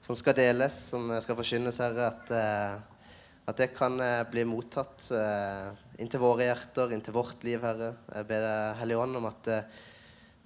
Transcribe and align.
som 0.00 0.16
skal 0.16 0.36
deles, 0.36 0.76
som 0.90 1.12
skal 1.20 1.36
forkynnes, 1.38 1.78
Herre. 1.82 2.08
At, 2.08 2.30
eh, 2.32 3.10
at 3.50 3.60
det 3.60 3.70
kan 3.76 4.00
eh, 4.00 4.22
bli 4.30 4.46
mottatt 4.48 5.10
eh, 5.16 5.68
inntil 6.00 6.22
våre 6.22 6.48
hjerter, 6.48 6.94
inntil 6.96 7.16
vårt 7.16 7.44
liv, 7.44 7.60
Herre. 7.64 7.92
Jeg 8.08 8.28
ber 8.30 8.46
deg, 8.46 8.78
Hellige 8.80 9.02
Ånd, 9.04 9.20
om 9.20 9.28
at 9.28 9.52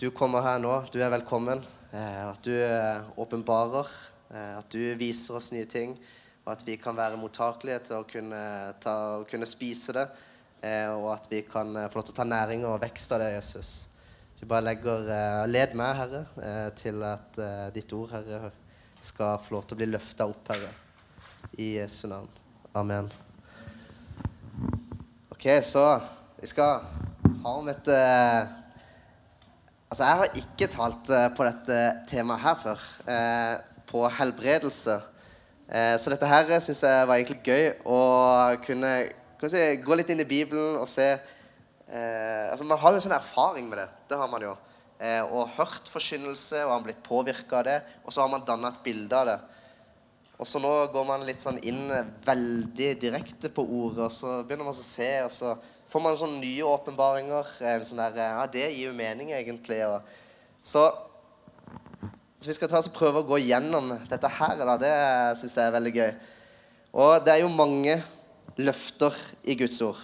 du 0.01 0.09
kommer 0.11 0.43
her 0.45 0.59
nå. 0.63 0.75
Du 0.91 0.99
er 0.99 1.15
velkommen. 1.15 1.63
At 1.95 2.43
du 2.43 2.51
åpenbarer, 3.23 3.87
at 4.35 4.67
du 4.75 4.97
viser 4.99 5.37
oss 5.39 5.53
nye 5.55 5.69
ting, 5.71 5.93
og 6.43 6.49
at 6.57 6.65
vi 6.67 6.75
kan 6.83 6.97
være 6.99 7.21
mottakelige 7.21 7.85
til 7.87 8.01
å 8.01 8.07
kunne, 8.09 8.41
ta, 8.83 8.97
kunne 9.31 9.47
spise 9.47 9.95
det. 9.95 10.05
Og 10.97 11.07
at 11.13 11.31
vi 11.31 11.45
kan 11.47 11.71
få 11.71 12.01
lov 12.01 12.09
til 12.09 12.17
å 12.17 12.19
ta 12.19 12.27
næring 12.27 12.67
og 12.67 12.81
vekst 12.83 13.15
av 13.15 13.23
det, 13.23 13.31
Jesus. 13.37 13.71
Så 14.35 14.43
jeg 14.43 14.51
bare 14.51 14.67
legger 14.73 15.07
Led 15.47 15.79
meg, 15.79 16.03
Herre, 16.03 16.25
til 16.83 17.07
at 17.07 17.39
ditt 17.79 17.95
ord, 17.95 18.11
Herre, 18.17 18.51
skal 19.05 19.39
få 19.43 19.57
lov 19.57 19.67
til 19.69 19.77
å 19.77 19.81
bli 19.83 19.91
løfta 19.93 20.27
opp, 20.31 20.49
Herre. 20.49 20.73
I 21.61 21.75
Jesu 21.77 22.07
navn. 22.11 22.29
Amen. 22.75 23.11
Ok, 25.35 25.47
så 25.63 25.85
vi 26.41 26.49
skal 26.51 26.81
ha 27.45 27.53
om 27.61 27.69
et 27.71 27.91
eh, 27.93 28.61
Altså, 29.95 30.05
jeg 30.09 30.19
har 30.19 30.39
ikke 30.41 30.67
talt 30.73 31.11
eh, 31.15 31.29
på 31.37 31.45
dette 31.47 31.75
temaet 32.11 32.43
her 32.43 32.57
før. 32.59 32.87
eh, 33.07 33.53
på 33.87 34.01
helbredelse. 34.11 34.97
Eh, 35.69 35.93
så 36.03 36.11
dette 36.11 36.27
her 36.27 36.49
syns 36.59 36.81
jeg 36.83 37.07
var 37.07 37.21
egentlig 37.21 37.45
gøy 37.47 37.69
å 37.87 37.99
kunne 38.65 38.91
si, 39.47 39.61
gå 39.85 39.95
litt 39.95 40.11
inn 40.11 40.25
i 40.25 40.27
Bibelen 40.27 40.81
og 40.81 40.89
se 40.91 41.13
altså 41.95 42.65
Man 42.67 42.79
har 42.81 42.91
jo 42.91 42.99
en 42.99 43.03
sånn 43.05 43.15
erfaring 43.15 43.69
med 43.69 43.79
det. 43.79 43.87
Det 44.11 44.19
har 44.19 44.27
man 44.33 44.43
jo. 44.43 44.55
Eh, 44.99 45.23
og 45.27 45.51
hørt 45.57 45.89
forkynnelse, 45.91 46.63
og 46.65 46.77
han 46.77 46.85
blitt 46.87 47.03
påvirka 47.05 47.61
av 47.61 47.67
det. 47.67 47.79
Og 48.05 48.15
så 48.15 48.23
har 48.23 48.31
man 48.31 48.45
danna 48.47 48.71
et 48.71 48.83
bilde 48.85 49.19
av 49.19 49.29
det. 49.29 49.39
Og 50.39 50.49
så 50.49 50.59
nå 50.63 50.71
går 50.91 51.07
man 51.07 51.25
litt 51.27 51.43
sånn 51.43 51.61
inn 51.67 51.87
veldig 52.27 52.91
direkte 53.03 53.51
på 53.55 53.63
ordet, 53.63 54.09
og 54.09 54.13
så 54.13 54.41
begynner 54.43 54.67
man 54.67 54.75
å 54.75 54.81
se, 54.83 55.11
og 55.23 55.31
så 55.31 55.53
får 55.91 56.03
man 56.03 56.17
sånne 56.19 56.43
nye 56.43 56.67
åpenbaringer. 56.67 57.53
En 57.71 57.87
sånn 57.87 58.03
der, 58.03 58.19
ja, 58.19 58.47
det 58.51 58.65
gir 58.73 58.89
jo 58.89 58.97
mening, 58.99 59.31
egentlig. 59.37 59.79
Og, 59.87 60.03
så, 60.65 60.89
så 62.35 62.51
vi 62.51 62.57
skal 62.57 62.71
ta 62.73 62.83
og 62.83 62.97
prøve 62.97 63.23
å 63.23 63.29
gå 63.29 63.39
gjennom 63.45 63.93
dette 64.11 64.33
her. 64.41 64.59
Da. 64.59 64.77
Det 64.81 64.97
syns 65.39 65.55
jeg 65.61 65.69
er 65.69 65.77
veldig 65.77 65.95
gøy. 65.95 66.11
Og 67.05 67.15
det 67.27 67.35
er 67.35 67.45
jo 67.45 67.55
mange 67.55 67.99
løfter 68.59 69.15
i 69.47 69.57
Guds 69.59 69.81
ord. 69.87 70.03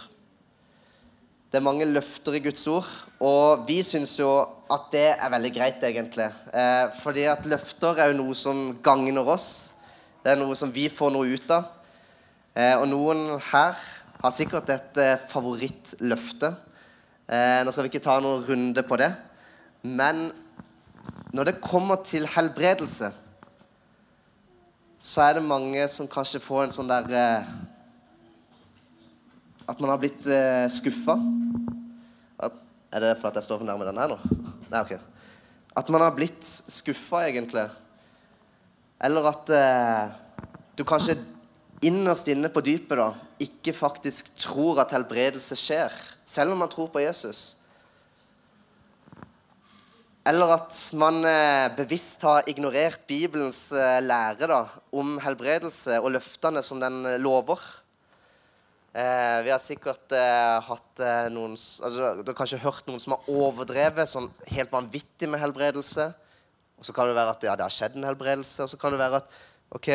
Det 1.50 1.58
er 1.58 1.66
mange 1.66 1.86
løfter 1.88 2.36
i 2.38 2.40
Guds 2.44 2.62
ord, 2.70 2.88
og 3.26 3.64
vi 3.66 3.80
syns 3.82 4.12
jo 4.20 4.28
at 4.70 4.84
det 4.92 5.08
er 5.16 5.32
veldig 5.32 5.50
greit, 5.50 5.82
egentlig. 5.82 6.28
Eh, 6.54 6.84
fordi 7.02 7.24
at 7.26 7.48
løfter 7.50 7.98
er 7.98 8.12
jo 8.12 8.20
noe 8.20 8.36
som 8.38 8.60
gagner 8.86 9.26
oss. 9.34 9.48
Det 10.22 10.30
er 10.30 10.38
noe 10.38 10.54
som 10.54 10.70
vi 10.70 10.84
får 10.86 11.10
noe 11.10 11.26
ut 11.34 11.50
av. 11.50 11.72
Eh, 12.54 12.76
og 12.78 12.86
noen 12.92 13.24
her 13.48 13.74
har 14.20 14.34
sikkert 14.36 14.70
et 14.70 15.00
eh, 15.02 15.24
favorittløfte. 15.32 16.52
Eh, 17.26 17.58
nå 17.66 17.74
skal 17.74 17.88
vi 17.88 17.90
ikke 17.96 18.04
ta 18.04 18.20
noen 18.22 18.46
runde 18.46 18.86
på 18.86 19.00
det. 19.02 19.10
Men 19.82 20.28
når 21.34 21.50
det 21.50 21.60
kommer 21.66 21.98
til 22.06 22.30
helbredelse, 22.30 23.10
så 25.02 25.26
er 25.26 25.40
det 25.40 25.48
mange 25.50 25.82
som 25.90 26.06
kanskje 26.10 26.42
får 26.46 26.68
en 26.68 26.78
sånn 26.78 26.94
der 26.94 27.10
eh, 27.10 27.52
At 29.70 29.78
man 29.78 29.92
har 29.92 30.00
blitt 30.02 30.26
eh, 30.26 30.66
skuffa. 30.72 31.14
Er 32.90 33.04
det 33.04 33.12
for 33.20 33.30
at 33.30 33.36
jeg 33.38 33.46
står 33.46 33.60
for 33.60 33.68
nærme 33.68 33.86
den 33.86 34.00
her 34.02 34.10
nå? 34.10 34.16
Nei, 34.66 34.80
ok. 34.82 34.96
At 35.78 35.90
man 35.94 36.02
har 36.02 36.14
blitt 36.16 36.42
skuffa, 36.42 37.22
egentlig. 37.28 37.68
Eller 39.00 39.28
at 39.30 39.52
eh, 39.54 40.16
du 40.74 40.82
kanskje 40.82 41.20
innerst 41.86 42.28
inne 42.28 42.50
på 42.52 42.62
dypet 42.66 42.98
da, 42.98 43.12
ikke 43.40 43.72
faktisk 43.76 44.34
tror 44.36 44.82
at 44.82 44.92
helbredelse 44.92 45.56
skjer, 45.56 45.94
selv 46.28 46.52
om 46.52 46.60
man 46.64 46.72
tror 46.72 46.90
på 46.92 47.04
Jesus. 47.04 47.60
Eller 50.28 50.52
at 50.52 50.76
man 51.00 51.22
eh, 51.24 51.70
bevisst 51.78 52.26
har 52.26 52.48
ignorert 52.50 53.06
Bibelens 53.08 53.70
eh, 53.72 54.02
lære 54.04 54.50
da, 54.50 54.64
om 54.92 55.14
helbredelse 55.22 55.96
og 56.02 56.12
løftene 56.18 56.60
som 56.66 56.82
den 56.82 57.00
eh, 57.08 57.20
lover. 57.22 57.62
Eh, 58.90 59.42
vi 59.46 59.52
har 59.52 59.60
sikkert 59.62 60.10
eh, 60.18 60.56
hatt 60.66 61.02
eh, 61.04 61.28
noen 61.30 61.52
altså, 61.54 62.08
Du 62.18 62.32
har 62.32 62.34
kanskje 62.34 62.58
hørt 62.58 62.88
noen 62.88 62.98
som 62.98 63.14
har 63.14 63.28
overdrevet 63.30 64.10
sånn 64.10 64.26
helt 64.50 64.72
vanvittig 64.72 65.28
med 65.30 65.38
helbredelse. 65.38 66.08
Og 66.80 66.88
så 66.88 66.94
kan 66.96 67.06
det 67.06 67.14
være 67.14 67.36
at 67.36 67.46
ja, 67.46 67.54
det 67.54 67.68
har 67.68 67.74
skjedd 67.74 68.00
en 68.00 68.08
helbredelse. 68.08 68.64
Og 68.64 68.72
så 68.72 68.80
kan 68.80 68.90
det 68.90 68.98
være 68.98 69.20
at 69.20 69.36
ok, 69.78 69.88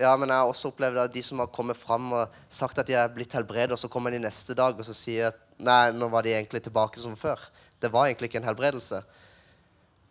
ja, 0.00 0.14
men 0.16 0.32
jeg 0.32 0.40
har 0.40 0.48
også 0.48 0.72
opplevd 0.72 1.02
at 1.04 1.12
de 1.12 1.24
som 1.26 1.42
har 1.42 1.52
kommet 1.52 1.76
fram 1.76 2.08
og 2.16 2.40
sagt 2.48 2.80
at 2.80 2.88
de 2.88 2.96
er 2.96 3.12
blitt 3.12 3.36
helbredet, 3.36 3.76
og 3.76 3.82
så 3.82 3.92
kommer 3.92 4.14
de 4.14 4.22
neste 4.22 4.56
dag 4.56 4.72
og 4.72 4.88
så 4.88 4.96
sier 4.96 5.28
at 5.28 5.44
nei, 5.60 5.92
nå 5.92 6.08
var 6.10 6.24
de 6.24 6.32
egentlig 6.32 6.64
tilbake 6.64 6.98
som 7.02 7.18
før. 7.18 7.44
Det 7.76 7.92
var 7.92 8.08
egentlig 8.08 8.32
ikke 8.32 8.40
en 8.40 8.48
helbredelse. 8.48 9.02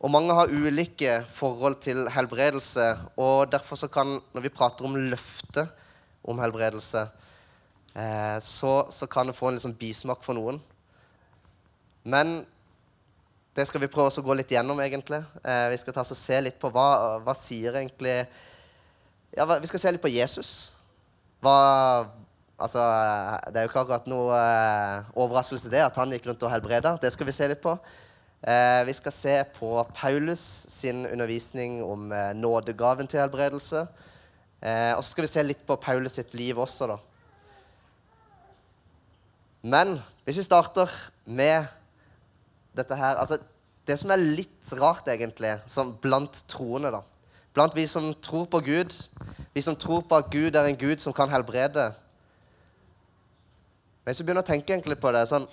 Og 0.04 0.12
mange 0.14 0.36
har 0.38 0.54
ulike 0.54 1.18
forhold 1.34 1.82
til 1.82 2.06
helbredelse, 2.14 2.86
og 3.18 3.50
derfor 3.52 3.80
så 3.80 3.90
kan, 3.90 4.20
når 4.36 4.46
vi 4.46 4.54
prater 4.54 4.86
om 4.86 4.96
løftet 5.00 5.72
om 6.28 6.40
helbredelse, 6.44 7.08
eh, 7.96 8.40
så, 8.40 8.74
så 8.90 9.08
kan 9.08 9.30
det 9.30 9.38
få 9.38 9.50
en 9.50 9.58
liksom 9.58 9.76
bismak 9.80 10.24
for 10.26 10.38
noen. 10.38 10.60
Men 12.04 12.42
det 13.54 13.68
skal 13.70 13.84
vi 13.84 13.92
prøve 13.92 14.10
å 14.10 14.26
gå 14.26 14.36
litt 14.38 14.52
gjennom, 14.52 14.80
egentlig. 14.84 15.22
Eh, 15.44 15.68
vi 15.74 15.80
skal 15.82 16.06
se 16.10 16.42
litt 16.42 16.60
på 16.62 16.72
hva, 16.74 17.20
hva 17.24 17.36
sier 17.38 17.78
egentlig 17.78 18.24
ja, 19.34 19.46
Vi 19.46 19.70
skal 19.70 19.82
se 19.82 19.94
litt 19.94 20.04
på 20.04 20.14
Jesus. 20.14 20.74
Hva 21.44 21.58
Altså, 22.64 22.80
det 23.50 23.58
er 23.58 23.66
jo 23.66 23.70
ikke 23.72 23.82
akkurat 23.82 24.06
noe 24.08 24.38
eh, 24.38 25.08
overraskelse 25.20 25.72
det 25.74 25.82
at 25.84 25.98
han 26.00 26.12
gikk 26.14 26.30
rundt 26.30 26.44
og 26.46 26.52
helbreda. 26.54 26.94
Det 27.02 27.10
skal 27.12 27.28
vi 27.28 27.34
se 27.36 27.48
litt 27.50 27.60
på. 27.64 27.74
Eh, 28.44 28.82
vi 28.88 28.94
skal 28.94 29.16
se 29.16 29.34
på 29.58 29.72
Paulus 29.96 30.44
sin 30.70 31.02
undervisning 31.10 31.82
om 31.84 32.12
eh, 32.12 32.30
nådegaven 32.38 33.10
til 33.10 33.20
helbredelse. 33.24 33.86
Eh, 34.62 34.94
og 34.94 35.02
så 35.02 35.10
skal 35.10 35.26
vi 35.26 35.32
se 35.34 35.44
litt 35.44 35.66
på 35.68 35.78
Paulus 35.82 36.20
sitt 36.20 36.36
liv 36.38 36.60
også, 36.60 36.88
da. 36.94 37.00
Men 39.64 39.96
hvis 40.26 40.42
vi 40.42 40.46
starter 40.46 40.92
med 41.26 41.66
dette 42.76 42.96
her 43.00 43.20
altså 43.22 43.40
Det 43.88 43.98
som 44.00 44.14
er 44.16 44.22
litt 44.22 44.70
rart, 44.80 45.08
egentlig, 45.12 45.58
sånn 45.68 45.92
blant 46.04 46.44
troende, 46.52 46.92
da 46.92 47.02
Blant 47.54 47.76
vi 47.76 47.84
som 47.88 48.14
tror 48.24 48.48
på 48.50 48.62
Gud, 48.66 48.96
vi 49.54 49.62
som 49.62 49.76
tror 49.76 50.06
på 50.08 50.18
at 50.18 50.32
Gud 50.32 50.56
er 50.56 50.68
en 50.70 50.80
Gud 50.80 51.04
som 51.04 51.16
kan 51.16 51.32
helbrede 51.32 51.92
Men 54.04 54.16
vi 54.16 54.24
begynner 54.24 54.44
å 54.44 54.52
tenke 54.52 54.74
egentlig 54.76 55.00
på 55.00 55.12
det 55.16 55.26
sånn 55.32 55.48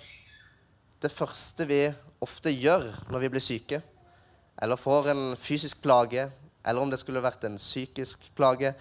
Det 1.03 1.11
første 1.11 1.67
vi 1.69 1.83
ofte 2.21 2.51
gjør 2.53 2.85
når 3.09 3.23
vi 3.23 3.29
blir 3.33 3.41
syke, 3.41 3.79
eller 4.61 4.77
får 4.77 5.07
en 5.09 5.23
fysisk 5.41 5.79
plage, 5.81 6.27
eller 6.61 6.83
om 6.83 6.91
det 6.91 6.99
skulle 7.01 7.23
vært 7.23 7.47
en 7.47 7.55
psykisk 7.57 8.27
plage, 8.37 8.75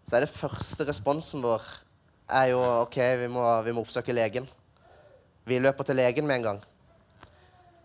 så 0.00 0.16
er 0.16 0.24
det 0.24 0.32
første 0.32 0.86
responsen 0.88 1.44
vår 1.44 1.66
er 2.28 2.50
jo 2.52 2.60
OK, 2.82 2.96
vi 3.20 3.28
må, 3.30 3.44
vi 3.62 3.74
må 3.74 3.84
oppsøke 3.84 4.14
legen. 4.14 4.46
Vi 5.46 5.58
løper 5.62 5.86
til 5.86 5.98
legen 5.98 6.26
med 6.26 6.40
en 6.40 6.46
gang. 6.50 6.62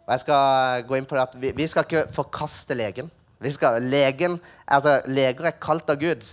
Og 0.06 0.14
jeg 0.14 0.24
skal 0.24 0.86
gå 0.90 0.98
inn 0.98 1.08
på 1.08 1.16
det 1.16 1.24
at 1.24 1.36
Vi, 1.40 1.52
vi 1.56 1.68
skal 1.70 1.86
ikke 1.86 2.08
forkaste 2.14 2.78
legen. 2.78 3.12
Vi 3.42 3.52
skal, 3.54 3.82
legen, 3.82 4.40
altså 4.68 5.00
Leger 5.10 5.50
er 5.50 5.62
kalt 5.62 5.90
av 5.90 5.98
Gud. 6.02 6.26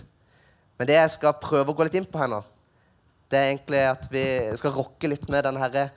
Men 0.77 0.87
det 0.87 0.97
jeg 0.97 1.13
skal 1.15 1.39
prøve 1.41 1.71
å 1.71 1.77
gå 1.77 1.85
litt 1.85 1.97
inn 1.97 2.07
på 2.07 2.21
her 2.21 2.29
nå, 2.31 2.43
det 3.29 3.37
er 3.37 3.49
egentlig 3.49 3.81
at 3.85 4.05
vi 4.09 4.23
skal 4.57 4.73
rokke 4.73 5.09
litt 5.09 5.25
med 5.29 5.45
denne 5.45 5.89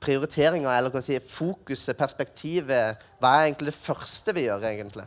prioriteringa, 0.00 0.72
eller 0.72 0.92
kan 0.92 1.02
vi 1.02 1.08
si 1.08 1.18
fokuset, 1.20 1.96
perspektivet. 1.98 3.00
Hva 3.20 3.32
er 3.32 3.48
egentlig 3.48 3.72
det 3.72 3.80
første 3.80 4.34
vi 4.36 4.46
gjør, 4.46 4.64
egentlig? 4.68 5.04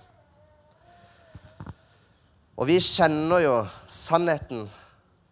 Og 2.60 2.68
vi 2.68 2.76
kjenner 2.84 3.46
jo 3.46 3.56
sannheten 3.88 4.66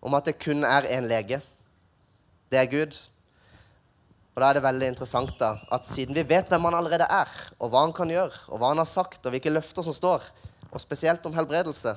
om 0.02 0.16
at 0.18 0.28
det 0.28 0.40
kun 0.40 0.66
er 0.68 0.88
én 0.94 1.08
lege. 1.10 1.42
Det 2.52 2.60
er 2.60 2.72
Gud. 2.72 2.98
Og 4.36 4.42
da 4.44 4.52
er 4.52 4.60
det 4.60 4.68
veldig 4.68 4.92
interessant 4.92 5.34
da, 5.40 5.56
at 5.74 5.86
siden 5.88 6.14
vi 6.14 6.22
vet 6.30 6.50
hvem 6.52 6.68
han 6.70 6.78
allerede 6.78 7.08
er, 7.10 7.32
og 7.58 7.72
hva 7.74 7.82
han 7.88 7.94
kan 7.98 8.12
gjøre, 8.12 8.36
og 8.52 8.62
hva 8.62 8.70
han 8.70 8.78
har 8.78 8.86
sagt, 8.86 9.26
og 9.26 9.34
hvilke 9.34 9.50
løfter 9.50 9.82
som 9.82 9.96
står, 9.98 10.28
og 10.70 10.84
spesielt 10.84 11.26
om 11.26 11.34
helbredelse, 11.34 11.96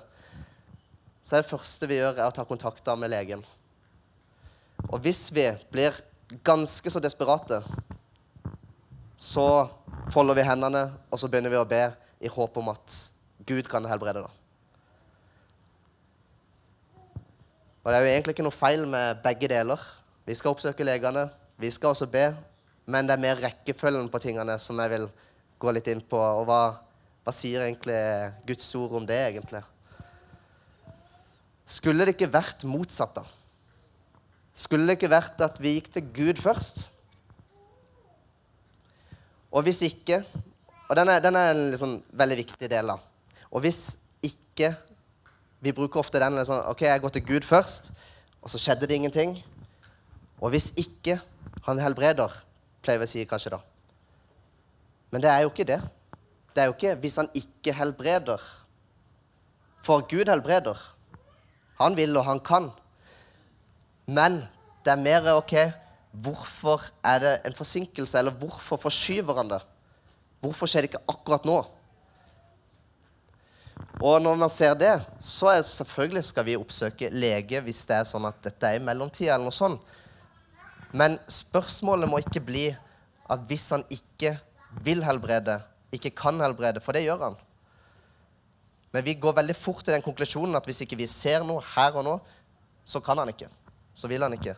så 1.20 1.36
er 1.36 1.42
det 1.42 1.50
første 1.50 1.88
vi 1.90 1.98
gjør, 2.00 2.16
er 2.16 2.30
å 2.30 2.32
ta 2.32 2.46
kontakt 2.48 2.88
med 2.96 3.12
legen. 3.12 3.44
Og 4.88 5.02
hvis 5.04 5.28
vi 5.36 5.44
blir 5.68 6.00
ganske 6.46 6.90
så 6.90 7.02
desperate, 7.04 7.60
så 9.20 9.68
folder 10.08 10.40
vi 10.40 10.48
hendene, 10.48 10.86
og 11.12 11.20
så 11.20 11.28
begynner 11.28 11.52
vi 11.52 11.60
å 11.60 11.68
be 11.68 11.84
i 12.24 12.32
håp 12.32 12.56
om 12.56 12.72
at 12.72 12.96
Gud 13.44 13.68
kan 13.68 13.84
helbrede. 13.84 14.24
da. 14.24 14.39
Og 17.80 17.88
det 17.88 17.96
er 17.96 18.04
jo 18.04 18.12
egentlig 18.12 18.34
ikke 18.36 18.44
noe 18.44 18.52
feil 18.52 18.84
med 18.88 19.22
begge 19.24 19.48
deler. 19.48 19.80
Vi 20.28 20.36
skal 20.36 20.52
oppsøke 20.52 20.84
legene, 20.84 21.24
vi 21.60 21.70
skal 21.72 21.94
også 21.94 22.08
be, 22.12 22.26
men 22.90 23.08
det 23.08 23.14
er 23.14 23.22
mer 23.22 23.40
rekkefølgen 23.40 24.10
på 24.12 24.20
tingene 24.20 24.56
som 24.60 24.78
jeg 24.82 24.92
vil 24.92 25.06
gå 25.60 25.72
litt 25.72 25.88
inn 25.92 26.02
på. 26.04 26.20
Og 26.20 26.44
hva, 26.48 26.60
hva 27.24 27.34
sier 27.34 27.64
egentlig 27.64 27.98
Guds 28.48 28.68
ord 28.76 28.98
om 29.00 29.08
det, 29.08 29.18
egentlig? 29.30 29.62
Skulle 31.70 32.04
det 32.04 32.16
ikke 32.16 32.32
vært 32.32 32.66
motsatt, 32.68 33.16
da? 33.16 33.24
Skulle 34.52 34.88
det 34.88 34.98
ikke 34.98 35.12
vært 35.12 35.40
at 35.46 35.60
vi 35.62 35.76
gikk 35.76 35.92
til 35.94 36.08
Gud 36.16 36.40
først? 36.42 36.90
Og 39.50 39.64
hvis 39.66 39.82
ikke 39.86 40.22
Og 40.90 40.96
den 40.98 41.06
er, 41.06 41.20
den 41.22 41.36
er 41.38 41.52
en 41.52 41.68
liksom 41.70 41.92
veldig 42.18 42.36
viktig 42.40 42.66
del. 42.66 42.88
da. 42.90 42.96
Og 43.54 43.60
hvis 43.62 43.98
ikke 44.26 44.72
Vi 45.60 45.72
bruker 45.76 46.00
ofte 46.00 46.20
den 46.22 46.38
liksom, 46.38 46.62
OK, 46.70 46.82
jeg 46.82 47.00
går 47.00 47.14
til 47.14 47.26
Gud 47.26 47.46
først, 47.46 47.92
og 48.40 48.50
så 48.50 48.58
skjedde 48.58 48.88
det 48.88 48.96
ingenting. 48.96 49.34
Og 50.40 50.54
hvis 50.54 50.70
ikke 50.80 51.18
han 51.66 51.80
helbreder, 51.82 52.32
pleier 52.80 53.02
vi 53.02 53.08
å 53.08 53.12
si 53.12 53.24
kanskje 53.28 53.52
da. 53.56 53.60
Men 55.12 55.24
det 55.24 55.30
er 55.30 55.44
jo 55.44 55.50
ikke 55.52 55.68
det. 55.68 55.80
Det 56.54 56.62
er 56.62 56.70
jo 56.70 56.76
ikke 56.76 56.94
hvis 57.02 57.18
han 57.20 57.28
ikke 57.36 57.74
helbreder. 57.76 58.40
For 59.80 60.04
Gud 60.08 60.30
helbreder. 60.32 60.80
Han 61.80 61.96
vil, 61.96 62.16
og 62.16 62.24
han 62.24 62.40
kan. 62.44 62.70
Men 64.06 64.42
det 64.84 64.94
er 64.94 65.04
mer 65.04 65.28
OK 65.36 65.54
hvorfor 66.10 66.82
er 67.06 67.18
det 67.22 67.34
en 67.46 67.54
forsinkelse, 67.54 68.18
eller 68.18 68.34
hvorfor 68.34 68.76
forskyver 68.76 69.36
han 69.36 69.52
det? 69.52 69.60
Hvorfor 70.40 70.66
skjer 70.66 70.82
det 70.82 70.90
ikke 70.90 71.04
akkurat 71.08 71.44
nå? 71.46 71.60
Og 74.00 74.20
når 74.22 74.38
man 74.40 74.52
ser 74.52 74.74
det, 74.80 74.94
så 75.20 75.50
er 75.52 75.64
selvfølgelig 75.66 76.22
skal 76.24 76.46
vi 76.46 76.56
oppsøke 76.56 77.10
lege 77.12 77.60
hvis 77.64 77.82
det 77.88 77.98
er 77.98 78.06
sånn 78.08 78.28
at 78.28 78.38
dette 78.44 78.68
er 78.68 78.78
i 78.78 78.84
mellomtida, 78.84 79.34
eller 79.34 79.50
noe 79.50 79.56
sånt. 79.56 79.82
Men 80.96 81.18
spørsmålet 81.30 82.08
må 82.10 82.22
ikke 82.22 82.42
bli 82.42 82.70
at 83.30 83.44
hvis 83.46 83.68
han 83.74 83.84
ikke 83.92 84.34
vil 84.82 85.04
helbrede, 85.04 85.60
ikke 85.94 86.14
kan 86.16 86.40
helbrede, 86.42 86.82
for 86.82 86.96
det 86.96 87.04
gjør 87.04 87.28
han. 87.28 87.36
Men 88.90 89.06
vi 89.06 89.14
går 89.22 89.36
veldig 89.36 89.54
fort 89.54 89.84
til 89.84 89.94
den 89.94 90.02
konklusjonen 90.02 90.58
at 90.58 90.66
hvis 90.66 90.82
ikke 90.82 90.98
vi 90.98 91.06
ser 91.10 91.44
noe 91.46 91.62
her 91.76 91.94
og 92.00 92.06
nå, 92.06 92.16
så 92.82 93.02
kan 93.04 93.20
han 93.20 93.30
ikke. 93.30 93.46
Så 93.94 94.10
vil 94.10 94.22
han 94.24 94.34
ikke. 94.34 94.56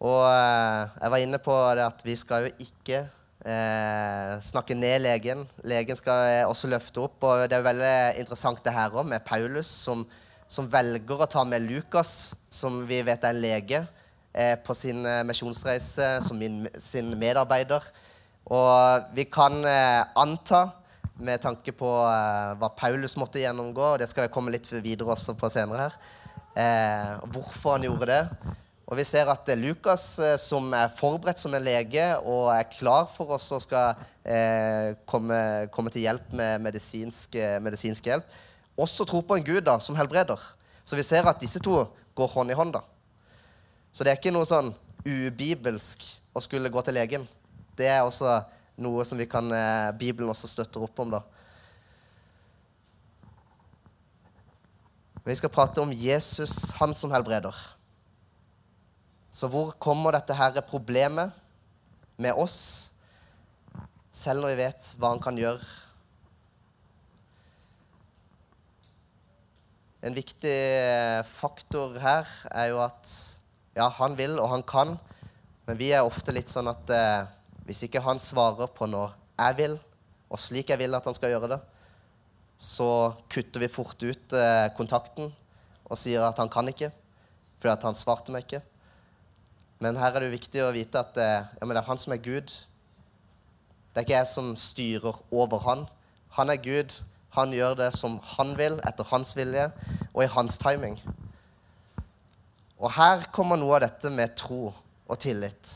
Og 0.00 0.24
eh, 0.24 0.90
jeg 1.00 1.12
var 1.12 1.22
inne 1.22 1.40
på 1.40 1.56
det 1.76 1.84
at 1.84 2.04
vi 2.04 2.16
skal 2.16 2.46
jo 2.46 2.52
ikke 2.66 3.04
eh, 3.44 4.40
snakke 4.44 4.76
ned 4.76 5.02
legen. 5.04 5.44
Legen 5.64 5.98
skal 5.98 6.26
eh, 6.30 6.48
også 6.48 6.70
løfte 6.70 7.04
opp. 7.04 7.22
Og 7.26 7.46
det 7.50 7.58
er 7.58 7.66
veldig 7.66 7.94
interessant 8.22 8.62
det 8.64 8.74
her 8.74 8.92
òg, 8.94 9.06
med 9.08 9.24
Paulus, 9.26 9.70
som, 9.70 10.04
som, 10.48 10.68
velger 10.70 11.24
å 11.24 11.30
ta 11.30 11.44
med 11.48 11.66
Lukas, 11.68 12.34
som 12.50 12.82
vi 12.88 13.02
vet 13.06 13.24
er 13.24 13.34
en 13.34 13.42
lege, 13.42 13.84
eh, 14.32 14.56
på 14.64 14.76
sin 14.76 15.04
eh, 15.06 15.22
misjonsreise 15.26 16.18
som 16.26 16.40
min, 16.40 16.64
sin 16.76 17.14
medarbeider. 17.18 17.86
Og 18.50 19.10
vi 19.16 19.28
kan 19.30 19.60
eh, 19.64 20.04
anta, 20.18 20.68
med 21.20 21.42
tanke 21.44 21.74
på 21.76 21.84
hva 22.56 22.68
Paulus 22.72 23.12
måtte 23.20 23.42
gjennomgå, 23.42 23.90
og 23.90 23.98
det 24.00 24.06
skal 24.08 24.24
jeg 24.24 24.32
komme 24.32 24.54
litt 24.54 24.64
videre 24.72 25.12
også 25.12 25.34
på 25.36 25.50
senere 25.52 25.90
her, 25.90 27.18
hvorfor 27.28 27.74
han 27.74 27.84
gjorde 27.84 28.08
det. 28.08 28.54
Og 28.90 28.98
vi 28.98 29.04
ser 29.06 29.28
at 29.30 29.46
Lukas, 29.54 30.18
eh, 30.18 30.34
som 30.34 30.72
er 30.74 30.90
forberedt 30.90 31.38
som 31.38 31.54
en 31.54 31.62
lege 31.62 32.04
og 32.26 32.48
er 32.50 32.66
klar 32.72 33.06
for 33.14 33.36
oss 33.36 33.46
og 33.54 33.62
skal 33.62 33.94
eh, 34.26 34.96
komme, 35.06 35.38
komme, 35.70 35.92
til 35.94 36.08
hjelp 36.08 36.32
med 36.34 36.64
medisinsk, 36.64 37.38
eh, 37.38 37.60
medisinsk, 37.62 38.10
hjelp, 38.10 38.26
også 38.74 39.06
tror 39.06 39.22
på 39.28 39.38
en 39.38 39.46
gud 39.46 39.62
da, 39.68 39.78
som 39.78 39.94
helbreder. 39.94 40.42
Så 40.82 40.98
vi 40.98 41.06
ser 41.06 41.28
at 41.30 41.38
disse 41.38 41.62
to 41.62 41.84
går 42.18 42.34
hånd 42.34 42.50
i 42.50 42.58
hånd. 42.58 42.74
da. 42.74 42.82
Så 43.94 44.02
det 44.02 44.10
er 44.10 44.18
ikke 44.18 44.34
noe 44.34 44.48
sånn 44.48 44.74
ubibelsk 45.06 46.02
å 46.34 46.42
skulle 46.42 46.70
gå 46.72 46.82
til 46.82 46.98
legen. 46.98 47.30
Det 47.78 47.86
er 47.86 48.02
også 48.02 48.40
noe 48.82 49.06
som 49.06 49.22
kan, 49.30 49.52
eh, 49.54 49.92
Bibelen 50.02 50.34
også 50.34 50.50
støtter 50.50 50.82
opp 50.82 50.98
om. 50.98 51.14
da. 51.14 51.22
Vi 55.24 55.34
skal 55.38 55.52
prate 55.52 55.78
om 55.78 55.92
Jesus, 55.92 56.72
han 56.72 56.94
som 56.94 57.12
helbreder. 57.14 57.54
Så 59.30 59.46
hvor 59.50 59.70
kommer 59.78 60.16
dette 60.16 60.34
her 60.34 60.58
problemet 60.66 61.30
med 62.20 62.34
oss, 62.34 62.90
selv 64.10 64.42
når 64.42 64.52
vi 64.52 64.62
vet 64.64 64.88
hva 64.98 65.12
han 65.14 65.22
kan 65.22 65.38
gjøre? 65.38 65.62
En 70.02 70.16
viktig 70.16 70.56
faktor 71.28 71.94
her 72.00 72.28
er 72.50 72.72
jo 72.72 72.80
at 72.82 73.10
ja, 73.76 73.86
han 74.00 74.16
vil 74.18 74.38
og 74.40 74.48
han 74.50 74.64
kan, 74.66 74.96
men 75.68 75.78
vi 75.78 75.92
er 75.94 76.02
ofte 76.02 76.34
litt 76.34 76.50
sånn 76.50 76.70
at 76.72 76.90
eh, 76.90 77.28
hvis 77.68 77.84
ikke 77.86 78.02
han 78.02 78.18
svarer 78.18 78.72
på 78.74 78.88
når 78.90 79.12
jeg 79.38 79.58
vil, 79.60 79.76
og 80.30 80.40
slik 80.40 80.72
jeg 80.72 80.80
vil 80.80 80.96
at 80.96 81.06
han 81.06 81.14
skal 81.14 81.36
gjøre 81.36 81.52
det, 81.52 81.60
så 82.60 83.12
kutter 83.30 83.62
vi 83.62 83.70
fort 83.72 84.02
ut 84.02 84.34
eh, 84.36 84.66
kontakten 84.76 85.30
og 85.86 85.98
sier 86.00 86.26
at 86.26 86.40
han 86.42 86.50
kan 86.50 86.66
ikke, 86.72 86.90
fordi 87.60 87.72
at 87.76 87.86
han 87.86 87.96
svarte 87.96 88.34
meg 88.34 88.48
ikke. 88.48 88.62
Men 89.80 89.96
her 89.96 90.12
er 90.12 90.20
det 90.20 90.28
jo 90.28 90.36
viktig 90.36 90.60
å 90.60 90.72
vite 90.76 91.00
at 91.00 91.16
eh, 91.16 91.46
ja, 91.56 91.66
det 91.66 91.78
er 91.80 91.86
han 91.86 92.00
som 92.00 92.12
er 92.12 92.20
Gud. 92.20 92.52
Det 93.90 94.02
er 94.02 94.04
ikke 94.04 94.18
jeg 94.18 94.28
som 94.28 94.50
styrer 94.58 95.20
over 95.32 95.62
han. 95.64 95.86
Han 96.36 96.52
er 96.52 96.60
Gud. 96.60 96.98
Han 97.34 97.54
gjør 97.54 97.78
det 97.78 97.92
som 97.96 98.18
han 98.36 98.52
vil, 98.58 98.76
etter 98.84 99.06
hans 99.08 99.32
vilje 99.38 99.68
og 100.10 100.24
i 100.24 100.32
hans 100.34 100.58
timing. 100.60 100.98
Og 102.80 102.90
her 102.96 103.24
kommer 103.32 103.60
noe 103.60 103.78
av 103.78 103.84
dette 103.86 104.10
med 104.12 104.34
tro 104.36 104.66
og 104.70 105.20
tillit. 105.22 105.72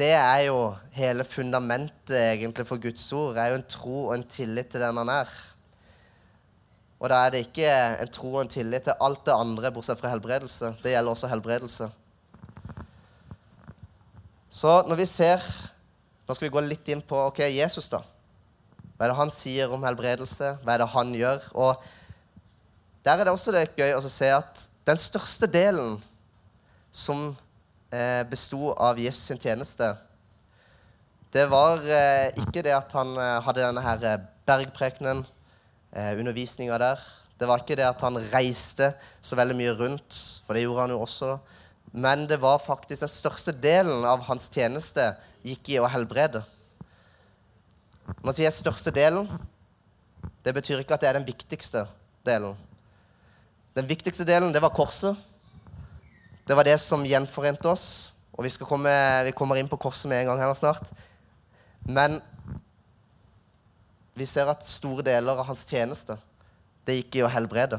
Det 0.00 0.12
er 0.16 0.46
jo 0.48 0.58
hele 0.96 1.24
fundamentet 1.28 2.16
egentlig 2.16 2.66
for 2.68 2.80
Guds 2.82 3.04
ord. 3.12 3.34
Det 3.36 3.44
er 3.44 3.54
jo 3.54 3.60
en 3.60 3.66
tro 3.68 3.96
og 4.08 4.14
en 4.16 4.26
tillit 4.36 4.70
til 4.72 4.84
den 4.84 5.00
han 5.00 5.12
er. 5.12 5.32
Og 7.00 7.08
da 7.12 7.22
er 7.24 7.32
det 7.32 7.42
ikke 7.46 7.72
en 8.04 8.12
tro 8.12 8.34
og 8.34 8.42
en 8.42 8.52
tillit 8.52 8.88
til 8.88 9.04
alt 9.04 9.24
det 9.28 9.36
andre 9.36 9.72
bortsett 9.72 10.00
fra 10.00 10.12
helbredelse. 10.12 10.74
Det 10.82 10.92
gjelder 10.92 11.16
også 11.16 11.30
helbredelse. 11.32 11.90
Så 14.50 14.80
når 14.88 14.98
vi 14.98 15.06
ser 15.06 15.44
Nå 16.26 16.34
skal 16.34 16.48
vi 16.48 16.54
gå 16.54 16.62
litt 16.62 16.88
inn 16.90 17.02
på 17.02 17.18
ok, 17.26 17.40
Jesus, 17.50 17.88
da. 17.90 18.04
Hva 18.94 19.06
er 19.06 19.10
det 19.10 19.18
han 19.18 19.32
sier 19.34 19.72
om 19.74 19.82
helbredelse? 19.82 20.52
Hva 20.62 20.76
er 20.76 20.82
det 20.82 20.86
han 20.92 21.10
gjør? 21.16 21.46
Og 21.58 21.88
der 23.02 23.18
er 23.18 23.26
det 23.26 23.32
også 23.34 23.54
litt 23.56 23.74
gøy 23.74 23.96
å 23.96 24.02
se 24.04 24.28
at 24.30 24.62
den 24.86 25.00
største 25.00 25.48
delen 25.50 25.96
som 26.94 27.32
eh, 27.90 28.22
besto 28.30 28.70
av 28.78 29.00
Jesus 29.02 29.32
sin 29.32 29.42
tjeneste, 29.42 29.88
det 31.34 31.48
var 31.50 31.82
eh, 31.82 32.30
ikke 32.44 32.62
det 32.62 32.76
at 32.78 32.94
han 32.94 33.10
eh, 33.18 33.36
hadde 33.42 33.66
denne 33.66 33.82
her 33.82 34.06
eh, 34.06 34.22
bergprekenen, 34.46 35.24
eh, 35.90 36.12
undervisninga 36.14 36.78
der. 36.78 37.02
Det 37.42 37.50
var 37.50 37.64
ikke 37.64 37.80
det 37.80 37.90
at 37.90 38.06
han 38.06 38.22
reiste 38.30 38.92
så 39.18 39.38
veldig 39.40 39.58
mye 39.58 39.74
rundt, 39.82 40.22
for 40.46 40.54
det 40.54 40.68
gjorde 40.68 40.86
han 40.86 40.94
jo 40.94 41.02
også. 41.08 41.34
da 41.34 41.59
men 41.90 42.26
det 42.30 42.38
var 42.40 42.62
faktisk 42.62 43.02
den 43.02 43.10
største 43.10 43.52
delen 43.52 44.04
av 44.06 44.22
hans 44.28 44.46
tjeneste 44.52 45.10
gikk 45.42 45.72
i 45.74 45.78
å 45.82 45.88
helbrede. 45.90 46.42
Når 48.10 48.26
man 48.26 48.36
sier 48.36 48.54
største 48.54 48.92
delen, 48.94 49.26
det 50.44 50.54
betyr 50.56 50.82
ikke 50.82 50.96
at 50.96 51.02
det 51.02 51.10
er 51.10 51.18
den 51.18 51.26
viktigste 51.26 51.84
delen. 52.26 52.54
Den 53.76 53.88
viktigste 53.90 54.26
delen, 54.26 54.52
det 54.54 54.62
var 54.62 54.74
korset. 54.74 55.18
Det 56.46 56.56
var 56.56 56.66
det 56.66 56.78
som 56.82 57.06
gjenforente 57.06 57.70
oss. 57.70 57.86
Og 58.34 58.46
vi, 58.46 58.52
komme, 58.64 58.92
vi 59.26 59.34
kommer 59.36 59.58
inn 59.60 59.70
på 59.70 59.78
korset 59.80 60.10
med 60.10 60.22
en 60.22 60.32
gang 60.32 60.42
her 60.42 60.54
snart. 60.58 60.90
Men 61.86 62.18
vi 64.18 64.26
ser 64.28 64.50
at 64.50 64.66
store 64.66 65.04
deler 65.06 65.38
av 65.38 65.46
hans 65.48 65.62
tjeneste, 65.68 66.16
det 66.86 66.98
gikk 66.98 67.20
i 67.20 67.24
å 67.24 67.30
helbrede. 67.30 67.78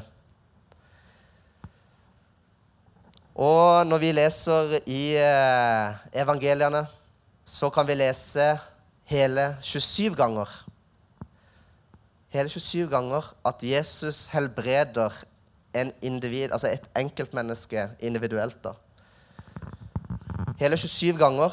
Og 3.41 3.87
når 3.87 4.01
vi 4.03 4.11
leser 4.13 4.75
i 4.85 5.15
eh, 5.17 6.01
evangeliene, 6.21 6.83
så 7.45 7.71
kan 7.73 7.87
vi 7.87 7.95
lese 7.97 8.51
hele 9.09 9.55
27 9.65 10.13
ganger 10.15 10.51
Hele 12.31 12.47
27 12.47 12.87
ganger 12.87 13.25
at 13.43 13.63
Jesus 13.63 14.29
helbreder 14.31 15.11
en 15.75 15.89
individ, 16.01 16.51
altså 16.51 16.69
et 16.71 16.85
enkeltmenneske 16.95 17.89
individuelt. 17.99 18.55
da. 18.63 18.71
Hele 20.59 20.77
27 20.77 21.17
ganger. 21.19 21.51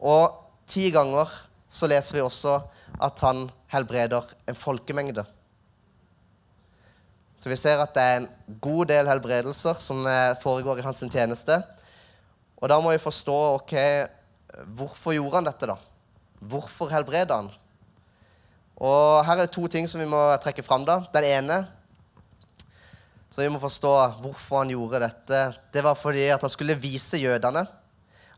Og 0.00 0.34
ti 0.66 0.90
ganger 0.90 1.30
så 1.68 1.86
leser 1.86 2.18
vi 2.18 2.24
også 2.24 2.56
at 3.02 3.22
han 3.22 3.46
helbreder 3.70 4.26
en 4.48 4.58
folkemengde. 4.58 5.24
Så 7.36 7.50
vi 7.52 7.58
ser 7.60 7.82
at 7.82 7.92
det 7.94 8.02
er 8.02 8.20
en 8.20 8.28
god 8.62 8.88
del 8.88 9.08
helbredelser 9.10 9.76
som 9.80 10.06
eh, 10.08 10.36
foregår 10.42 10.80
i 10.80 10.86
hans 10.86 11.04
tjeneste. 11.04 11.60
Og 12.56 12.70
da 12.72 12.80
må 12.80 12.94
vi 12.94 13.02
forstå 13.02 13.36
ok, 13.58 13.74
hvorfor 14.78 15.16
gjorde 15.16 15.40
han 15.40 15.48
dette, 15.50 15.68
da? 15.68 15.76
Hvorfor 16.40 16.88
helbreda 16.92 17.42
han? 17.42 17.50
Og 18.76 19.24
her 19.24 19.36
er 19.36 19.46
det 19.46 19.54
to 19.56 19.68
ting 19.72 19.88
som 19.88 20.00
vi 20.00 20.08
må 20.08 20.20
trekke 20.40 20.64
fram. 20.64 20.84
da. 20.84 21.00
Den 21.12 21.24
ene 21.24 21.66
Så 23.30 23.42
vi 23.42 23.48
må 23.52 23.58
forstå 23.60 23.92
hvorfor 24.22 24.62
han 24.62 24.70
gjorde 24.70 25.02
dette. 25.02 25.40
Det 25.72 25.82
var 25.84 25.94
fordi 25.94 26.28
at 26.32 26.40
han 26.40 26.50
skulle 26.50 26.78
vise 26.80 27.18
jødene 27.20 27.66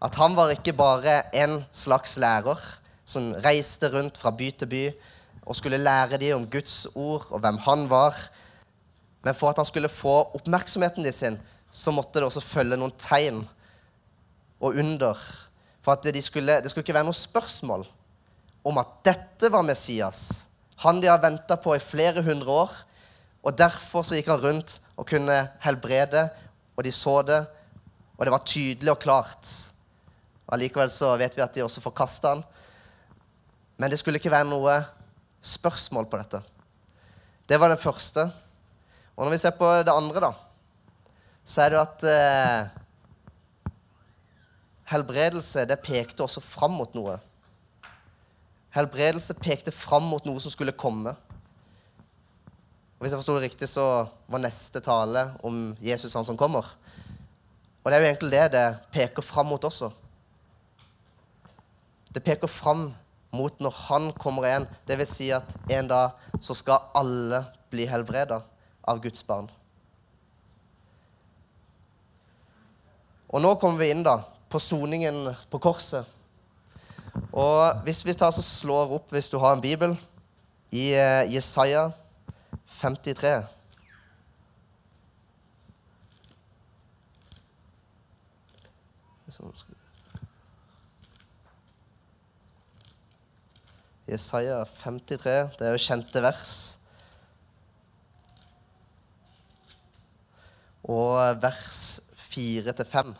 at 0.02 0.14
han 0.14 0.34
var 0.34 0.50
ikke 0.54 0.72
bare 0.78 1.22
en 1.34 1.64
slags 1.74 2.16
lærer 2.22 2.58
som 3.04 3.32
reiste 3.44 3.90
rundt 3.90 4.18
fra 4.18 4.30
by 4.30 4.50
til 4.50 4.70
by 4.70 4.82
og 5.42 5.56
skulle 5.56 5.80
lære 5.80 6.20
dem 6.20 6.36
om 6.36 6.46
Guds 6.50 6.86
ord 6.94 7.26
og 7.30 7.40
hvem 7.40 7.58
han 7.58 7.86
var. 7.90 8.14
Men 9.28 9.36
for 9.36 9.52
at 9.52 9.58
han 9.60 9.66
skulle 9.68 9.90
få 9.92 10.14
oppmerksomheten 10.38 11.04
de 11.04 11.10
sin, 11.12 11.34
så 11.68 11.92
måtte 11.92 12.16
det 12.16 12.24
også 12.30 12.40
følge 12.40 12.78
noen 12.80 12.94
tegn 12.96 13.42
og 14.56 14.78
under. 14.80 15.20
For 15.84 15.92
at 15.92 16.08
de 16.16 16.22
skulle, 16.24 16.62
det 16.64 16.72
skulle 16.72 16.86
ikke 16.86 16.96
være 16.96 17.10
noe 17.10 17.16
spørsmål 17.16 17.84
om 18.64 18.80
at 18.80 18.94
dette 19.10 19.50
var 19.52 19.66
Messias. 19.68 20.46
Han 20.80 21.02
de 21.04 21.12
har 21.12 21.20
venta 21.20 21.58
på 21.60 21.76
i 21.76 21.82
flere 21.82 22.24
hundre 22.24 22.56
år. 22.64 22.72
Og 23.44 23.52
derfor 23.52 24.00
så 24.00 24.16
gikk 24.16 24.32
han 24.32 24.40
rundt 24.40 24.78
og 24.96 25.06
kunne 25.12 25.36
helbrede, 25.60 26.24
og 26.72 26.88
de 26.88 26.94
så 26.94 27.20
det, 27.28 27.42
og 28.16 28.24
det 28.24 28.32
var 28.32 28.48
tydelig 28.48 28.96
og 28.96 29.00
klart. 29.04 29.52
Allikevel 30.48 30.88
så 30.88 31.12
vet 31.20 31.36
vi 31.36 31.44
at 31.44 31.52
de 31.54 31.68
også 31.68 31.84
forkasta 31.84 32.32
han. 32.32 32.44
Men 33.76 33.92
det 33.92 34.00
skulle 34.00 34.16
ikke 34.16 34.32
være 34.32 34.48
noe 34.48 34.80
spørsmål 35.44 36.08
på 36.08 36.24
dette. 36.24 36.40
Det 37.44 37.60
var 37.60 37.76
den 37.76 37.84
første. 37.84 38.30
Og 39.18 39.26
når 39.26 39.34
vi 39.34 39.40
ser 39.42 39.54
på 39.58 39.66
det 39.82 39.90
andre, 39.90 40.20
da, 40.28 40.30
så 41.42 41.64
er 41.64 41.72
det 41.72 41.78
jo 41.78 41.82
at 41.82 42.04
eh, 42.06 43.72
helbredelse 44.92 45.64
det 45.66 45.80
pekte 45.82 46.22
også 46.22 46.42
fram 46.44 46.76
mot 46.78 46.92
noe. 46.94 47.16
Helbredelse 48.76 49.34
pekte 49.42 49.74
fram 49.74 50.06
mot 50.06 50.28
noe 50.28 50.38
som 50.44 50.54
skulle 50.54 50.76
komme. 50.78 51.16
Og 52.98 53.02
Hvis 53.02 53.10
jeg 53.10 53.18
forsto 53.18 53.34
det 53.34 53.48
riktig, 53.48 53.68
så 53.72 53.86
var 54.30 54.42
neste 54.44 54.82
tale 54.86 55.24
om 55.42 55.72
Jesus 55.82 56.14
han 56.14 56.26
som 56.28 56.38
kommer. 56.38 56.68
Og 57.82 57.90
det 57.90 57.96
er 57.96 58.04
jo 58.04 58.10
egentlig 58.12 58.30
det 58.36 58.44
det 58.54 58.66
peker 58.94 59.26
fram 59.26 59.50
mot 59.50 59.66
også. 59.66 59.88
Det 62.14 62.22
peker 62.22 62.46
fram 62.46 62.92
mot 63.34 63.58
når 63.58 63.74
han 63.88 64.12
kommer 64.14 64.46
igjen. 64.46 64.68
Det 64.86 65.00
vil 65.02 65.10
si 65.10 65.32
at 65.34 65.58
en 65.74 65.90
dag 65.90 66.38
så 66.38 66.54
skal 66.54 66.86
alle 66.94 67.42
bli 67.74 67.88
helbreda 67.90 68.38
av 68.88 69.00
Guds 69.04 69.24
barn. 69.26 69.48
Og 73.28 73.44
nå 73.44 73.52
kommer 73.60 73.84
vi 73.84 73.90
inn 73.92 74.04
da 74.06 74.16
på 74.48 74.60
soningen 74.62 75.28
på 75.52 75.60
korset. 75.60 76.08
Og 77.28 77.84
hvis 77.84 78.00
vi 78.06 78.16
tar 78.16 78.32
så 78.32 78.44
slår 78.44 78.96
opp, 78.96 79.12
hvis 79.12 79.28
du 79.28 79.36
har 79.42 79.56
en 79.56 79.64
bibel, 79.64 79.96
i 80.72 80.90
eh, 80.96 81.28
Jesaja 81.32 81.88
53 82.80 83.38
Jesaja 94.08 94.62
53, 94.64 95.32
det 95.58 95.66
er 95.68 95.74
jo 95.74 95.80
kjente 95.84 96.20
vers. 96.24 96.52
Og 100.88 101.42
vers 101.42 102.00
4-5. 102.16 103.12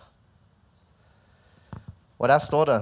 Og 2.18 2.28
der 2.28 2.40
står 2.42 2.70
det 2.70 2.78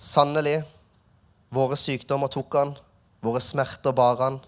Sannelig, 0.00 0.62
våre 1.52 1.76
sykdommer 1.76 2.30
tok 2.32 2.54
han, 2.56 2.70
våre 3.20 3.42
smerter 3.44 3.92
bar 3.92 4.16
han. 4.22 4.38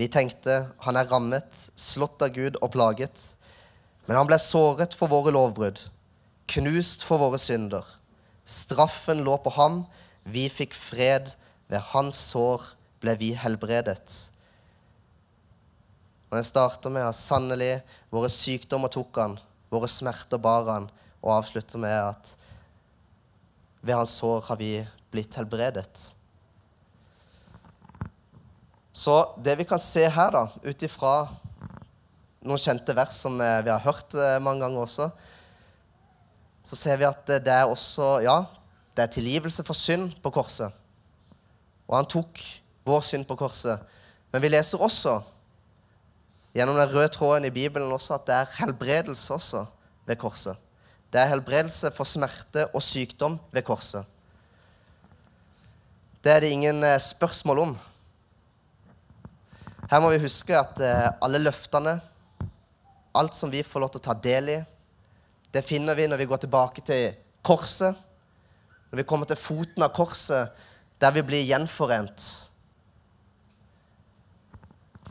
Vi 0.00 0.08
tenkte 0.10 0.56
han 0.82 0.98
er 0.98 1.06
rammet, 1.06 1.68
slått 1.78 2.24
av 2.24 2.32
Gud 2.34 2.58
og 2.58 2.72
plaget. 2.74 3.22
Men 4.08 4.18
han 4.18 4.26
ble 4.26 4.40
såret 4.42 4.96
for 4.98 5.12
våre 5.12 5.30
lovbrudd, 5.30 5.78
knust 6.50 7.06
for 7.06 7.22
våre 7.22 7.38
synder. 7.38 7.86
Straffen 8.42 9.22
lå 9.22 9.36
på 9.44 9.52
ham, 9.54 9.84
vi 10.24 10.48
fikk 10.50 10.74
fred. 10.74 11.30
Ved 11.70 11.80
hans 11.92 12.18
sår 12.32 12.64
ble 13.00 13.14
vi 13.20 13.30
helbredet. 13.38 14.31
Og 16.32 16.38
Den 16.38 16.46
starter 16.48 16.88
med 16.88 17.04
at 17.04 17.16
sannelig, 17.18 17.82
våre 18.08 18.30
sykdommer 18.32 18.88
tok 18.88 19.18
han, 19.20 19.34
våre 19.68 19.88
smerter 19.92 20.40
bar 20.40 20.64
han, 20.64 20.86
og 21.20 21.34
avslutter 21.34 21.76
med 21.82 21.92
at 21.92 22.30
ved 23.84 23.98
hans 23.98 24.14
sår 24.16 24.46
har 24.46 24.56
vi 24.56 24.70
blitt 25.12 25.36
helbredet. 25.36 25.92
Så 28.96 29.16
det 29.44 29.58
vi 29.60 29.66
kan 29.68 29.82
se 29.82 30.06
her, 30.08 30.32
da, 30.32 30.46
ut 30.48 30.86
ifra 30.88 31.12
noen 32.48 32.64
kjente 32.64 32.96
vers 32.96 33.20
som 33.26 33.36
eh, 33.36 33.60
vi 33.66 33.74
har 33.74 33.84
hørt 33.84 34.16
eh, 34.16 34.38
mange 34.40 34.64
ganger 34.64 34.86
også, 34.86 35.10
så 36.64 36.80
ser 36.80 36.96
vi 36.96 37.10
at 37.10 37.28
det 37.44 37.52
er 37.52 37.68
også 37.68 38.08
Ja, 38.24 38.38
det 38.96 39.04
er 39.04 39.12
tilgivelse 39.18 39.68
for 39.68 39.76
synd 39.76 40.16
på 40.24 40.32
korset. 40.32 40.72
Og 41.92 41.98
han 41.98 42.08
tok 42.08 42.40
vår 42.88 43.04
synd 43.04 43.28
på 43.28 43.36
korset. 43.36 43.84
Men 44.32 44.40
vi 44.40 44.54
leser 44.56 44.80
også 44.80 45.18
gjennom 46.52 46.76
den 46.76 46.90
røde 46.92 47.08
tråden 47.12 47.48
i 47.48 47.54
Bibelen 47.54 47.92
også 47.92 48.18
at 48.18 48.26
det 48.28 48.34
er 48.36 48.56
helbredelse 48.58 49.34
også 49.34 49.64
ved 50.06 50.18
korset. 50.20 50.56
Det 51.12 51.20
er 51.20 51.30
helbredelse 51.32 51.92
for 51.92 52.08
smerte 52.08 52.66
og 52.72 52.82
sykdom 52.84 53.38
ved 53.52 53.64
korset. 53.68 54.04
Det 56.24 56.32
er 56.32 56.40
det 56.40 56.52
ingen 56.54 56.84
eh, 56.84 57.00
spørsmål 57.00 57.58
om. 57.58 57.72
Her 59.90 60.00
må 60.00 60.12
vi 60.12 60.22
huske 60.22 60.56
at 60.56 60.80
eh, 60.80 61.08
alle 61.24 61.40
løftene, 61.42 61.98
alt 63.14 63.34
som 63.36 63.50
vi 63.52 63.64
får 63.66 63.82
lov 63.82 63.90
til 63.92 64.00
å 64.00 64.06
ta 64.06 64.14
del 64.24 64.52
i, 64.54 64.60
det 65.52 65.64
finner 65.66 65.98
vi 65.98 66.06
når 66.08 66.22
vi 66.22 66.28
går 66.30 66.44
tilbake 66.44 66.84
til 66.86 67.10
korset. 67.44 67.96
Når 68.90 69.02
vi 69.02 69.08
kommer 69.08 69.28
til 69.28 69.40
foten 69.40 69.84
av 69.84 69.92
korset, 69.92 70.52
der 71.00 71.12
vi 71.12 71.24
blir 71.26 71.44
gjenforent. 71.44 72.24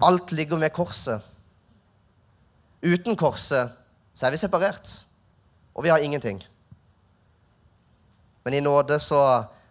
Alt 0.01 0.31
ligger 0.33 0.57
med 0.57 0.73
korset. 0.73 1.21
Uten 2.81 3.17
korset 3.19 3.77
så 4.13 4.27
er 4.27 4.33
vi 4.33 4.41
separert 4.41 4.89
og 5.73 5.85
vi 5.85 5.91
har 5.91 6.03
ingenting. 6.03 6.41
Men 8.43 8.53
i 8.53 8.63
nåde 8.63 8.99
så 8.99 9.19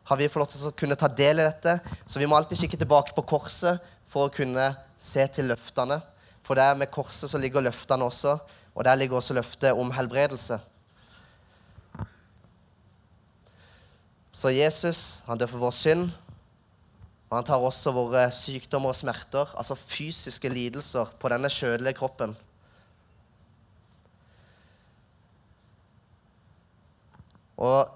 har 0.04 0.16
vi 0.16 0.28
fått 0.28 0.40
lov 0.42 0.48
til 0.50 0.68
å 0.70 0.76
kunne 0.78 0.98
ta 0.98 1.10
del 1.12 1.42
i 1.42 1.46
dette, 1.46 1.76
så 2.06 2.18
vi 2.18 2.26
må 2.26 2.38
alltid 2.38 2.62
kikke 2.62 2.80
tilbake 2.80 3.14
på 3.16 3.26
korset 3.34 3.82
for 4.10 4.26
å 4.26 4.32
kunne 4.34 4.70
se 4.98 5.26
til 5.34 5.50
løftene. 5.50 6.00
For 6.46 6.58
der 6.58 6.78
med 6.78 6.90
korset 6.90 7.30
så 7.30 7.38
ligger 7.38 7.62
løftene 7.62 8.06
også, 8.06 8.38
og 8.74 8.86
der 8.86 8.98
ligger 8.98 9.20
også 9.20 9.36
løftet 9.36 9.76
om 9.76 9.92
helbredelse. 9.94 10.58
Så 14.30 14.52
Jesus 14.54 15.22
han 15.26 15.38
dør 15.38 15.50
for 15.50 15.66
vår 15.66 15.74
synd, 15.74 16.10
og 17.30 17.36
han 17.36 17.46
tar 17.46 17.62
også 17.62 17.92
våre 17.94 18.24
sykdommer 18.34 18.90
og 18.90 18.98
smerter, 18.98 19.50
altså 19.58 19.76
fysiske 19.78 20.50
lidelser, 20.50 21.12
på 21.18 21.30
denne 21.30 21.50
kjødelige 21.52 21.98
kroppen. 22.00 22.34
Og 27.60 27.90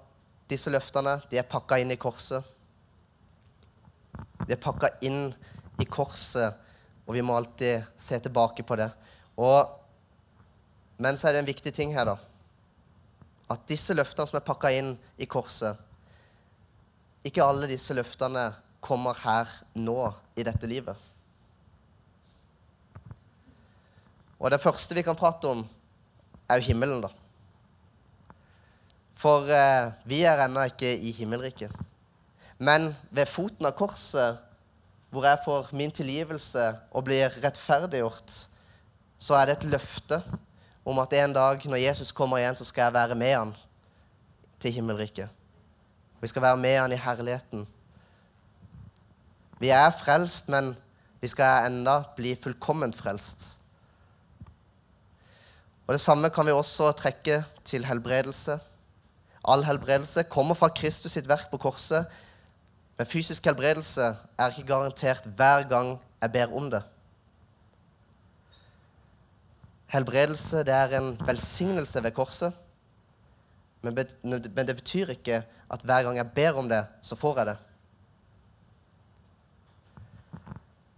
disse 0.51 0.73
løftene 0.73 1.17
de 1.31 1.41
er 1.41 1.49
pakka 1.49 1.79
inn 1.81 1.95
i 1.95 2.01
korset. 2.01 2.45
De 4.45 4.53
er 4.53 4.61
pakka 4.61 4.91
inn 5.07 5.31
i 5.81 5.87
korset, 5.89 6.61
og 7.09 7.17
vi 7.17 7.25
må 7.25 7.37
alltid 7.37 7.87
se 7.97 8.19
tilbake 8.23 8.65
på 8.67 8.77
det. 8.79 8.91
Og, 9.41 9.73
men 11.01 11.17
så 11.17 11.29
er 11.29 11.37
det 11.37 11.45
en 11.45 11.51
viktig 11.51 11.73
ting 11.75 11.95
her, 11.97 12.13
da. 12.13 12.19
At 13.51 13.65
disse 13.69 13.97
løftene 13.97 14.29
som 14.29 14.39
er 14.39 14.47
pakka 14.47 14.71
inn 14.73 14.95
i 15.21 15.27
korset 15.29 15.77
Ikke 17.29 17.45
alle 17.45 17.69
disse 17.69 17.93
løftene 17.93 18.47
kommer 18.85 19.17
her 19.21 19.51
nå 19.77 19.99
i 20.37 20.45
dette 20.45 20.69
livet. 20.69 20.97
Og 24.37 24.51
det 24.53 24.61
første 24.61 24.97
vi 24.97 25.05
kan 25.05 25.17
prate 25.17 25.49
om, 25.49 25.63
er 26.49 26.61
jo 26.61 26.69
himmelen, 26.69 27.01
da. 27.01 27.09
For 29.25 29.49
eh, 29.49 29.93
vi 30.05 30.21
er 30.29 30.43
ennå 30.45 30.67
ikke 30.69 30.91
i 31.01 31.13
himmelriket. 31.17 31.73
Men 32.61 32.91
ved 33.09 33.31
foten 33.31 33.65
av 33.65 33.73
korset, 33.79 34.43
hvor 35.09 35.25
jeg 35.25 35.41
får 35.47 35.71
min 35.73 35.93
tilgivelse 35.95 36.65
og 36.93 37.07
blir 37.07 37.33
rettferdiggjort, 37.41 38.35
så 39.17 39.39
er 39.39 39.49
det 39.49 39.55
et 39.57 39.71
løfte 39.73 40.19
om 40.85 41.01
at 41.01 41.17
en 41.17 41.33
dag 41.33 41.65
når 41.65 41.81
Jesus 41.81 42.13
kommer 42.13 42.43
igjen, 42.43 42.59
så 42.59 42.67
skal 42.69 42.89
jeg 42.91 42.97
være 42.99 43.17
med 43.17 43.33
han 43.33 43.55
til 44.61 44.77
himmelriket. 44.77 45.33
Vi 46.21 46.29
skal 46.29 46.45
være 46.45 46.61
med 46.61 46.77
han 46.83 46.93
i 46.93 47.01
herligheten. 47.01 47.65
Vi 49.61 49.73
er 49.73 49.89
frelst, 50.05 50.53
men 50.53 50.75
vi 51.23 51.33
skal 51.33 51.71
enda 51.71 52.03
bli 52.17 52.35
fullkomment 52.37 52.97
frelst. 52.97 53.63
Og 55.87 55.97
Det 55.97 56.01
samme 56.01 56.29
kan 56.29 56.45
vi 56.45 56.53
også 56.53 56.93
trekke 56.93 57.41
til 57.65 57.85
helbredelse. 57.89 58.59
All 59.45 59.65
helbredelse 59.65 60.25
kommer 60.33 60.57
fra 60.57 60.71
Kristus 60.73 61.13
sitt 61.13 61.29
verk 61.29 61.51
på 61.51 61.61
korset. 61.61 62.07
Men 62.99 63.07
fysisk 63.07 63.45
helbredelse 63.45 64.15
er 64.39 64.51
ikke 64.51 64.69
garantert 64.69 65.27
hver 65.37 65.67
gang 65.69 65.97
jeg 66.23 66.33
ber 66.33 66.57
om 66.57 66.71
det. 66.71 66.83
Helbredelse 69.95 70.65
det 70.67 70.75
er 70.75 70.97
en 70.99 71.13
velsignelse 71.27 72.03
ved 72.03 72.15
korset. 72.17 72.53
Men, 73.85 73.97
det 74.67 74.77
betyr 74.77 75.13
ikke 75.13 75.43
at 75.71 75.83
hver 75.83 76.03
gang 76.03 76.17
jeg 76.17 76.31
ber 76.35 76.59
om 76.59 76.69
det, 76.69 76.87
så 77.03 77.17
får 77.17 77.39
jeg 77.39 77.47
det. 77.47 77.57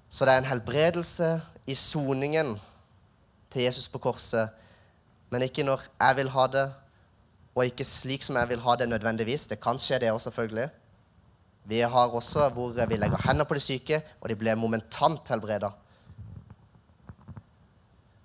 Så 0.09 0.25
det 0.25 0.33
er 0.33 0.39
en 0.39 0.45
helbredelse 0.45 1.41
i 1.67 1.75
soningen 1.75 2.61
til 3.51 3.63
Jesus 3.63 3.89
på 3.89 3.99
korset, 3.99 4.49
men 5.31 5.43
ikke 5.43 5.65
når 5.67 5.83
jeg 6.01 6.17
vil 6.17 6.31
ha 6.31 6.47
det, 6.47 6.67
og 7.57 7.65
ikke 7.65 7.87
slik 7.89 8.25
som 8.25 8.37
jeg 8.37 8.51
vil 8.51 8.61
ha 8.61 8.75
det 8.77 8.89
nødvendigvis. 8.91 9.47
Det 9.49 9.57
kan 9.65 9.81
skje, 9.81 10.03
det 10.03 10.13
òg, 10.13 10.21
selvfølgelig. 10.21 10.69
Vi 11.67 11.81
har 11.81 12.13
også 12.15 12.51
hvor 12.53 12.77
vi 12.77 12.97
legger 13.01 13.23
hender 13.25 13.49
på 13.49 13.57
de 13.57 13.61
syke, 13.61 14.03
og 14.21 14.29
de 14.29 14.37
blir 14.37 14.55
momentant 14.55 15.29
helbreda. 15.33 15.73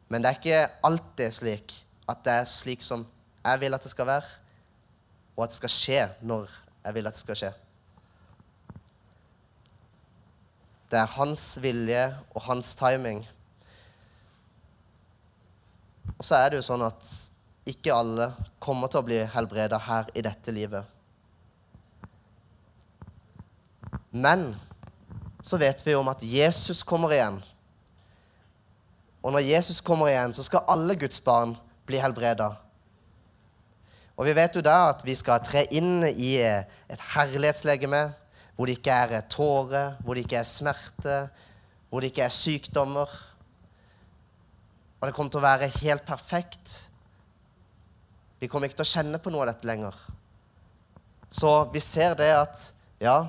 Men 0.10 0.22
det 0.22 0.30
er 0.30 0.40
ikke 0.40 0.70
alltid 0.84 1.32
slik 1.32 1.74
at 2.12 2.20
det 2.26 2.34
er 2.42 2.46
slik 2.50 2.84
som 2.84 3.08
jeg 3.46 3.60
vil 3.62 3.74
at 3.74 3.84
det 3.84 3.92
skal 3.92 4.06
være, 4.06 4.28
og 5.38 5.44
at 5.46 5.50
det 5.50 5.58
skal 5.62 5.74
skje 5.74 6.02
når 6.22 6.52
jeg 6.84 6.94
vil 6.98 7.08
at 7.08 7.16
det 7.16 7.24
skal 7.24 7.40
skje. 7.40 7.52
Det 10.92 11.00
er 11.00 11.14
hans 11.16 11.46
vilje 11.64 12.04
og 12.36 12.42
hans 12.50 12.76
timing. 12.76 13.24
Og 16.18 16.26
så 16.28 16.36
er 16.36 16.52
det 16.52 16.60
jo 16.60 16.68
sånn 16.68 16.84
at 16.84 17.08
ikke 17.68 17.94
alle 17.94 18.32
kommer 18.60 18.90
til 18.90 19.02
å 19.02 19.06
bli 19.06 19.20
helbreda 19.34 19.78
her 19.86 20.10
i 20.18 20.24
dette 20.26 20.54
livet. 20.54 20.86
Men 24.12 24.52
så 25.42 25.58
vet 25.62 25.86
vi 25.86 25.96
om 25.96 26.10
at 26.12 26.24
Jesus 26.26 26.82
kommer 26.84 27.14
igjen. 27.14 27.38
Og 29.22 29.34
når 29.34 29.46
Jesus 29.46 29.82
kommer 29.86 30.10
igjen, 30.10 30.34
så 30.34 30.44
skal 30.46 30.66
alle 30.70 30.98
Guds 30.98 31.22
barn 31.24 31.54
bli 31.86 32.02
helbreda. 32.02 32.52
Og 34.18 34.28
vi 34.28 34.36
vet 34.38 34.58
jo 34.58 34.62
da 34.66 34.92
at 34.92 35.06
vi 35.06 35.16
skal 35.18 35.42
tre 35.46 35.64
inn 35.74 36.04
i 36.12 36.36
et 36.42 37.06
herlighetslegeme 37.14 38.04
hvor 38.56 38.70
det 38.70 38.78
ikke 38.78 38.94
er 38.94 39.26
tårer, 39.32 39.96
hvor 40.04 40.14
det 40.14 40.26
ikke 40.26 40.42
er 40.42 40.46
smerte, 40.46 41.18
hvor 41.90 42.04
det 42.04 42.12
ikke 42.12 42.28
er 42.28 42.34
sykdommer. 42.36 43.10
Og 45.00 45.08
det 45.08 45.16
kommer 45.18 45.34
til 45.34 45.42
å 45.42 45.48
være 45.48 45.72
helt 45.80 46.06
perfekt. 46.06 46.91
Vi 48.42 48.50
kommer 48.50 48.66
ikke 48.66 48.80
til 48.80 48.88
å 48.88 48.94
kjenne 48.96 49.20
på 49.22 49.30
noe 49.30 49.46
av 49.46 49.52
dette 49.52 49.68
lenger. 49.70 49.94
Så 51.30 51.50
vi 51.72 51.80
ser 51.84 52.16
det 52.18 52.32
at 52.34 52.62
ja, 53.02 53.20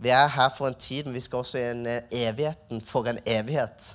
vi 0.00 0.12
er 0.12 0.30
her 0.32 0.48
for 0.56 0.70
en 0.70 0.78
tid, 0.80 1.04
men 1.04 1.16
vi 1.16 1.22
skal 1.24 1.42
også 1.44 1.60
i 1.60 1.66
en 1.74 1.84
evigheten 1.86 2.80
for 2.84 3.08
en 3.08 3.20
evighet. 3.20 3.90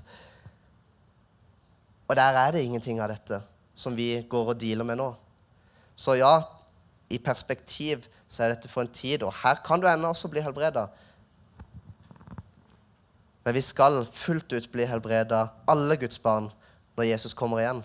Og 2.07 2.17
der 2.19 2.37
er 2.37 2.53
det 2.53 2.61
ingenting 2.65 3.01
av 3.01 3.09
dette 3.09 3.41
som 3.73 3.95
vi 3.97 4.13
går 4.29 4.53
og 4.53 4.59
dealer 4.61 4.85
med 4.85 4.99
nå. 5.01 5.09
Så 5.97 6.19
ja, 6.19 6.35
i 7.09 7.17
perspektiv 7.17 8.05
så 8.27 8.43
er 8.45 8.53
dette 8.53 8.69
for 8.69 8.85
en 8.85 8.93
tid, 8.93 9.25
og 9.25 9.33
her 9.41 9.61
kan 9.65 9.81
du 9.81 9.87
ennå 9.89 10.11
også 10.13 10.29
bli 10.31 10.43
helbreda. 10.45 10.85
Men 13.41 13.57
vi 13.57 13.63
skal 13.65 14.03
fullt 14.05 14.53
ut 14.53 14.69
bli 14.71 14.85
helbreda, 14.85 15.47
alle 15.67 15.97
Guds 15.97 16.21
barn, 16.21 16.51
når 16.95 17.09
Jesus 17.09 17.33
kommer 17.33 17.63
igjen. 17.63 17.81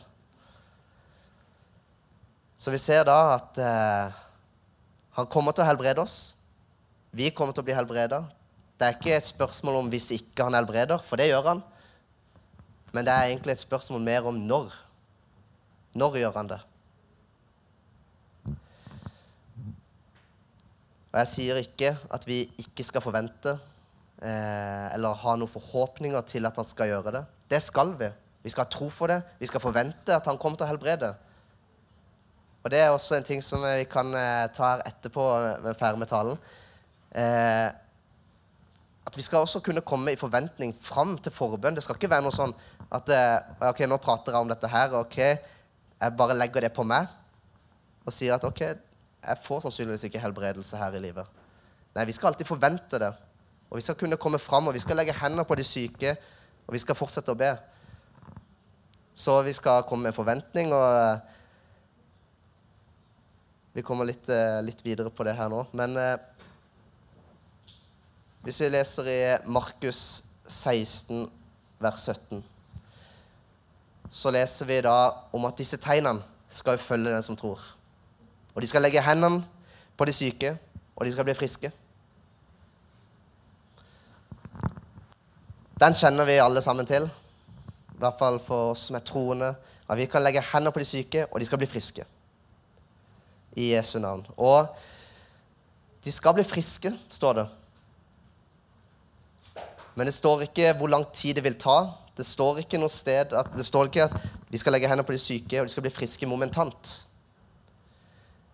Så 2.57 2.73
vi 2.73 2.81
ser 2.81 3.05
da 3.05 3.17
at 3.35 3.59
eh, 3.61 4.23
han 5.17 5.29
kommer 5.33 5.53
til 5.53 5.65
å 5.65 5.69
helbrede 5.69 6.01
oss. 6.01 6.35
Vi 7.17 7.31
kommer 7.33 7.57
til 7.57 7.65
å 7.65 7.69
bli 7.69 7.77
helbreda. 7.77 8.23
Det 8.77 8.87
er 8.87 8.97
ikke 8.97 9.17
et 9.17 9.29
spørsmål 9.29 9.81
om 9.83 9.91
hvis 9.93 10.11
ikke 10.17 10.49
han 10.49 10.57
helbreder, 10.57 11.01
for 11.05 11.21
det 11.21 11.31
gjør 11.31 11.53
han. 11.53 11.63
Men 12.93 13.05
det 13.05 13.13
er 13.13 13.31
egentlig 13.31 13.57
et 13.57 13.65
spørsmål 13.65 14.03
mer 14.05 14.29
om 14.29 14.41
når. 14.49 14.73
Når 15.97 16.19
gjør 16.21 16.37
han 16.37 16.51
det? 16.53 16.61
Og 21.17 21.21
jeg 21.23 21.33
sier 21.33 21.61
ikke 21.63 21.95
at 22.13 22.27
vi 22.29 22.43
ikke 22.61 22.85
skal 22.85 23.05
forvente 23.05 23.55
eh, 24.21 24.89
eller 24.93 25.17
ha 25.17 25.37
noen 25.37 25.49
forhåpninger 25.49 26.25
til 26.29 26.45
at 26.49 26.57
han 26.61 26.69
skal 26.69 26.93
gjøre 26.93 27.15
det. 27.17 27.23
Det 27.53 27.61
skal 27.65 27.95
vi. 27.97 28.11
Vi 28.45 28.53
skal 28.53 28.67
ha 28.67 28.73
tro 28.73 28.91
for 28.93 29.13
det. 29.13 29.23
Vi 29.41 29.49
skal 29.49 29.65
forvente 29.65 30.13
at 30.13 30.29
han 30.29 30.37
kommer 30.41 30.61
til 30.61 30.69
å 30.69 30.73
helbrede. 30.75 31.15
Og 32.67 32.71
det 32.73 32.81
er 32.83 32.91
også 32.91 33.15
en 33.15 33.27
ting 33.27 33.43
som 33.47 33.63
vi 33.63 33.85
kan 33.87 34.09
eh, 34.19 34.49
ta 34.51 34.73
her 34.73 34.81
etterpå 34.89 35.25
ved 35.63 35.77
ferdig 35.79 36.01
med 36.03 36.09
talen. 36.11 36.39
Eh, 37.15 37.69
at 39.07 39.15
vi 39.15 39.23
skal 39.23 39.45
også 39.47 39.61
kunne 39.63 39.85
komme 39.87 40.11
i 40.11 40.19
forventning 40.19 40.73
fram 40.75 41.13
til 41.23 41.31
forbønn. 41.31 41.77
Det 41.77 41.85
skal 41.87 41.95
ikke 41.95 42.11
være 42.11 42.25
noe 42.27 42.35
sånn 42.35 42.55
at 42.91 43.13
eh, 43.15 43.69
ok, 43.69 43.85
nå 43.87 44.01
prater 44.03 44.35
jeg 44.35 44.43
om 44.43 44.51
dette 44.51 44.73
her, 44.73 44.97
ok, 44.99 45.19
jeg 45.21 46.17
bare 46.19 46.35
legger 46.35 46.67
det 46.67 46.73
på 46.75 46.83
meg 46.83 47.07
og 48.03 48.15
sier 48.15 48.35
at 48.35 48.49
ok, 48.51 48.65
jeg 48.67 49.43
får 49.45 49.63
sannsynligvis 49.69 50.09
ikke 50.11 50.25
helbredelse 50.27 50.83
her 50.83 50.99
i 50.99 51.05
livet. 51.07 51.39
Nei, 51.95 52.09
vi 52.11 52.19
skal 52.19 52.33
alltid 52.33 52.51
forvente 52.51 52.99
det. 52.99 53.15
Og 53.71 53.79
vi 53.79 53.87
skal 53.87 53.99
kunne 53.99 54.19
komme 54.19 54.43
fram, 54.43 54.67
og 54.67 54.75
vi 54.75 54.83
skal 54.83 54.99
legge 54.99 55.15
hendene 55.15 55.47
på 55.47 55.55
de 55.59 55.63
syke, 55.67 56.19
og 56.67 56.75
vi 56.75 56.83
skal 56.83 56.99
fortsette 56.99 57.31
å 57.31 57.39
be. 57.39 57.55
Så 59.15 59.39
vi 59.47 59.55
skal 59.55 59.87
komme 59.87 60.11
med 60.11 60.19
forventning, 60.19 60.75
og 60.75 61.46
vi 63.77 63.83
kommer 63.83 64.07
litt, 64.09 64.29
eh, 64.29 64.63
litt 64.65 64.81
videre 64.81 65.11
på 65.13 65.25
det 65.27 65.35
her 65.37 65.51
nå. 65.53 65.59
Men 65.77 65.99
eh, 66.01 66.15
hvis 68.47 68.63
vi 68.63 68.71
leser 68.73 69.11
i 69.13 69.19
Markus 69.53 69.99
16, 70.49 71.27
vers 71.85 72.07
17, 72.09 72.41
så 74.09 74.33
leser 74.33 74.71
vi 74.71 74.81
da 74.89 74.97
om 75.37 75.45
at 75.45 75.61
disse 75.61 75.77
tegnene 75.77 76.25
skal 76.49 76.81
følge 76.81 77.13
den 77.13 77.27
som 77.27 77.37
tror. 77.37 77.61
Og 78.55 78.65
de 78.65 78.73
skal 78.73 78.81
legge 78.87 79.05
hendene 79.05 79.45
på 79.93 80.09
de 80.09 80.17
syke, 80.23 80.57
og 80.97 81.05
de 81.05 81.13
skal 81.13 81.29
bli 81.29 81.37
friske. 81.37 81.75
Den 85.77 86.01
kjenner 86.01 86.25
vi 86.25 86.41
alle 86.41 86.65
sammen 86.65 86.89
til, 86.89 87.13
i 87.93 88.01
hvert 88.01 88.17
fall 88.17 88.41
for 88.41 88.73
oss 88.73 88.89
som 88.89 88.97
er 88.97 89.05
troende. 89.05 89.53
At 89.85 90.01
vi 90.01 90.09
kan 90.09 90.25
legge 90.25 90.49
hendene 90.55 90.73
på 90.73 90.81
de 90.81 90.95
syke, 90.97 91.29
og 91.29 91.45
de 91.45 91.53
skal 91.53 91.61
bli 91.61 91.75
friske. 91.77 92.16
I 93.57 93.73
Jesu 93.73 93.99
navn. 93.99 94.25
Og 94.37 94.69
de 96.05 96.13
skal 96.13 96.37
bli 96.37 96.45
friske, 96.47 96.93
står 97.11 97.41
det. 97.41 97.47
Men 99.97 100.07
det 100.07 100.15
står 100.15 100.45
ikke 100.45 100.75
hvor 100.77 100.93
lang 100.93 101.07
tid 101.13 101.39
det 101.39 101.45
vil 101.45 101.57
ta. 101.59 101.79
Det 102.17 102.25
står 102.27 102.61
ikke 102.63 102.79
noe 102.81 102.93
sted 102.93 103.33
at, 103.37 103.49
det 103.57 103.65
står 103.65 103.89
ikke 103.89 104.07
at 104.07 104.17
de 104.53 104.61
skal 104.61 104.77
legge 104.77 104.89
hendene 104.89 105.07
på 105.09 105.17
de 105.17 105.21
syke, 105.21 105.61
og 105.61 105.69
de 105.69 105.73
skal 105.73 105.85
bli 105.85 105.93
friske 105.93 106.29
momentant. 106.29 106.93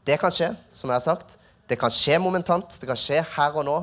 Det 0.07 0.19
kan 0.19 0.35
skje, 0.35 0.53
som 0.75 0.91
jeg 0.91 0.99
har 0.99 1.05
sagt. 1.05 1.37
Det 1.69 1.79
kan 1.79 1.93
skje 1.95 2.19
momentant, 2.23 2.79
det 2.81 2.89
kan 2.89 2.99
skje 2.99 3.21
her 3.37 3.59
og 3.59 3.67
nå. 3.67 3.77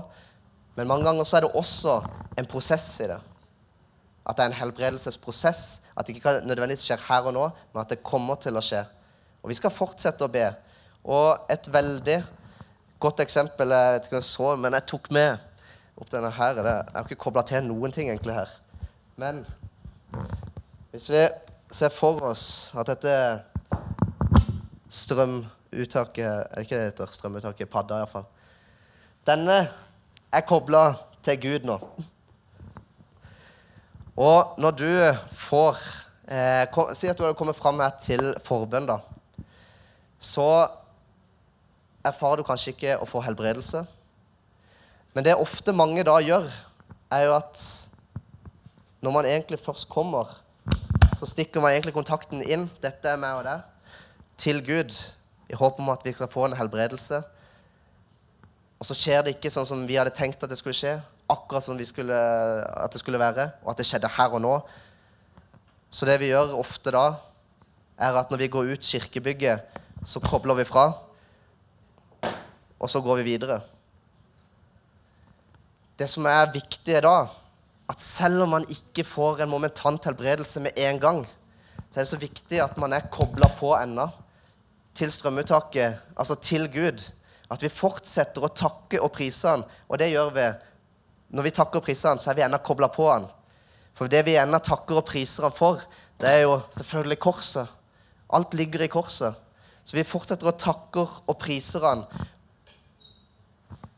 Men 0.75 0.87
mange 0.87 1.07
ganger 1.07 1.27
så 1.27 1.37
er 1.37 1.45
det 1.45 1.55
også 1.55 1.99
en 2.39 2.47
prosess 2.47 2.87
i 3.03 3.09
det. 3.11 3.19
At 4.27 4.37
det 4.37 4.45
er 4.45 4.51
en 4.51 4.59
helbredelsesprosess. 4.59 5.81
At 5.95 6.07
det 6.07 6.15
ikke 6.15 6.39
nødvendigvis 6.47 6.85
skjer 6.87 7.05
her 7.07 7.27
og 7.27 7.35
nå, 7.35 7.45
men 7.73 7.81
at 7.83 7.91
det 7.91 8.03
kommer 8.05 8.39
til 8.39 8.59
å 8.59 8.63
skje. 8.63 8.83
Og 9.43 9.51
vi 9.51 9.57
skal 9.57 9.73
fortsette 9.73 10.23
å 10.23 10.31
be. 10.31 10.47
Og 11.09 11.49
et 11.49 11.67
veldig 11.73 12.19
godt 13.01 13.23
eksempel 13.23 13.73
jeg 13.73 13.93
vet 13.95 14.07
ikke 14.07 14.17
om 14.17 14.21
jeg 14.21 14.29
så, 14.29 14.49
men 14.61 14.75
jeg 14.77 14.85
tok 14.91 15.07
med 15.15 15.45
opp 15.99 16.11
denne 16.11 16.29
her. 16.35 16.59
Jeg 16.61 16.93
har 16.93 17.07
ikke 17.07 17.23
kobla 17.23 17.43
til 17.47 17.65
noen 17.65 17.93
ting 17.95 18.11
egentlig 18.11 18.35
her. 18.37 18.51
Men 19.19 19.41
hvis 20.91 21.09
vi 21.09 21.23
ser 21.73 21.93
for 21.93 22.21
oss 22.29 22.45
at 22.77 22.89
dette 22.89 23.15
strømuttaket 24.89 26.25
Er 26.25 26.55
det 26.55 26.65
ikke 26.65 26.77
det 26.77 26.85
heter? 26.87 27.11
Strømuttaket? 27.13 27.69
Padda, 27.69 27.99
iallfall. 28.01 28.25
Denne 29.27 29.59
er 30.33 30.45
kobla 30.49 30.93
til 31.25 31.41
Gud 31.41 31.67
nå. 31.69 31.77
Og 34.19 34.57
når 34.59 34.77
du 34.77 34.89
får 35.37 35.77
eh, 36.27 36.65
kom, 36.73 36.93
Si 36.93 37.07
at 37.07 37.17
du 37.17 37.23
hadde 37.23 37.37
kommet 37.37 37.57
fram 37.57 37.79
her 37.81 37.93
til 38.01 38.33
forbønn, 38.43 38.89
da. 38.89 38.99
Så 40.19 40.49
erfarer 42.05 42.39
du 42.39 42.47
kanskje 42.47 42.73
ikke 42.73 42.97
å 43.01 43.07
få 43.09 43.21
helbredelse. 43.25 43.83
Men 45.13 45.25
det 45.25 45.37
ofte 45.39 45.73
mange 45.75 46.05
da 46.07 46.19
gjør, 46.21 46.47
er 47.11 47.25
jo 47.25 47.35
at 47.35 47.63
når 49.01 49.15
man 49.15 49.27
egentlig 49.27 49.59
først 49.59 49.89
kommer, 49.89 50.29
så 51.17 51.27
stikker 51.27 51.63
man 51.63 51.73
egentlig 51.73 51.95
kontakten 51.95 52.43
inn. 52.45 52.67
Dette 52.83 53.09
er 53.09 53.19
meg 53.19 53.39
og 53.39 53.47
det, 53.47 53.59
Til 54.39 54.61
Gud 54.63 54.93
i 55.49 55.57
håp 55.57 55.79
om 55.81 55.89
at 55.91 56.05
vi 56.05 56.13
skal 56.13 56.29
få 56.31 56.45
en 56.45 56.55
helbredelse. 56.55 57.21
Og 58.79 58.87
så 58.87 58.95
skjer 58.95 59.25
det 59.25 59.35
ikke 59.35 59.51
sånn 59.51 59.67
som 59.67 59.81
vi 59.87 59.97
hadde 59.99 60.13
tenkt 60.15 60.43
at 60.43 60.51
det 60.51 60.59
skulle 60.59 60.77
skje, 60.77 60.93
akkurat 61.29 61.65
som 61.65 61.77
vi 61.77 61.87
skulle, 61.87 62.15
at 62.15 62.93
det 62.93 63.01
skulle 63.01 63.19
være, 63.19 63.49
og 63.65 63.73
at 63.73 63.81
det 63.81 63.87
skjedde 63.89 64.11
her 64.15 64.37
og 64.37 64.43
nå. 64.45 64.53
Så 65.91 66.07
det 66.07 66.19
vi 66.21 66.29
gjør 66.29 66.55
ofte 66.55 66.93
da, 66.95 67.09
er 67.99 68.15
at 68.15 68.31
når 68.31 68.45
vi 68.45 68.51
går 68.53 68.71
ut 68.71 68.85
kirkebygget, 68.85 69.79
så 70.07 70.21
kobler 70.23 70.61
vi 70.61 70.67
fra, 70.69 70.93
og 72.79 72.89
så 72.89 73.01
går 73.03 73.19
vi 73.19 73.27
videre. 73.33 73.59
Det 75.99 76.07
som 76.07 76.25
er 76.31 76.53
viktig 76.53 77.01
da, 77.03 77.27
at 77.89 77.99
selv 77.99 78.45
om 78.45 78.55
man 78.55 78.67
ikke 78.71 79.03
får 79.03 79.43
en 79.43 79.51
momentant 79.51 80.05
helbredelse 80.07 80.61
med 80.63 80.77
en 80.79 80.99
gang, 81.01 81.21
så 81.89 81.99
er 81.99 82.05
det 82.05 82.11
så 82.11 82.21
viktig 82.21 82.61
at 82.63 82.77
man 82.79 82.93
er 82.93 83.09
kobla 83.11 83.49
på 83.59 83.73
ennå 83.75 84.05
til 84.95 85.11
strømuttaket, 85.11 85.97
altså 86.15 86.35
til 86.35 86.69
Gud. 86.71 87.01
At 87.49 87.63
vi 87.63 87.71
fortsetter 87.73 88.45
å 88.45 88.51
takke 88.53 89.01
og 89.01 89.11
prise 89.15 89.49
Han. 89.49 89.63
Og 89.89 89.97
det 89.97 90.11
gjør 90.11 90.29
vi 90.35 90.45
når 91.33 91.45
vi 91.45 91.53
takker 91.53 91.81
og 91.81 91.85
priser 91.85 92.11
Han, 92.11 92.21
så 92.21 92.31
er 92.31 92.39
vi 92.39 92.45
ennå 92.45 92.59
kobla 92.65 92.89
på 92.93 93.09
Han. 93.09 93.25
For 93.97 94.11
det 94.11 94.21
vi 94.27 94.37
ennå 94.37 94.61
takker 94.63 95.01
og 95.01 95.07
priser 95.09 95.47
Han 95.47 95.55
for, 95.55 95.81
det 96.21 96.29
er 96.29 96.43
jo 96.45 96.59
selvfølgelig 96.69 97.19
korset. 97.25 97.77
Alt 98.29 98.53
ligger 98.53 98.85
i 98.85 98.91
korset. 98.91 99.33
Så 99.83 99.97
vi 99.97 100.05
fortsetter 100.05 100.49
å 100.49 100.57
takke 100.57 101.01
og 101.01 101.37
priser 101.41 101.85
Han. 101.89 102.05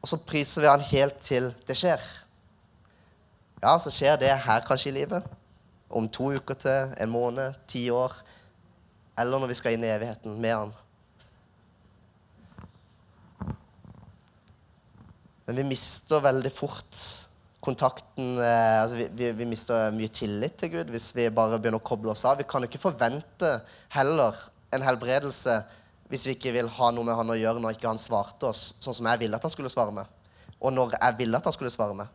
Og 0.02 0.10
så 0.10 0.18
priser 0.18 0.64
vi 0.64 0.72
Han 0.72 0.84
helt 0.92 1.20
til 1.22 1.52
det 1.68 1.78
skjer. 1.78 2.02
Ja, 3.62 3.76
så 3.78 3.94
skjer 3.94 4.18
det 4.18 4.34
her 4.46 4.66
kanskje 4.66 4.90
i 4.90 4.98
livet. 5.02 5.26
Om 5.92 6.08
to 6.10 6.32
uker 6.34 6.58
til, 6.58 6.94
en 6.98 7.12
måned, 7.12 7.58
ti 7.68 7.90
år. 7.94 8.14
Eller 9.20 9.40
når 9.40 9.52
vi 9.52 9.58
skal 9.60 9.76
inn 9.76 9.86
i 9.86 9.92
evigheten 9.94 10.40
med 10.42 10.56
Han. 10.56 10.72
Men 15.46 15.60
vi 15.60 15.68
mister 15.74 16.24
veldig 16.24 16.52
fort 16.54 16.98
kontakten 17.62 18.40
eh, 18.42 18.82
altså 18.82 18.98
vi, 18.98 19.08
vi, 19.14 19.28
vi, 19.38 19.46
mister 19.46 19.92
mye 19.94 20.10
tillit 20.14 20.56
til 20.58 20.72
Gud 20.74 20.94
hvis 20.94 21.12
vi 21.14 21.28
bare 21.34 21.60
begynner 21.60 21.82
å 21.82 21.86
koble 21.86 22.14
oss 22.14 22.24
av. 22.26 22.40
Vi 22.40 22.48
kan 22.50 22.64
jo 22.64 22.70
ikke 22.70 22.82
forvente 22.82 23.52
heller 23.94 24.38
en 24.74 24.86
helbredelse 24.86 25.60
hvis 26.12 26.26
vi 26.28 26.36
ikke 26.36 26.54
vil 26.56 26.70
ha 26.76 26.90
noe 26.92 27.08
med 27.08 27.16
han 27.16 27.32
å 27.32 27.38
gjøre 27.40 27.64
når 27.64 27.78
ikke 27.78 27.90
han 27.90 28.02
svarte 28.02 28.50
oss 28.50 28.74
sånn 28.84 28.98
som 28.98 29.08
jeg 29.08 29.24
ville 29.24 29.40
at 29.40 29.48
han 29.48 29.54
skulle 29.54 29.72
svare 29.72 29.96
med. 29.96 30.10
Og 30.60 30.76
når 30.76 30.98
jeg 30.98 31.18
ville 31.22 31.40
at 31.40 31.48
han 31.48 31.56
skulle 31.56 31.74
svare 31.74 31.96
med. 31.98 32.12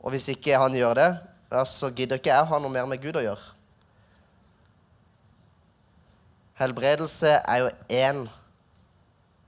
Og 0.00 0.14
hvis 0.14 0.30
ikke 0.32 0.58
han 0.58 0.74
gjør 0.74 0.96
det, 0.96 1.08
ja, 1.52 1.62
så 1.68 1.92
gidder 1.92 2.18
ikke 2.18 2.32
jeg 2.32 2.46
å 2.46 2.50
ha 2.54 2.60
noe 2.62 2.72
mer 2.72 2.88
med 2.88 3.02
Gud 3.02 3.20
å 3.20 3.24
gjøre. 3.24 3.56
Helbredelse 6.60 7.36
er 7.38 7.62
jo 7.62 7.70
én 8.00 8.24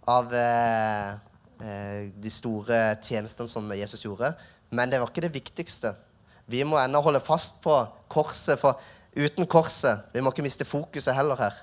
av 0.08 0.32
eh, 0.36 1.16
Eh, 1.62 2.08
de 2.18 2.30
store 2.32 2.78
tjenestene 3.04 3.46
som 3.46 3.68
Jesus 3.76 4.02
gjorde. 4.02 4.32
Men 4.74 4.90
det 4.90 4.98
var 4.98 5.10
ikke 5.10 5.22
det 5.22 5.34
viktigste. 5.34 5.92
Vi 6.50 6.64
må 6.66 6.78
ennå 6.80 6.98
holde 7.04 7.20
fast 7.22 7.60
på 7.62 7.76
korset, 8.10 8.58
for 8.58 8.80
uten 9.14 9.46
korset 9.46 10.08
Vi 10.12 10.20
må 10.20 10.32
ikke 10.32 10.42
miste 10.42 10.66
fokuset 10.66 11.14
heller 11.14 11.38
her. 11.38 11.54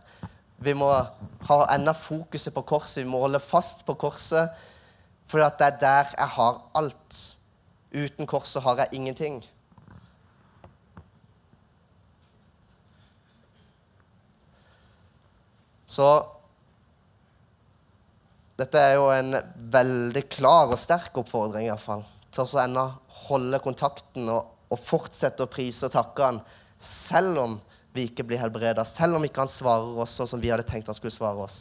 Vi 0.59 0.73
må 0.75 0.89
ha 1.47 1.59
enda 1.73 1.93
fokuset 1.95 2.53
på 2.53 2.65
korset. 2.67 3.03
Vi 3.03 3.09
må 3.09 3.21
holde 3.23 3.39
fast 3.39 3.85
på 3.87 3.95
korset, 3.99 4.51
for 5.29 5.39
det 5.39 5.67
er 5.67 5.77
der 5.79 6.11
jeg 6.17 6.33
har 6.35 6.59
alt. 6.75 7.19
Uten 7.95 8.27
korset 8.29 8.63
har 8.63 8.83
jeg 8.83 8.99
ingenting. 8.99 9.39
Så 15.89 16.05
dette 18.59 18.77
er 18.77 18.97
jo 18.99 19.07
en 19.13 19.37
veldig 19.73 20.25
klar 20.29 20.69
og 20.69 20.77
sterk 20.77 21.15
oppfordring 21.21 21.65
i 21.65 21.71
hvert 21.71 21.85
fall, 21.85 22.03
Til 22.29 22.43
å 22.43 22.61
ennå 22.61 22.83
holde 23.25 23.59
kontakten 23.63 24.27
og, 24.29 24.51
og, 24.69 24.77
fortsette 24.77 25.45
å 25.45 25.49
prise 25.49 25.87
og 25.87 25.95
takke 25.95 26.27
han 26.27 26.41
selv 26.77 27.39
om 27.41 27.55
vi 27.99 28.07
ikke 28.09 28.25
blir 28.25 28.39
helbreda, 28.41 28.85
selv 28.87 29.19
om 29.19 29.27
ikke 29.27 29.43
han 29.43 29.51
svarer 29.51 29.99
oss 30.03 30.15
sånn 30.17 30.31
som 30.33 30.41
vi 30.41 30.51
hadde 30.53 30.67
tenkt 30.67 30.89
han 30.89 30.97
skulle 30.97 31.13
svare 31.13 31.43
oss. 31.43 31.59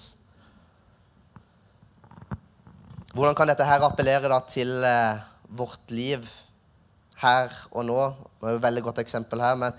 Hvordan 3.12 3.34
kan 3.34 3.48
dette 3.50 3.66
her 3.66 3.82
appellere 3.82 4.30
da 4.30 4.38
til 4.46 4.84
eh, 4.84 5.22
vårt 5.58 5.90
liv 5.90 6.26
her 7.18 7.54
og 7.72 7.86
nå? 7.88 7.96
Det 8.38 8.46
er 8.46 8.54
jo 8.54 8.60
et 8.60 8.66
veldig 8.68 8.84
godt 8.90 9.00
eksempel 9.02 9.42
her, 9.42 9.56
men 9.58 9.74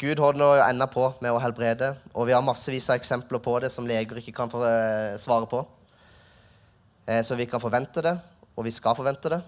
Gud 0.00 0.22
holder 0.22 0.62
ennå 0.64 0.86
på 0.90 1.06
med 1.22 1.34
å 1.34 1.40
helbrede, 1.42 1.92
og 2.14 2.28
vi 2.28 2.34
har 2.34 2.42
massevis 2.46 2.88
av 2.90 2.98
eksempler 2.98 3.42
på 3.42 3.58
det 3.62 3.70
som 3.74 3.86
leger 3.86 4.18
ikke 4.22 4.34
kan 4.34 4.50
få 4.50 4.62
eh, 4.66 5.18
svare 5.20 5.50
på. 5.50 5.60
Eh, 7.06 7.20
så 7.26 7.36
vi 7.38 7.46
kan 7.50 7.62
forvente 7.62 8.02
det, 8.06 8.14
og 8.56 8.66
vi 8.66 8.72
skal 8.74 8.96
forvente 8.96 9.34
det. 9.34 9.42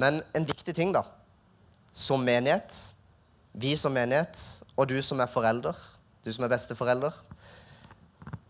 Men 0.00 0.22
en 0.34 0.48
viktig 0.48 0.74
ting, 0.76 0.94
da, 0.94 1.04
som 1.94 2.24
menighet, 2.26 2.74
vi 3.54 3.76
som 3.78 3.94
menighet, 3.94 4.40
og 4.74 4.90
du 4.90 4.98
som 5.02 5.20
er 5.22 5.30
forelder, 5.30 5.78
du 6.26 6.32
som 6.34 6.44
er 6.44 6.50
besteforelder, 6.50 7.14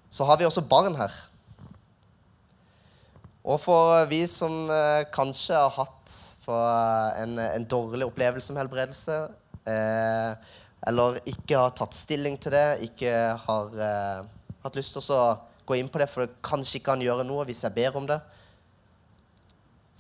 så 0.09 0.25
har 0.25 0.39
vi 0.41 0.47
også 0.49 0.65
barn 0.65 0.97
her. 0.97 1.13
Og 3.45 3.59
for 3.61 4.07
vi 4.09 4.23
som 4.31 4.71
eh, 4.73 5.05
kanskje 5.13 5.59
har 5.59 5.73
hatt 5.75 6.13
en, 7.21 7.37
en, 7.37 7.67
dårlig 7.69 8.07
opplevelse 8.09 8.55
med 8.55 8.63
helbredelse, 8.63 9.19
eh, 9.69 10.55
eller 10.89 11.19
ikke 11.29 11.59
har 11.61 11.75
tatt 11.77 11.97
stilling 11.97 12.39
til 12.41 12.55
det, 12.57 12.69
ikke 12.89 13.13
har 13.45 13.77
eh, 13.77 14.23
hatt 14.65 14.79
lyst 14.81 14.97
til 14.97 15.13
å 15.13 15.35
gå 15.69 15.77
inn 15.77 15.91
på 15.93 16.01
det, 16.01 16.09
for 16.09 16.25
det 16.25 16.41
kanskje 16.45 16.79
ikke 16.79 16.95
kan 16.95 17.05
gjøre 17.05 17.27
noe 17.29 17.45
hvis 17.49 17.63
jeg 17.65 17.77
ber 17.77 17.97
om 17.97 18.09
det 18.09 18.19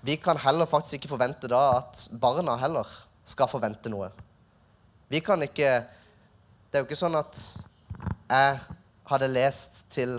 Vi 0.04 0.18
kan 0.20 0.36
heller 0.36 0.68
faktisk 0.68 0.98
ikke 0.98 1.14
forvente 1.14 1.48
da 1.48 1.78
at 1.78 2.08
barna 2.20 2.56
heller 2.60 2.88
skal 3.24 3.48
forvente 3.50 3.90
noe. 3.92 4.10
Vi 5.08 5.20
kan 5.24 5.42
ikke 5.42 5.84
Det 6.70 6.80
er 6.80 6.82
jo 6.82 6.88
ikke 6.88 6.98
sånn 6.98 7.14
at 7.14 7.38
jeg 8.26 8.54
hadde 9.06 9.28
lest 9.30 9.84
til 9.94 10.16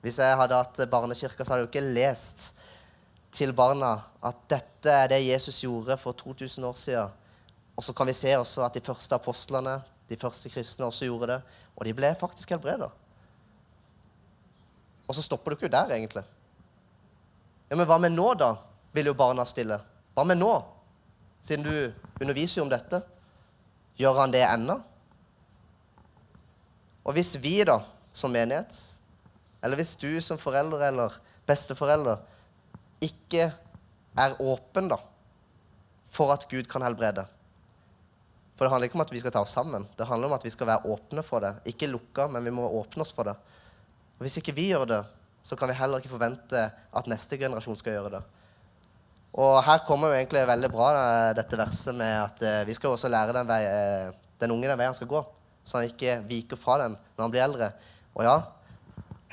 hvis 0.00 0.18
jeg 0.20 0.36
hadde 0.36 0.56
hatt 0.56 0.78
barnekirka, 0.88 1.44
så 1.44 1.52
hadde 1.52 1.62
jeg 1.62 1.66
jo 1.66 1.70
ikke 1.72 1.92
lest 1.96 2.46
til 3.32 3.52
barna 3.56 3.94
at 4.24 4.42
dette 4.48 4.92
er 4.92 5.10
det 5.12 5.20
Jesus 5.26 5.62
gjorde 5.64 5.96
for 6.00 6.16
2000 6.16 6.64
år 6.64 6.76
siden. 6.76 7.12
Og 7.76 7.84
så 7.84 7.92
kan 7.96 8.08
vi 8.08 8.16
se 8.16 8.34
også 8.36 8.64
at 8.64 8.76
de 8.76 8.84
første 8.84 9.16
apostlene, 9.16 9.78
de 10.08 10.16
første 10.16 10.48
kristne, 10.52 10.86
også 10.86 11.08
gjorde 11.08 11.30
det. 11.32 11.38
Og 11.76 11.84
de 11.88 11.94
ble 11.96 12.12
faktisk 12.20 12.52
helbreda. 12.52 12.90
Og 15.08 15.16
så 15.16 15.24
stopper 15.24 15.52
du 15.52 15.56
ikke 15.58 15.72
der, 15.72 15.96
egentlig. 15.96 16.24
Ja, 17.70 17.76
Men 17.76 17.86
hva 17.88 17.98
med 17.98 18.12
nå, 18.12 18.28
da? 18.40 18.54
vil 18.94 19.10
jo 19.10 19.16
barna 19.18 19.44
stille. 19.44 19.80
Hva 20.14 20.24
med 20.24 20.38
nå? 20.38 20.52
Siden 21.42 21.64
du 21.66 22.13
underviser 22.24 22.60
jo 22.60 22.66
om 22.66 22.72
dette. 22.72 23.00
Gjør 24.00 24.18
han 24.24 24.34
det 24.34 24.42
ennå? 24.46 24.78
Og 27.04 27.16
hvis 27.16 27.34
vi, 27.40 27.58
da, 27.68 27.78
som 28.16 28.32
menighet, 28.32 28.74
eller 29.64 29.80
hvis 29.80 29.94
du 30.00 30.08
som 30.24 30.40
forelder 30.40 30.88
eller 30.88 31.16
besteforelder 31.48 32.20
ikke 33.04 33.50
er 34.16 34.36
åpen 34.40 34.88
da, 34.92 34.98
for 36.14 36.32
at 36.34 36.46
Gud 36.50 36.68
kan 36.70 36.84
helbrede 36.84 37.24
For 38.54 38.64
det 38.64 38.70
handler 38.70 38.86
ikke 38.86 39.00
om 39.00 39.02
at 39.02 39.10
vi 39.10 39.18
skal 39.18 39.32
ta 39.34 39.40
oss 39.42 39.50
sammen. 39.56 39.82
Det 39.98 40.06
handler 40.06 40.28
om 40.28 40.36
at 40.36 40.44
vi 40.46 40.50
skal 40.54 40.68
være 40.68 40.86
åpne 40.86 41.24
for 41.26 41.42
det. 41.42 41.56
Ikke 41.66 41.88
lukka, 41.90 42.28
men 42.30 42.44
vi 42.46 42.52
må 42.54 42.68
åpne 42.78 43.02
oss 43.02 43.10
for 43.10 43.26
det. 43.26 43.34
Og 44.14 44.22
Hvis 44.22 44.36
ikke 44.38 44.54
vi 44.54 44.68
gjør 44.68 44.84
det, 44.86 45.00
så 45.42 45.56
kan 45.58 45.68
vi 45.68 45.74
heller 45.74 45.98
ikke 45.98 46.12
forvente 46.12 46.60
at 46.70 47.08
neste 47.10 47.34
generasjon 47.40 47.76
skal 47.76 47.96
gjøre 47.96 48.12
det. 48.14 48.20
Og 49.34 49.58
her 49.66 49.80
kommer 49.86 50.12
jo 50.12 50.18
egentlig 50.18 50.44
veldig 50.46 50.70
bra 50.70 50.90
dette 51.34 51.58
verset 51.58 51.96
med 51.98 52.12
at 52.22 52.42
eh, 52.46 52.60
vi 52.68 52.74
skal 52.76 52.94
også 52.94 53.10
lære 53.10 53.34
den, 53.34 53.48
vei, 53.48 53.62
eh, 53.66 54.12
den 54.38 54.54
unge 54.54 54.68
den 54.70 54.78
veien 54.78 54.92
han 54.92 54.98
skal 54.98 55.10
gå, 55.10 55.22
så 55.66 55.80
han 55.80 55.90
ikke 55.90 56.20
viker 56.28 56.60
fra 56.60 56.78
den 56.84 56.94
når 56.94 57.24
han 57.24 57.34
blir 57.34 57.46
eldre. 57.48 57.72
Og 58.14 58.22
ja, 58.28 58.36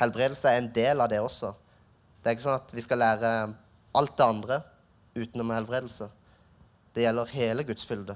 Helbredelse 0.01 0.49
er 0.49 0.57
en 0.57 0.71
del 0.73 1.03
av 1.03 1.11
det 1.11 1.19
også. 1.21 1.51
Det 2.21 2.29
er 2.29 2.35
ikke 2.35 2.47
sånn 2.47 2.57
at 2.57 2.73
vi 2.73 2.81
skal 2.81 3.01
lære 3.03 3.31
alt 3.97 4.15
det 4.17 4.25
andre 4.25 4.57
utenom 5.13 5.53
helbredelse. 5.53 6.07
Det 6.95 7.05
gjelder 7.05 7.33
hele 7.35 7.65
Guds 7.67 7.85
fylde. 7.85 8.15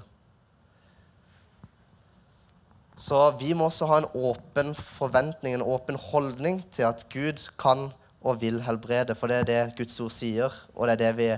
Så 2.96 3.18
vi 3.38 3.52
må 3.54 3.68
også 3.68 3.86
ha 3.90 4.00
en 4.00 4.08
åpen 4.16 4.72
forventning, 4.74 5.54
en 5.54 5.62
åpen 5.62 5.98
holdning 6.00 6.58
til 6.72 6.88
at 6.88 7.04
Gud 7.12 7.44
kan 7.60 7.90
og 8.24 8.40
vil 8.40 8.62
helbrede. 8.64 9.14
For 9.14 9.30
det 9.30 9.42
er 9.42 9.48
det 9.50 9.76
Guds 9.78 10.00
ord 10.00 10.14
sier, 10.14 10.58
og 10.74 10.88
det 10.88 10.96
er 10.96 11.02
det 11.04 11.12
vi 11.20 11.28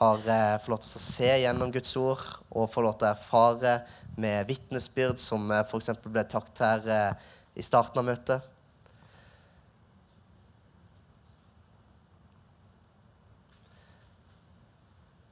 har 0.00 0.28
eh, 0.32 0.56
fått 0.60 0.72
lov 0.72 0.80
til 0.80 0.96
å 0.96 1.02
se 1.04 1.32
gjennom 1.42 1.72
Guds 1.74 1.92
ord 2.00 2.22
og 2.48 2.70
fått 2.72 2.86
lov 2.86 2.94
til 2.96 3.08
å 3.08 3.12
erfare 3.12 3.74
med 4.20 4.48
vitnesbyrd, 4.48 5.20
som 5.20 5.50
eh, 5.52 5.60
f.eks. 5.60 5.92
ble 6.06 6.24
takt 6.24 6.62
her 6.64 6.86
eh, 6.88 7.28
i 7.60 7.64
starten 7.64 8.00
av 8.00 8.06
møtet. 8.08 8.46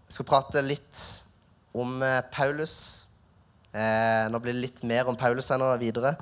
Jeg 0.09 0.17
skal 0.19 0.29
prate 0.29 0.65
litt 0.65 1.05
om 1.77 2.03
eh, 2.05 2.21
Paulus. 2.33 2.75
Eh, 3.73 4.29
nå 4.29 4.41
blir 4.41 4.53
det 4.57 4.67
litt 4.67 4.85
mer 4.89 5.09
om 5.09 5.17
Paulus 5.17 5.49
ennå 5.55 5.71
videre. 5.81 6.13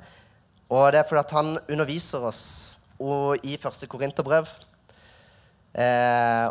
Og 0.71 0.87
det 0.91 1.01
er 1.01 1.07
fordi 1.07 1.23
at 1.23 1.35
han 1.35 1.53
underviser 1.67 2.23
oss 2.27 2.45
i 3.47 3.59
første 3.61 3.87
Korinterbrev. 3.91 4.49
Eh, 5.77 6.47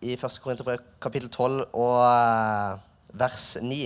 I 0.00 0.12
1. 0.14 0.38
Korinterbrev 0.42 0.78
kapittel 1.02 1.30
12 1.30 1.64
og 1.74 1.96
eh, 2.06 2.78
vers 3.18 3.56
9. 3.62 3.78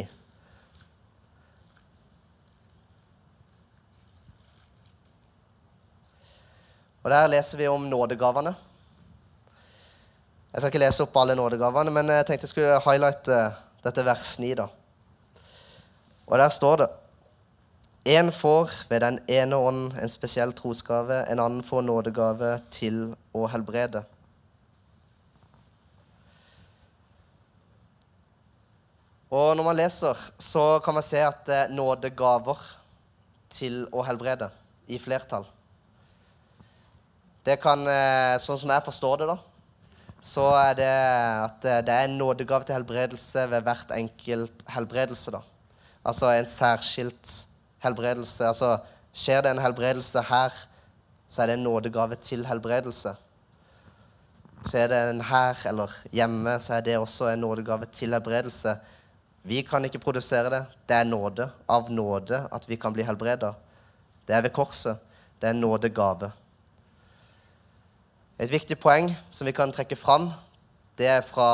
Og 7.02 7.10
Der 7.10 7.26
leser 7.32 7.58
vi 7.58 7.66
om 7.72 7.88
nådegavene. 7.88 8.54
Jeg 10.52 10.60
skal 10.60 10.68
ikke 10.68 10.84
lese 10.84 11.06
opp 11.06 11.16
alle 11.16 11.34
nådegavene, 11.34 11.90
men 11.90 12.12
jeg 12.12 12.26
tenkte 12.28 12.44
jeg 12.44 12.52
skulle 12.52 12.80
highlighte 12.84 13.38
dette 13.82 14.04
vers 14.04 14.36
9. 14.38 14.54
da. 14.60 14.68
Og 16.26 16.38
der 16.38 16.48
står 16.48 16.76
det 16.76 16.88
En 18.04 18.32
får 18.32 18.70
ved 18.90 19.00
den 19.00 19.18
ene 19.28 19.56
ånd 19.56 19.92
en 20.02 20.08
spesiell 20.08 20.52
trosgave, 20.52 21.22
en 21.30 21.38
annen 21.38 21.62
får 21.62 21.82
nådegave 21.86 22.58
til 22.70 23.14
å 23.32 23.46
helbrede. 23.46 24.02
Og 29.32 29.54
når 29.56 29.64
man 29.64 29.78
leser, 29.78 30.18
så 30.36 30.78
kan 30.84 30.92
man 30.92 31.04
se 31.04 31.22
at 31.24 31.48
er 31.48 31.70
nådegaver 31.72 32.58
til 33.52 33.86
å 33.88 34.04
helbrede 34.04 34.50
i 34.92 34.98
flertall. 35.00 35.46
Det 37.42 37.56
kan, 37.62 37.80
eh, 37.88 38.36
Sånn 38.36 38.58
som 38.60 38.70
jeg 38.70 38.84
forstår 38.84 39.22
det, 39.22 39.28
da, 39.32 39.38
så 40.20 40.44
er 40.54 40.74
det 40.74 40.92
at 41.48 41.64
det 41.86 41.94
er 41.94 42.04
en 42.04 42.18
nådegave 42.18 42.64
til 42.64 42.76
helbredelse 42.76 43.48
ved 43.50 43.64
hvert 43.64 43.90
enkelt 43.96 44.62
helbredelse. 44.68 45.32
da. 45.32 45.40
Altså 46.04 46.28
en 46.30 46.46
særskilt 46.46 47.46
helbredelse. 47.82 48.44
Altså 48.44 48.80
skjer 49.12 49.42
det 49.42 49.50
en 49.50 49.64
helbredelse 49.64 50.22
her, 50.22 50.52
så 51.28 51.42
er 51.42 51.46
det 51.46 51.58
en 51.58 51.64
nådegave 51.64 52.14
til 52.14 52.46
helbredelse. 52.46 53.16
Så 54.64 54.78
er 54.78 54.88
det 54.88 55.10
en 55.10 55.20
her 55.20 55.56
eller 55.66 55.90
hjemme, 56.12 56.60
så 56.60 56.74
er 56.74 56.80
det 56.80 56.98
også 56.98 57.32
en 57.32 57.40
nådegave 57.40 57.86
til 57.86 58.12
helbredelse. 58.12 58.76
Vi 59.42 59.62
kan 59.66 59.84
ikke 59.84 59.98
produsere 60.02 60.50
det. 60.50 60.62
Det 60.88 60.96
er 60.96 61.08
nåde. 61.08 61.48
Av 61.68 61.90
nåde 61.90 62.44
at 62.52 62.68
vi 62.68 62.76
kan 62.76 62.94
bli 62.94 63.02
helbreda. 63.02 63.54
Det 64.26 64.36
er 64.36 64.42
ved 64.42 64.54
korset. 64.54 65.00
Det 65.40 65.48
er 65.48 65.56
en 65.56 65.60
nådegave. 65.60 66.30
Et 68.38 68.50
viktig 68.50 68.78
poeng 68.80 69.10
som 69.30 69.46
vi 69.46 69.54
kan 69.54 69.72
trekke 69.74 69.96
fram, 69.98 70.30
det 70.98 71.06
er 71.06 71.20
fra 71.22 71.48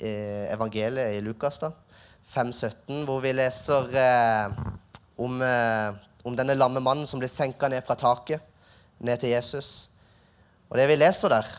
eh, 0.00 0.48
evangeliet 0.50 1.16
i 1.16 1.20
Lukas, 1.22 1.60
da, 1.62 1.70
5,17, 2.32 3.04
hvor 3.06 3.20
vi 3.22 3.34
leser 3.34 3.90
eh, 4.00 4.62
om, 5.18 5.36
eh, 5.42 5.98
om, 6.24 6.34
denne 6.38 6.56
lamme 6.56 6.82
mannen 6.82 7.06
som 7.06 7.20
blir 7.22 7.30
senka 7.30 7.68
ned 7.70 7.84
fra 7.86 7.98
taket, 8.00 8.42
ned 8.98 9.20
til 9.22 9.34
Jesus. 9.34 9.90
Og 10.70 10.78
det 10.78 10.88
vi 10.90 10.98
leser 10.98 11.34
der, 11.34 11.52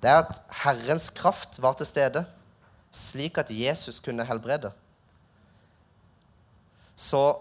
det 0.00 0.12
er 0.12 0.22
at 0.22 0.40
Herrens 0.62 1.10
kraft 1.10 1.60
var 1.62 1.76
til 1.76 1.88
stede, 1.88 2.24
slik 2.96 3.38
at 3.38 3.52
Jesus 3.52 4.00
kunne 4.00 4.24
helbrede. 4.24 4.72
Så 6.96 7.36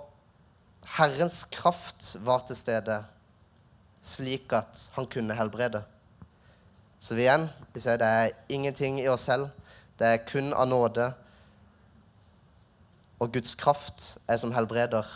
Herrens 0.97 1.45
kraft 1.51 2.15
var 2.25 2.43
til 2.45 2.57
stede 2.59 2.99
slik 4.05 4.53
at 4.53 4.89
han 4.93 5.07
kunne 5.09 5.35
helbrede. 5.35 5.81
Så 6.99 7.15
igjen, 7.17 7.47
vi 7.73 7.81
sier 7.81 7.97
det 8.01 8.07
er 8.07 8.33
ingenting 8.53 8.99
i 9.01 9.07
oss 9.09 9.25
selv. 9.29 9.49
Det 9.99 10.07
er 10.07 10.25
kun 10.27 10.53
av 10.53 10.67
nåde. 10.69 11.07
Og 13.19 13.31
Guds 13.33 13.55
kraft 13.57 14.17
er 14.27 14.37
som 14.41 14.53
helbreder. 14.53 15.07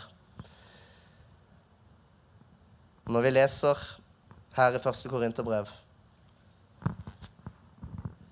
Når 3.10 3.26
vi 3.26 3.32
leser 3.34 3.78
her 4.56 4.76
i 4.76 4.82
første 4.82 5.10
Korinterbrev, 5.10 5.68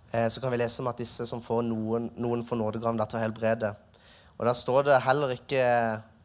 så 0.08 0.40
kan 0.40 0.52
vi 0.52 0.60
lese 0.60 0.80
om 0.80 0.88
at 0.88 1.00
disse 1.00 1.26
som 1.28 1.42
får 1.44 1.66
noen, 1.66 2.06
noen 2.16 2.40
får 2.46 2.56
nådegaven 2.56 3.00
til 3.02 3.18
å 3.18 3.22
helbrede. 3.22 3.74
Og 4.38 4.46
Da 4.46 4.54
står 4.54 4.86
det 4.86 5.02
heller 5.04 5.34
ikke 5.34 5.64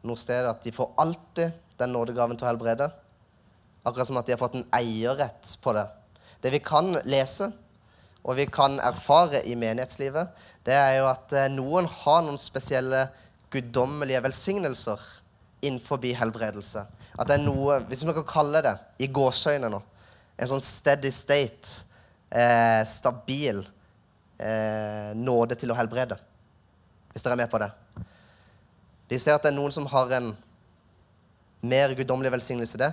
noe 0.06 0.20
sted 0.20 0.46
at 0.48 0.62
de 0.64 0.72
får 0.72 0.94
alltid 1.02 1.52
den 1.80 1.92
nådegaven 1.92 2.38
til 2.38 2.46
å 2.46 2.52
helbrede. 2.52 2.88
Akkurat 3.84 4.08
som 4.08 4.20
at 4.20 4.28
de 4.28 4.32
har 4.32 4.40
fått 4.40 4.56
en 4.56 4.68
eierrett 4.72 5.56
på 5.60 5.74
det. 5.76 5.84
Det 6.40 6.52
vi 6.54 6.60
kan 6.64 6.94
lese, 7.08 7.50
og 8.24 8.38
vi 8.38 8.46
kan 8.48 8.78
erfare 8.80 9.42
i 9.44 9.56
menighetslivet, 9.58 10.30
det 10.64 10.76
er 10.76 10.98
jo 10.98 11.08
at 11.10 11.32
eh, 11.36 11.50
noen 11.52 11.88
har 11.90 12.22
noen 12.24 12.40
spesielle 12.40 13.06
guddommelige 13.52 14.22
velsignelser 14.24 15.00
innenfor 15.64 16.00
helbredelse. 16.00 16.84
At 17.18 17.28
det 17.28 17.36
er 17.36 17.44
noe, 17.44 17.80
hvis 17.88 18.04
vi 18.04 18.14
kan 18.16 18.26
kalle 18.28 18.62
det 18.64 18.74
i 19.04 19.10
gåseøyne 19.12 19.68
nå, 19.72 19.80
en 20.34 20.50
sånn 20.50 20.64
steady 20.64 21.12
state, 21.14 21.84
eh, 22.34 22.82
stabil 22.86 23.62
eh, 24.38 25.12
nåde 25.16 25.56
til 25.58 25.72
å 25.72 25.78
helbrede. 25.78 26.18
Hvis 27.12 27.22
dere 27.22 27.36
er 27.36 27.44
med 27.44 27.52
på 27.52 27.60
det. 27.62 27.70
De 29.08 29.20
ser 29.20 29.36
at 29.36 29.44
det 29.44 29.52
er 29.52 29.58
noen 29.58 29.74
som 29.74 29.86
har 29.90 30.10
en 30.16 30.32
mer 31.64 31.94
guddommelig 31.96 32.32
velsignelse 32.34 32.78
i 32.78 32.82
det. 32.82 32.92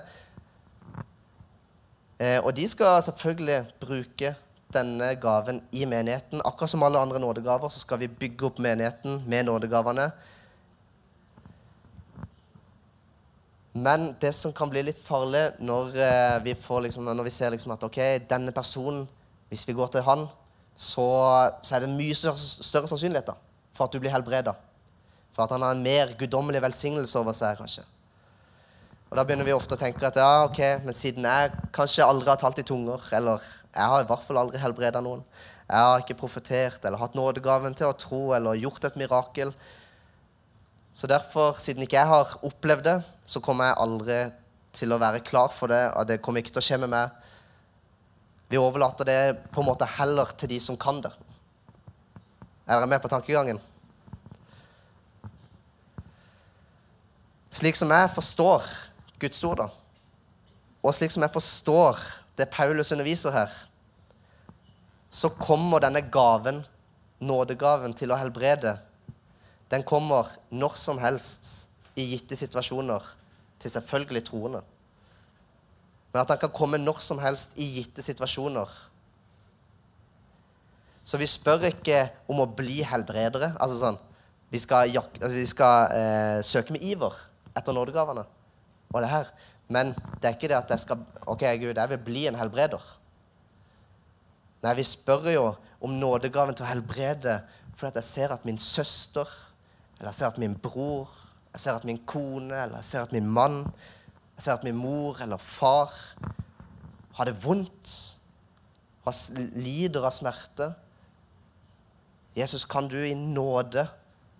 Eh, 2.21 2.39
og 2.39 2.53
de 2.55 2.67
skal 2.69 3.01
selvfølgelig 3.03 3.63
bruke 3.81 4.35
denne 4.71 5.13
gaven 5.19 5.59
i 5.75 5.87
menigheten. 5.89 6.43
Akkurat 6.45 6.71
som 6.71 6.83
alle 6.83 6.99
andre 6.99 7.19
nådegaver 7.19 7.71
så 7.71 7.81
skal 7.81 7.99
vi 8.03 8.11
bygge 8.21 8.47
opp 8.47 8.61
menigheten 8.63 9.23
med 9.27 9.49
nådegavene. 9.49 10.11
Men 13.73 14.11
det 14.19 14.33
som 14.35 14.53
kan 14.53 14.69
bli 14.69 14.83
litt 14.83 14.99
farlig 14.99 15.45
når 15.63 15.95
eh, 15.95 16.37
vi, 16.43 16.55
liksom, 16.85 17.07
når 17.07 17.23
vi 17.23 17.33
ser 17.33 17.53
liksom 17.53 17.71
at 17.71 17.83
ok, 17.87 17.99
denne 18.29 18.51
personen 18.51 19.07
Hvis 19.51 19.67
vi 19.67 19.75
går 19.75 19.91
til 19.91 20.05
han, 20.07 20.25
så, 20.71 21.05
så 21.61 21.75
er 21.75 21.83
det 21.83 21.93
mye 21.93 22.15
større, 22.15 22.39
større 22.39 22.89
sannsynlighet 22.89 23.33
da, 23.33 23.35
for 23.75 23.85
at 23.85 23.93
du 23.93 23.99
blir 23.99 24.13
helbreda. 24.13 24.55
For 25.35 25.43
at 25.43 25.53
han 25.53 25.65
har 25.65 25.75
en 25.75 25.83
mer 25.83 26.13
guddommelig 26.19 26.61
velsignelse 26.63 27.19
over 27.19 27.35
seg, 27.35 27.59
kanskje. 27.59 27.83
Og 29.11 29.17
Da 29.19 29.25
begynner 29.27 29.43
vi 29.43 29.51
ofte 29.51 29.75
å 29.75 29.79
tenke 29.79 30.07
at 30.07 30.15
ja, 30.15 30.45
ok, 30.47 30.59
men 30.85 30.95
siden 30.95 31.27
jeg 31.27 31.51
kanskje 31.75 32.07
aldri 32.07 32.31
har 32.31 32.39
talt 32.39 32.61
i 32.63 32.67
tunger, 32.67 33.03
eller 33.17 33.43
jeg 33.43 33.91
har 33.93 34.03
i 34.03 34.07
hvert 34.07 34.23
fall 34.23 34.39
aldri 34.39 34.59
helbreda 34.61 35.01
noen, 35.03 35.25
jeg 35.71 35.87
har 35.87 36.03
ikke 36.03 36.19
profetert 36.19 36.85
eller 36.87 36.99
hatt 36.99 37.15
nådegaven 37.15 37.75
til 37.75 37.87
å 37.87 37.95
tro 37.95 38.21
eller 38.35 38.59
gjort 38.59 38.89
et 38.89 38.97
mirakel 38.99 39.53
Så 40.91 41.07
derfor, 41.07 41.55
siden 41.55 41.85
ikke 41.85 41.95
jeg 41.95 42.07
har 42.07 42.33
opplevd 42.43 42.83
det, 42.83 42.97
så 43.23 43.39
kommer 43.39 43.69
jeg 43.69 43.79
aldri 43.79 44.17
til 44.75 44.91
å 44.91 44.99
være 44.99 45.21
klar 45.23 45.47
for 45.55 45.71
det, 45.71 45.85
og 45.95 46.07
det 46.07 46.19
kommer 46.19 46.43
ikke 46.43 46.51
til 46.51 46.59
å 46.59 46.65
skje 46.65 46.79
med 46.83 46.91
meg. 46.91 47.13
Vi 48.51 48.59
overlater 48.59 49.07
det 49.07 49.19
på 49.55 49.61
en 49.61 49.69
måte 49.69 49.87
heller 49.87 50.31
til 50.35 50.49
de 50.51 50.57
som 50.59 50.75
kan 50.75 50.97
det. 50.99 51.11
Er 52.67 52.81
dere 52.81 52.89
med 52.91 52.99
på 52.99 53.07
tankegangen? 53.07 53.61
Slik 57.51 57.79
som 57.79 57.93
jeg 57.95 58.09
forstår 58.11 58.67
Guds 59.23 59.39
ord, 59.47 59.61
da. 59.63 59.69
Og 60.83 60.95
slik 60.97 61.13
som 61.15 61.23
jeg 61.23 61.31
forstår 61.31 62.03
det 62.35 62.49
Paulus 62.51 62.91
underviser 62.91 63.31
her, 63.35 63.55
så 65.07 65.31
kommer 65.39 65.83
denne 65.83 66.03
gaven, 66.11 66.61
nådegaven 67.23 67.95
til 67.95 68.11
å 68.11 68.19
helbrede, 68.19 68.75
den 69.71 69.87
kommer 69.87 70.27
når 70.51 70.75
som 70.75 70.99
helst 70.99 71.69
i 71.95 72.09
gitte 72.13 72.35
situasjoner 72.35 73.13
til 73.63 73.71
selvfølgelig 73.71 74.25
troende. 74.27 74.63
Men 76.11 76.21
at 76.21 76.33
han 76.33 76.41
kan 76.41 76.53
komme 76.53 76.79
når 76.81 76.99
som 77.03 77.19
helst 77.23 77.57
i 77.61 77.67
gitte 77.77 78.03
situasjoner. 78.03 78.71
Så 81.03 81.17
vi 81.17 81.27
spør 81.29 81.69
ikke 81.71 82.03
om 82.29 82.43
å 82.43 82.49
bli 82.55 82.81
helbredere. 82.85 83.53
Altså 83.59 83.79
sånn 83.79 83.99
Vi 84.51 84.59
skal, 84.59 84.91
altså 84.91 85.31
vi 85.31 85.47
skal 85.47 85.93
eh, 85.95 86.39
søke 86.43 86.75
med 86.75 86.83
iver 86.83 87.15
etter 87.55 87.71
nådegavene 87.71 88.25
og 88.91 88.97
det 88.99 89.11
her. 89.11 89.29
Men 89.71 89.93
det 90.19 90.27
er 90.27 90.35
ikke 90.35 90.49
det 90.51 90.57
at 90.57 90.73
jeg 90.73 90.83
skal 90.83 91.05
OK, 91.31 91.45
Gud, 91.61 91.77
jeg 91.79 91.91
vil 91.93 92.01
bli 92.03 92.25
en 92.27 92.35
helbreder. 92.35 92.83
Nei, 94.61 94.75
vi 94.77 94.85
spør 94.85 95.29
jo 95.31 95.45
om 95.81 95.95
nådegaven 95.97 96.57
til 96.57 96.67
å 96.67 96.71
helbrede 96.73 97.39
fordi 97.79 98.01
jeg 98.01 98.09
ser 98.11 98.33
at 98.35 98.43
min 98.45 98.59
søster, 98.61 99.29
eller 99.97 100.11
jeg 100.11 100.19
ser 100.19 100.27
at 100.27 100.41
min 100.43 100.57
bror, 100.59 101.09
jeg 101.55 101.63
ser 101.63 101.79
at 101.79 101.87
min 101.87 102.01
kone, 102.05 102.51
eller 102.53 102.77
jeg 102.81 102.89
ser 102.91 103.07
at 103.07 103.15
min 103.15 103.29
mann, 103.31 103.63
jeg 104.41 104.47
ser 104.47 104.57
at 104.57 104.63
min 104.65 104.77
mor 104.81 105.19
eller 105.21 105.37
far 105.37 105.91
har 107.13 107.27
det 107.29 107.35
vondt, 107.43 107.91
lider 109.53 110.01
av 110.01 110.13
smerte. 110.15 110.71
Jesus, 112.33 112.65
kan 112.65 112.87
du 112.89 112.97
i 112.97 113.13
nåde 113.13 113.83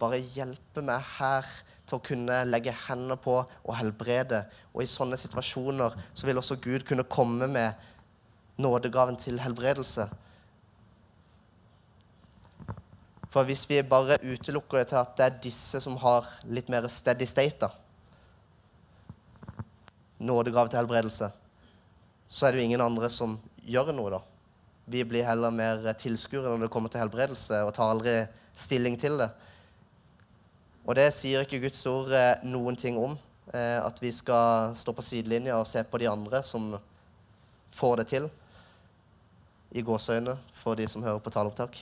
bare 0.02 0.18
hjelpe 0.18 0.82
meg 0.82 1.06
her 1.20 1.46
til 1.86 2.00
å 2.00 2.06
kunne 2.08 2.40
legge 2.50 2.74
hender 2.88 3.20
på 3.22 3.36
og 3.44 3.78
helbrede. 3.78 4.40
Og 4.74 4.82
i 4.82 4.90
sånne 4.90 5.20
situasjoner 5.22 5.94
så 6.18 6.26
vil 6.26 6.42
også 6.42 6.58
Gud 6.64 6.88
kunne 6.90 7.06
komme 7.06 7.52
med 7.52 7.78
nådegaven 8.58 9.22
til 9.22 9.38
helbredelse. 9.44 10.08
For 13.30 13.46
hvis 13.46 13.68
vi 13.70 13.84
bare 13.86 14.18
utelukker 14.26 14.82
det 14.82 14.90
til 14.96 15.04
at 15.04 15.14
det 15.20 15.30
er 15.30 15.40
disse 15.46 15.86
som 15.86 16.02
har 16.02 16.26
litt 16.50 16.74
mer 16.74 16.90
steady 16.90 17.30
state, 17.30 17.70
da, 17.70 17.91
nådegave 20.22 20.70
til 20.70 20.82
helbredelse, 20.82 21.32
så 22.32 22.48
er 22.48 22.54
det 22.54 22.62
jo 22.62 22.70
ingen 22.70 22.84
andre 22.84 23.10
som 23.12 23.36
gjør 23.68 23.92
noe, 23.96 24.14
da. 24.14 24.22
Vi 24.92 25.04
blir 25.08 25.28
heller 25.28 25.54
mer 25.54 25.92
tilskuere 26.00 26.54
når 26.54 26.66
det 26.66 26.74
kommer 26.74 26.92
til 26.92 27.04
helbredelse, 27.04 27.62
og 27.66 27.74
tar 27.76 27.92
aldri 27.94 28.16
stilling 28.58 28.98
til 29.00 29.18
det. 29.22 29.30
Og 30.86 30.98
det 30.98 31.12
sier 31.14 31.46
ikke 31.46 31.62
Guds 31.66 31.82
ord 31.90 32.14
eh, 32.16 32.42
noen 32.48 32.78
ting 32.80 32.98
om. 33.00 33.14
Eh, 33.54 33.80
at 33.84 34.00
vi 34.02 34.12
skal 34.16 34.74
stå 34.78 34.94
på 34.96 35.04
sidelinja 35.06 35.60
og 35.60 35.68
se 35.70 35.84
på 35.86 36.00
de 36.02 36.10
andre 36.10 36.42
som 36.46 36.72
får 37.76 38.02
det 38.02 38.08
til. 38.14 38.30
I 39.72 39.84
gåseøyne 39.86 40.36
for 40.58 40.80
de 40.80 40.88
som 40.90 41.04
hører 41.06 41.22
på 41.24 41.32
taleopptak. 41.34 41.78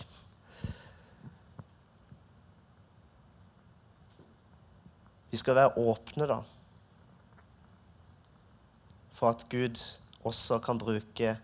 Vi 5.29 5.37
skal 5.37 5.55
være 5.55 5.77
åpne, 5.77 6.25
da. 6.29 6.41
For 9.19 9.33
at 9.33 9.45
Gud 9.51 9.75
også 10.23 10.61
kan 10.63 10.79
bruke 10.79 11.35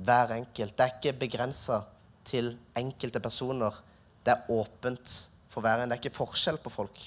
hver 0.00 0.34
enkelt. 0.34 0.76
Det 0.76 0.84
er 0.86 0.96
ikke 0.96 1.18
begrensa 1.26 1.82
til 2.24 2.54
enkelte 2.78 3.20
personer. 3.20 3.76
Det 4.24 4.32
er 4.32 4.52
åpent 4.52 5.16
for 5.52 5.64
hver 5.64 5.82
en. 5.82 5.90
Det 5.90 5.98
er 5.98 6.02
ikke 6.04 6.20
forskjell 6.22 6.60
på 6.62 6.72
folk 6.72 7.02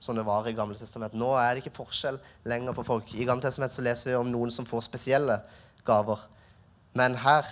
som 0.00 0.16
det 0.16 0.24
var 0.24 0.46
i 0.48 0.56
Gamle 0.56 0.78
testament. 0.78 1.14
Nå 1.14 1.28
er 1.36 1.52
det 1.52 1.62
ikke 1.62 1.76
forskjell 1.82 2.16
lenger 2.48 2.74
på 2.76 2.84
folk. 2.88 3.14
I 3.14 3.26
Gamle 3.28 3.44
testament 3.44 3.74
så 3.74 3.84
leser 3.84 4.10
vi 4.10 4.18
om 4.18 4.30
noen 4.32 4.52
som 4.52 4.66
får 4.66 4.86
spesielle 4.88 5.36
gaver. 5.86 6.22
Men 6.96 7.18
her 7.20 7.46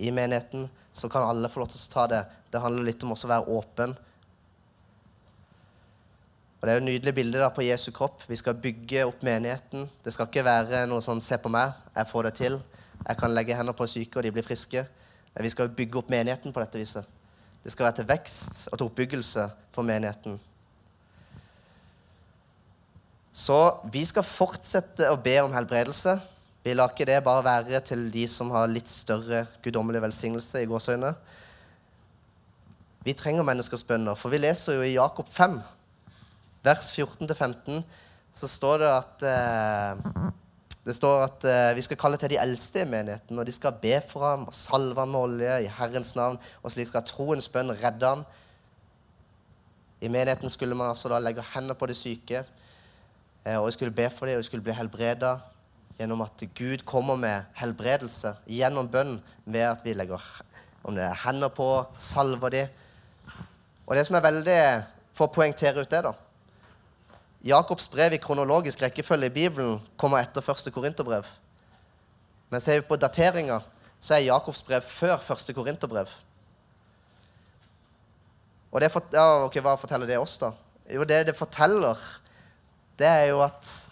i 0.00 0.10
menigheten 0.14 0.66
så 0.92 1.10
kan 1.12 1.26
alle 1.28 1.50
få 1.52 1.60
lov 1.60 1.70
til 1.70 1.82
å 1.82 1.92
ta 1.92 2.06
det. 2.10 2.22
Det 2.50 2.62
handler 2.64 2.88
litt 2.88 3.04
om 3.04 3.12
også 3.12 3.28
å 3.28 3.34
være 3.34 3.58
åpen. 3.60 3.92
Og 6.60 6.66
Det 6.66 6.72
er 6.72 6.78
jo 6.78 6.84
et 6.84 6.88
nydelig 6.88 7.14
bilde 7.14 7.38
da 7.38 7.48
på 7.54 7.62
Jesu 7.62 7.92
kropp. 7.94 8.24
Vi 8.28 8.36
skal 8.36 8.54
bygge 8.58 9.04
opp 9.06 9.22
menigheten. 9.22 9.88
Det 10.04 10.12
skal 10.12 10.26
ikke 10.26 10.44
være 10.44 10.86
noe 10.86 11.00
sånn 11.00 11.20
'se 11.20 11.38
på 11.38 11.48
meg, 11.48 11.72
jeg 11.96 12.06
får 12.06 12.22
det 12.22 12.34
til'. 12.34 12.60
Jeg 13.08 13.16
kan 13.16 13.34
legge 13.34 13.54
hender 13.54 13.72
på 13.72 13.86
syke, 13.86 14.16
og 14.16 14.22
de 14.22 14.32
blir 14.32 14.42
friske. 14.42 14.86
Vi 15.40 15.50
skal 15.50 15.68
bygge 15.68 15.98
opp 15.98 16.10
menigheten 16.10 16.52
på 16.52 16.60
dette 16.60 16.78
viset. 16.78 17.04
Det 17.64 17.72
skal 17.72 17.84
være 17.84 17.96
til 17.96 18.08
vekst 18.08 18.68
og 18.72 18.78
til 18.78 18.86
oppbyggelse 18.86 19.50
for 19.70 19.82
menigheten. 19.82 20.40
Så 23.32 23.78
vi 23.92 24.04
skal 24.04 24.26
fortsette 24.26 25.10
å 25.12 25.18
be 25.22 25.36
om 25.44 25.52
helbredelse. 25.52 26.20
Vi 26.64 26.74
lar 26.74 26.90
ikke 26.90 27.06
det 27.06 27.24
bare 27.24 27.44
være 27.44 27.80
til 27.86 28.10
de 28.10 28.26
som 28.26 28.50
har 28.50 28.66
litt 28.66 28.88
større 28.88 29.46
guddommelig 29.62 30.02
velsignelse 30.02 30.62
i 30.62 30.66
gåsøgne. 30.66 31.14
Vi 33.04 33.14
trenger 33.14 33.46
menneskers 33.46 33.84
bønner, 33.86 34.18
for 34.18 34.28
vi 34.28 34.38
leser 34.42 34.74
jo 34.74 34.82
i 34.82 34.96
Jakob 34.96 35.28
5, 35.30 35.60
vers 36.68 36.92
14-15, 36.92 37.80
så 38.32 38.48
står 38.50 38.82
det 38.82 38.90
at 38.92 39.24
eh, 39.28 40.28
det 40.88 40.94
står 40.96 41.22
at 41.24 41.44
eh, 41.48 41.76
vi 41.76 41.84
skal 41.84 41.98
kalle 42.00 42.18
til 42.20 42.32
de 42.32 42.40
eldste 42.40 42.84
i 42.84 42.88
menigheten, 42.88 43.38
og 43.38 43.46
de 43.46 43.52
skal 43.52 43.76
be 43.82 43.98
for 44.08 44.24
ham 44.24 44.46
og 44.48 44.56
salve 44.56 45.00
ham 45.00 45.14
med 45.14 45.20
olje 45.20 45.56
i 45.64 45.72
Herrens 45.78 46.14
navn. 46.16 46.38
Og 46.62 46.72
slik 46.72 46.90
skal 46.90 47.06
troens 47.08 47.48
bønn 47.52 47.74
redde 47.76 48.08
ham. 48.08 48.24
I 50.00 50.08
menigheten 50.08 50.52
skulle 50.52 50.78
man 50.78 50.92
altså 50.92 51.10
da 51.12 51.18
legge 51.20 51.44
hender 51.54 51.76
på 51.76 51.88
de 51.90 51.96
syke, 51.98 52.44
eh, 53.44 53.56
og 53.56 53.66
de 53.68 53.76
skulle 53.76 53.96
be 53.96 54.10
for 54.10 54.28
dem, 54.28 54.38
og 54.38 54.44
de 54.44 54.48
skulle 54.48 54.64
bli 54.64 54.76
helbreda 54.76 55.36
gjennom 55.98 56.22
at 56.22 56.44
Gud 56.54 56.84
kommer 56.86 57.18
med 57.18 57.48
helbredelse 57.58 58.36
gjennom 58.46 58.86
bønn 58.88 59.16
ved 59.44 59.66
at 59.66 59.82
vi 59.84 59.96
legger 59.98 60.22
er 60.88 61.16
hendene 61.24 61.50
på, 61.52 61.66
salver 61.98 62.54
dem. 62.54 62.68
Og 63.84 63.96
det 63.96 64.06
som 64.06 64.16
er 64.16 64.24
veldig 64.24 64.60
For 65.18 65.26
å 65.26 65.34
poengtere 65.34 65.82
ut 65.82 65.90
det, 65.90 66.04
da 66.06 66.12
Jakobs 67.44 67.86
brev 67.90 68.16
i 68.16 68.18
kronologisk 68.18 68.82
rekkefølge 68.82 69.28
i 69.30 69.34
Bibelen 69.34 69.76
kommer 69.96 70.22
etter 70.22 70.42
første 70.42 70.72
korinterbrev. 70.74 71.26
Men 72.50 72.62
ser 72.62 72.80
vi 72.80 72.88
på 72.88 72.98
dateringa, 72.98 73.60
så 74.00 74.16
er 74.16 74.26
Jakobs 74.26 74.64
brev 74.66 74.82
før 74.82 75.20
første 75.22 75.54
korinterbrev. 75.54 76.10
Og 78.72 78.80
det, 78.82 78.90
ja, 79.14 79.44
okay, 79.44 79.62
Hva 79.64 79.76
forteller 79.80 80.08
det 80.08 80.18
oss, 80.18 80.36
da? 80.40 80.50
Jo, 80.90 81.04
Det 81.04 81.26
det 81.26 81.36
forteller, 81.36 81.96
det 82.98 83.06
er 83.06 83.24
jo 83.30 83.40
at 83.44 83.88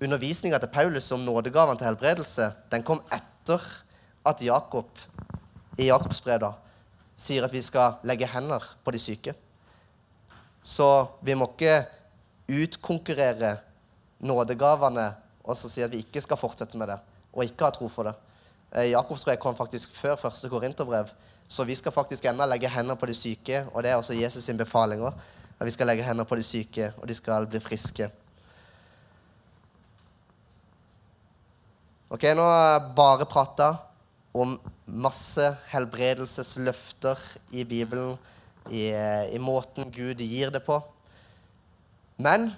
undervisninga 0.00 0.58
til 0.58 0.72
Paulus 0.72 1.12
om 1.12 1.20
nådegavene 1.20 1.78
til 1.78 1.86
helbredelse 1.86 2.52
den 2.72 2.82
kom 2.82 3.02
etter 3.12 3.60
at 4.26 4.42
Jakob 4.42 4.98
i 5.78 5.86
Jakobs 5.86 6.20
brev 6.20 6.40
da, 6.40 6.52
sier 7.14 7.44
at 7.44 7.52
vi 7.52 7.62
skal 7.62 8.00
legge 8.04 8.26
hender 8.26 8.64
på 8.84 8.90
de 8.90 8.98
syke. 8.98 9.34
Så 10.62 11.06
vi 11.22 11.34
må 11.34 11.46
ikke 11.52 11.84
utkonkurrere 12.50 13.56
nådegavene 14.20 15.08
og 15.44 15.56
så 15.56 15.70
si 15.70 15.82
at 15.84 15.92
vi 15.92 16.02
ikke 16.04 16.22
skal 16.22 16.38
fortsette 16.38 16.78
med 16.78 16.92
det, 16.92 16.98
og 17.32 17.44
ikke 17.46 17.66
ha 17.66 17.74
tro 17.74 17.88
for 17.90 18.10
det. 18.10 18.14
Eh, 18.70 18.90
Jakobs 18.92 19.24
brev 19.26 19.38
kom 19.42 19.56
faktisk 19.58 19.92
før 19.96 20.18
første 20.20 20.50
korinterbrev, 20.52 21.10
så 21.50 21.64
vi 21.66 21.74
skal 21.74 21.94
faktisk 21.94 22.28
ennå 22.30 22.46
legge 22.46 22.70
hender 22.70 22.98
på 22.98 23.08
de 23.10 23.16
syke, 23.16 23.64
og 23.72 23.82
det 23.82 23.90
er 23.90 23.98
også 23.98 24.14
Jesus' 24.14 24.46
sin 24.46 24.60
befaling 24.60 25.02
òg. 25.02 25.16
Vi 25.60 25.74
skal 25.74 25.90
legge 25.90 26.04
hender 26.06 26.24
på 26.24 26.38
de 26.38 26.44
syke, 26.46 26.92
og 26.96 27.08
de 27.08 27.14
skal 27.14 27.46
bli 27.50 27.60
friske. 27.60 28.08
Ok, 32.10 32.22
Nå 32.34 32.42
har 32.42 32.62
jeg 32.72 32.92
bare 32.96 33.26
prata 33.26 33.74
om 34.34 34.56
masse 34.86 35.44
helbredelsesløfter 35.72 37.18
i 37.50 37.64
Bibelen, 37.64 38.16
i, 38.70 38.90
i 39.34 39.38
måten 39.38 39.90
Gud 39.90 40.22
gir 40.22 40.50
det 40.54 40.62
på. 40.62 40.78
Men 42.20 42.50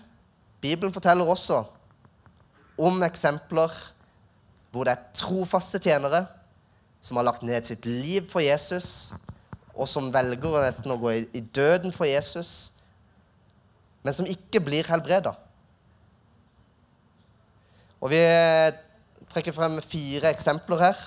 Bibelen 0.63 0.93
forteller 0.95 1.29
også 1.29 1.63
om 2.79 3.03
eksempler 3.07 3.73
hvor 4.73 4.89
det 4.89 4.95
er 4.95 5.11
trofaste 5.15 5.79
tjenere 5.83 6.25
som 7.03 7.19
har 7.19 7.27
lagt 7.27 7.43
ned 7.45 7.67
sitt 7.67 7.87
liv 7.87 8.29
for 8.31 8.41
Jesus, 8.45 9.13
og 9.75 9.89
som 9.91 10.13
velger 10.15 10.63
nesten 10.63 10.95
å 10.95 10.99
gå 11.01 11.17
i, 11.19 11.43
døden 11.55 11.93
for 11.95 12.07
Jesus, 12.07 12.73
men 14.03 14.15
som 14.15 14.29
ikke 14.29 14.63
blir 14.63 14.87
helbreda. 14.89 15.35
Og 18.03 18.11
vi 18.11 18.23
trekker 19.31 19.55
frem 19.55 19.79
fire 19.85 20.31
eksempler 20.31 20.87
her. 20.87 21.03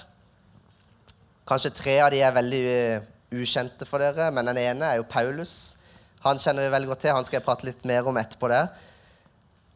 Kanskje 1.48 1.74
tre 1.76 1.96
av 2.04 2.12
de 2.12 2.22
er 2.24 2.36
veldig 2.36 2.62
eh, 2.72 3.08
ukjente 3.36 3.88
for 3.88 4.02
dere, 4.02 4.30
men 4.34 4.48
den 4.52 4.62
ene 4.63 4.91
er 4.91 5.00
jo 5.02 5.10
Paulus. 5.10 5.76
Han 6.26 6.42
kjenner 6.42 6.66
vi 6.66 6.74
veldig 6.74 6.90
godt 6.90 7.04
til. 7.06 7.14
Han 7.14 7.26
skal 7.26 7.38
jeg 7.38 7.46
prate 7.46 7.68
litt 7.68 7.84
mer 7.86 8.08
om 8.10 8.18
etterpå. 8.18 8.50
det. 8.50 8.64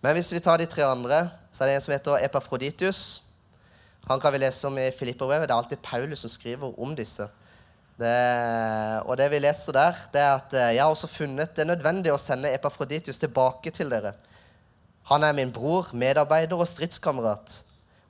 Men 0.01 0.15
hvis 0.15 0.31
vi 0.33 0.39
tar 0.41 0.57
de 0.57 0.65
tre 0.65 0.85
andre, 0.87 1.27
så 1.51 1.63
er 1.63 1.69
det 1.69 1.75
en 1.77 1.83
som 1.85 1.93
heter 1.93 2.23
Epafroditius. 2.25 3.01
Han 4.09 4.19
kan 4.19 4.33
vi 4.33 4.39
lese 4.41 4.65
om 4.67 4.77
i 4.79 4.89
Filipperbrevet. 4.95 5.47
Det 5.47 5.53
er 5.53 5.61
alltid 5.61 5.83
Paulus 5.83 6.23
som 6.25 6.31
skriver 6.31 6.79
om 6.79 6.95
disse. 6.97 7.27
Det, 7.99 8.15
og 9.05 9.17
det 9.19 9.27
vi 9.29 9.41
leser 9.43 9.75
der, 9.75 9.97
det 10.13 10.21
er 10.23 10.31
at 10.37 10.53
eh, 10.55 10.69
jeg 10.77 10.81
har 10.81 10.93
også 10.93 11.09
funnet 11.11 11.51
det 11.57 11.65
nødvendig 11.67 12.13
å 12.13 12.21
sende 12.21 12.53
Epafroditius 12.55 13.19
tilbake 13.19 13.73
til 13.75 13.91
dere. 13.91 14.13
Han 15.11 15.25
er 15.27 15.35
min 15.35 15.51
bror, 15.51 15.89
medarbeider 15.93 16.55
og 16.55 16.69
stridskamerat. 16.69 17.57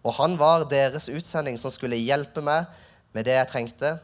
Og 0.06 0.14
han 0.20 0.38
var 0.40 0.68
deres 0.70 1.10
utsending 1.10 1.58
som 1.60 1.74
skulle 1.74 1.98
hjelpe 1.98 2.44
meg 2.46 2.70
med 3.18 3.26
det 3.26 3.34
jeg 3.34 3.50
trengte. 3.50 3.96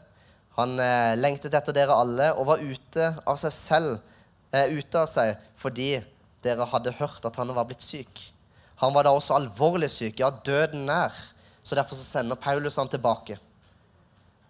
Han 0.58 0.76
eh, 0.82 1.14
lengtet 1.22 1.54
etter 1.54 1.78
dere 1.78 1.96
alle 2.02 2.32
og 2.34 2.50
var 2.50 2.66
ute 2.66 3.14
av 3.24 3.40
seg 3.40 3.54
selv 3.54 4.15
eh, 4.56 4.78
ute 4.78 5.02
av 5.02 5.10
seg 5.12 5.36
fordi 5.60 5.90
dere 6.46 6.68
hadde 6.70 6.94
hørt 7.00 7.26
at 7.28 7.40
han 7.42 7.54
var 7.56 7.68
blitt 7.68 7.84
syk. 7.84 8.22
Han 8.82 8.94
var 8.96 9.08
da 9.08 9.14
også 9.16 9.38
alvorlig 9.38 9.90
syk, 9.92 10.20
ja, 10.22 10.30
døden 10.30 10.86
nær. 10.90 11.16
Så 11.66 11.78
derfor 11.78 11.98
så 11.98 12.06
sender 12.06 12.38
Paulus 12.38 12.78
han 12.78 12.92
tilbake. 12.92 13.40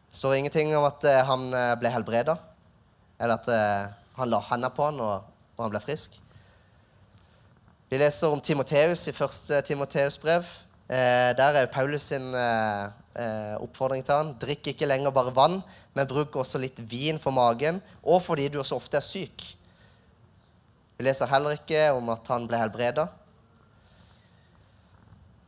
Det 0.10 0.20
står 0.20 0.38
ingenting 0.38 0.74
om 0.78 0.88
at 0.88 1.06
eh, 1.08 1.24
han 1.28 1.48
eh, 1.54 1.74
ble 1.80 1.92
helbreda, 1.94 2.38
eller 3.20 3.40
at 3.40 3.96
han 4.16 4.32
la 4.32 4.42
henda 4.50 4.70
på 4.72 4.90
han, 4.90 5.00
og, 5.00 5.24
og, 5.56 5.64
han 5.64 5.72
ble 5.72 5.82
frisk. 5.84 6.20
Vi 7.92 8.00
leser 8.02 8.34
om 8.34 8.42
Timoteus 8.44 9.06
i 9.08 9.16
første 9.16 9.62
Timoteus 9.64 10.18
brev. 10.20 10.48
Eh, 10.86 11.32
der 11.38 11.60
er 11.62 11.72
Paulus 11.72 12.12
sin 12.12 12.34
eh, 12.38 13.56
oppfordring 13.58 14.04
til 14.06 14.20
han. 14.20 14.34
Drikk 14.42 14.70
ikke 14.70 14.90
lenger 14.90 15.14
bare 15.14 15.34
vann, 15.34 15.60
men 15.98 16.10
bruk 16.10 16.36
også 16.38 16.62
litt 16.62 16.82
vin 16.92 17.18
for 17.22 17.34
magen, 17.34 17.82
og 18.04 18.22
fordi 18.22 18.48
du 18.54 18.60
også 18.62 18.78
ofte 18.78 19.00
er 19.00 19.06
syk. 19.06 19.46
Vi 20.96 21.04
leser 21.04 21.30
heller 21.30 21.58
ikke 21.58 21.90
om 21.96 22.10
at 22.14 22.28
han 22.32 22.48
ble 22.48 22.60
helbreda. 22.60 23.10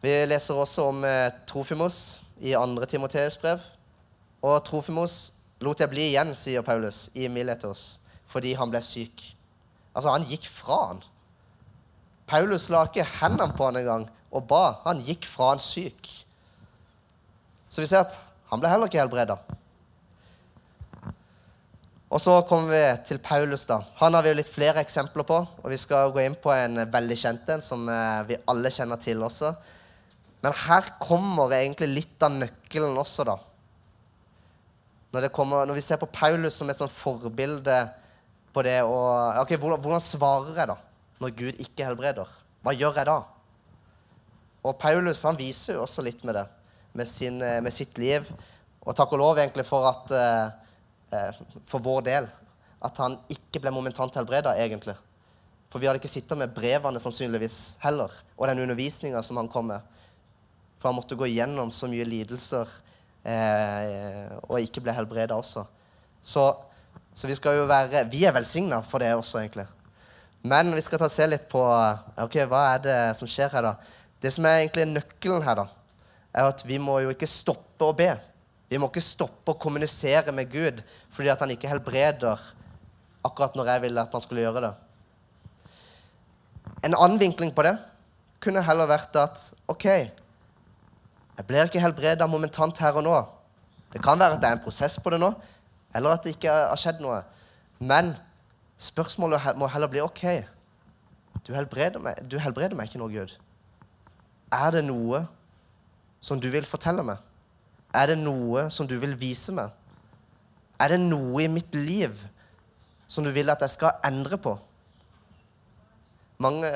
Vi 0.04 0.14
leser 0.28 0.60
også 0.60 0.90
om 0.92 1.06
eh, 1.08 1.32
Trofimos 1.50 2.22
i 2.44 2.54
andre 2.58 2.86
Timoteus 2.90 3.40
brev. 3.42 3.64
Og 4.46 4.60
Trofimos 4.68 5.18
lot 5.64 5.82
jeg 5.82 5.90
bli 5.90 6.10
igjen, 6.12 6.36
sier 6.38 6.66
Paulus 6.66 7.08
i 7.18 7.30
Miletos, 7.32 7.98
fordi 8.30 8.54
han 8.60 8.70
ble 8.70 8.82
syk. 8.86 9.24
Altså, 9.96 10.12
han 10.14 10.28
gikk 10.30 10.46
fra 10.52 10.78
han. 10.92 11.02
Paulus 12.28 12.68
la 12.70 12.84
ikke 12.86 13.08
hendene 13.18 13.56
på 13.56 13.70
han 13.70 13.80
engang 13.80 14.06
og 14.36 14.44
ba. 14.50 14.64
Han 14.86 15.02
gikk 15.02 15.26
fra 15.26 15.54
han 15.54 15.64
syk. 15.64 16.12
Så 17.72 17.82
vi 17.82 17.90
ser 17.90 18.04
at 18.04 18.20
han 18.52 18.62
ble 18.62 18.70
heller 18.70 18.92
ikke 18.92 19.02
helbreda. 19.02 19.40
Og 22.08 22.22
så 22.24 22.38
kommer 22.48 22.72
vi 22.72 22.84
til 23.10 23.20
Paulus. 23.20 23.66
da. 23.66 23.82
Han 24.00 24.16
har 24.16 24.24
vi 24.24 24.32
jo 24.32 24.38
litt 24.40 24.52
flere 24.52 24.80
eksempler 24.84 25.28
på. 25.28 25.42
Og 25.64 25.68
vi 25.72 25.80
skal 25.80 26.14
gå 26.16 26.24
inn 26.24 26.38
på 26.40 26.54
en 26.56 26.86
veldig 26.92 27.18
kjent 27.20 27.50
en 27.52 27.64
som 27.64 27.84
eh, 27.92 28.22
vi 28.30 28.40
alle 28.48 28.72
kjenner 28.72 29.00
til 29.02 29.24
også. 29.28 29.52
Men 30.46 30.56
her 30.56 30.88
kommer 31.04 31.52
egentlig 31.58 31.90
litt 31.92 32.24
av 32.24 32.32
nøkkelen 32.32 32.96
også, 33.02 33.26
da. 33.28 33.36
Når, 35.16 35.30
kommer, 35.36 35.66
når 35.68 35.80
vi 35.80 35.84
ser 35.84 36.00
på 36.00 36.10
Paulus 36.12 36.56
som 36.60 36.70
et 36.70 36.78
sånn 36.78 36.92
forbilde 36.92 37.78
på 38.54 38.64
det 38.66 38.82
å 38.84 38.98
ok, 39.42 39.54
hvordan, 39.56 39.80
hvordan 39.82 40.04
svarer 40.04 40.60
jeg 40.60 40.70
da 40.70 40.76
når 41.24 41.34
Gud 41.40 41.62
ikke 41.64 41.88
helbreder? 41.88 42.30
Hva 42.64 42.74
gjør 42.76 43.00
jeg 43.00 43.10
da? 43.10 43.18
Og 44.68 44.76
Paulus 44.80 45.24
han 45.28 45.40
viser 45.40 45.78
jo 45.78 45.86
også 45.86 46.04
litt 46.06 46.24
med 46.28 46.38
det, 46.38 46.46
med, 46.94 47.10
sin, 47.10 47.42
eh, 47.42 47.60
med 47.64 47.74
sitt 47.74 47.98
liv. 48.00 48.28
Og 48.84 48.96
takk 48.96 49.16
og 49.16 49.24
lov 49.24 49.42
egentlig 49.42 49.66
for 49.68 49.88
at 49.90 50.14
eh, 50.16 50.67
for 51.10 51.84
vår 51.84 52.06
del 52.08 52.28
at 52.84 53.00
han 53.02 53.18
ikke 53.32 53.62
ble 53.64 53.74
momentant 53.74 54.16
helbreda, 54.20 54.54
egentlig. 54.60 54.96
For 55.68 55.82
vi 55.82 55.90
hadde 55.90 56.00
ikke 56.00 56.12
sittet 56.12 56.40
med 56.40 56.54
brevene 56.56 57.02
sannsynligvis 57.02 57.78
heller, 57.84 58.12
og 58.38 58.48
den 58.48 58.62
undervisninga 58.64 59.22
som 59.26 59.40
han 59.42 59.50
kom 59.52 59.72
med. 59.72 59.82
For 60.78 60.90
han 60.90 60.98
måtte 61.00 61.18
gå 61.18 61.28
igjennom 61.28 61.72
så 61.74 61.90
mye 61.90 62.06
lidelser 62.08 62.70
eh, 63.28 64.30
og 64.46 64.62
ikke 64.62 64.84
ble 64.86 64.96
helbreda 64.96 65.36
også. 65.40 65.66
Så, 66.22 66.46
så, 67.12 67.28
vi 67.28 67.36
skal 67.38 67.60
jo 67.60 67.68
være 67.70 68.06
Vi 68.12 68.24
er 68.26 68.36
velsigna 68.36 68.82
for 68.86 69.02
det 69.04 69.14
også, 69.16 69.42
egentlig. 69.42 69.68
Men 70.48 70.72
vi 70.76 70.84
skal 70.86 71.02
ta 71.02 71.10
og 71.10 71.14
se 71.14 71.26
litt 71.28 71.48
på 71.50 71.62
ok, 72.24 72.40
hva 72.48 72.64
er 72.76 72.84
det 72.84 72.98
som 73.18 73.30
skjer 73.30 73.52
her, 73.58 73.72
da. 73.72 73.74
Det 74.22 74.32
som 74.34 74.46
er 74.48 74.62
egentlig 74.62 74.88
nøkkelen 74.92 75.44
her, 75.46 75.64
da, 75.64 75.68
er 76.32 76.52
at 76.54 76.64
vi 76.66 76.78
må 76.82 77.00
jo 77.04 77.12
ikke 77.14 77.30
stoppe 77.30 77.90
å 77.90 77.96
be. 77.98 78.14
Vi 78.68 78.80
må 78.80 78.90
ikke 78.90 79.04
stoppe 79.04 79.54
å 79.54 79.60
kommunisere 79.60 80.34
med 80.36 80.52
Gud 80.52 80.82
fordi 81.14 81.32
at 81.32 81.44
han 81.44 81.54
ikke 81.54 81.72
helbreder 81.72 82.42
akkurat 83.28 83.56
når 83.58 83.72
jeg 83.72 83.84
ville 83.88 84.04
at 84.04 84.14
han 84.14 84.24
skulle 84.24 84.44
gjøre 84.44 84.64
det. 84.68 84.74
En 86.86 86.96
annen 86.96 87.20
vinkling 87.20 87.54
på 87.56 87.66
det 87.66 87.78
kunne 88.44 88.64
heller 88.64 88.90
vært 88.90 89.16
at 89.18 89.42
OK, 89.72 89.86
jeg 89.88 91.46
blir 91.48 91.70
ikke 91.70 91.82
helbreda 91.82 92.28
momentant 92.30 92.80
her 92.82 92.98
og 93.00 93.06
nå. 93.06 93.18
Det 93.94 94.02
kan 94.04 94.20
være 94.20 94.38
at 94.38 94.44
det 94.44 94.50
er 94.50 94.58
en 94.58 94.64
prosess 94.64 94.98
på 95.02 95.14
det 95.14 95.20
nå, 95.22 95.32
eller 95.96 96.14
at 96.14 96.26
det 96.26 96.36
ikke 96.36 96.54
har 96.54 96.80
skjedd 96.80 97.02
noe. 97.02 97.22
Men 97.80 98.12
spørsmålet 98.78 99.58
må 99.58 99.70
heller 99.72 99.90
bli 99.92 100.04
OK, 100.04 100.26
du 101.48 101.54
helbreder 101.56 102.04
meg, 102.04 102.20
du 102.30 102.38
helbreder 102.42 102.76
meg 102.78 102.90
ikke 102.90 103.02
nå, 103.02 103.08
Gud. 103.14 103.38
Er 104.54 104.74
det 104.76 104.84
noe 104.86 105.24
som 106.24 106.42
du 106.42 106.50
vil 106.52 106.68
fortelle 106.68 107.06
meg? 107.06 107.22
Er 107.96 108.12
det 108.12 108.18
noe 108.20 108.68
som 108.74 108.88
du 108.88 108.98
vil 109.00 109.16
vise 109.20 109.54
meg? 109.56 109.72
Er 110.82 110.94
det 110.94 111.00
noe 111.02 111.44
i 111.44 111.52
mitt 111.52 111.76
liv 111.76 112.20
som 113.08 113.26
du 113.26 113.32
vil 113.34 113.50
at 113.50 113.64
jeg 113.64 113.76
skal 113.78 114.02
endre 114.06 114.40
på? 114.42 114.58
Mange 116.44 116.72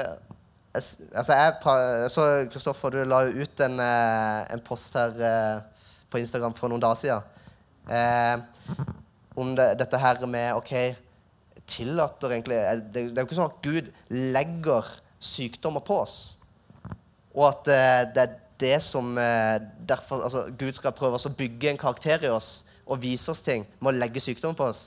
Altså, 0.71 1.33
jeg 1.35 2.09
så 2.09 2.25
Kristoffer, 2.47 2.89
du 2.89 3.03
la 3.03 3.25
jo 3.27 3.43
ut 3.43 3.63
en, 3.65 3.73
eh, 3.83 4.53
en, 4.53 4.61
post 4.63 4.93
her 4.95 5.17
eh, 5.19 5.87
på 6.07 6.21
Instagram 6.21 6.53
for 6.55 6.71
noen 6.71 6.79
dager 6.79 6.95
siden. 6.95 7.25
Eh, 7.91 8.69
om 9.35 9.51
det, 9.57 9.65
dette 9.81 9.99
her 9.99 10.23
med 10.31 10.53
OK 10.55 10.71
Tillater 11.67 12.31
egentlig 12.31 12.55
eh, 12.55 12.79
det, 12.79 13.03
det 13.09 13.19
er 13.19 13.25
jo 13.25 13.27
ikke 13.27 13.39
sånn 13.41 13.51
at 13.51 13.67
Gud 13.67 13.91
legger 14.31 14.93
sykdommer 15.19 15.83
på 15.83 15.99
oss. 16.05 16.15
Og 17.35 17.49
at 17.49 17.67
det 18.15 18.23
er 18.23 18.39
det 18.61 18.77
som 18.85 19.13
eh, 19.17 19.57
derfor, 19.87 20.23
altså, 20.27 20.45
Gud 20.57 20.77
skal 20.77 20.95
prøve 20.95 21.17
å 21.17 21.33
bygge 21.37 21.71
en 21.71 21.81
karakter 21.81 22.27
i 22.27 22.31
oss 22.31 22.63
og 22.85 23.01
vise 23.01 23.31
oss 23.31 23.43
ting 23.45 23.65
med 23.79 23.93
å 23.93 23.97
legge 23.97 24.21
sykdom 24.23 24.55
på 24.57 24.67
oss. 24.69 24.85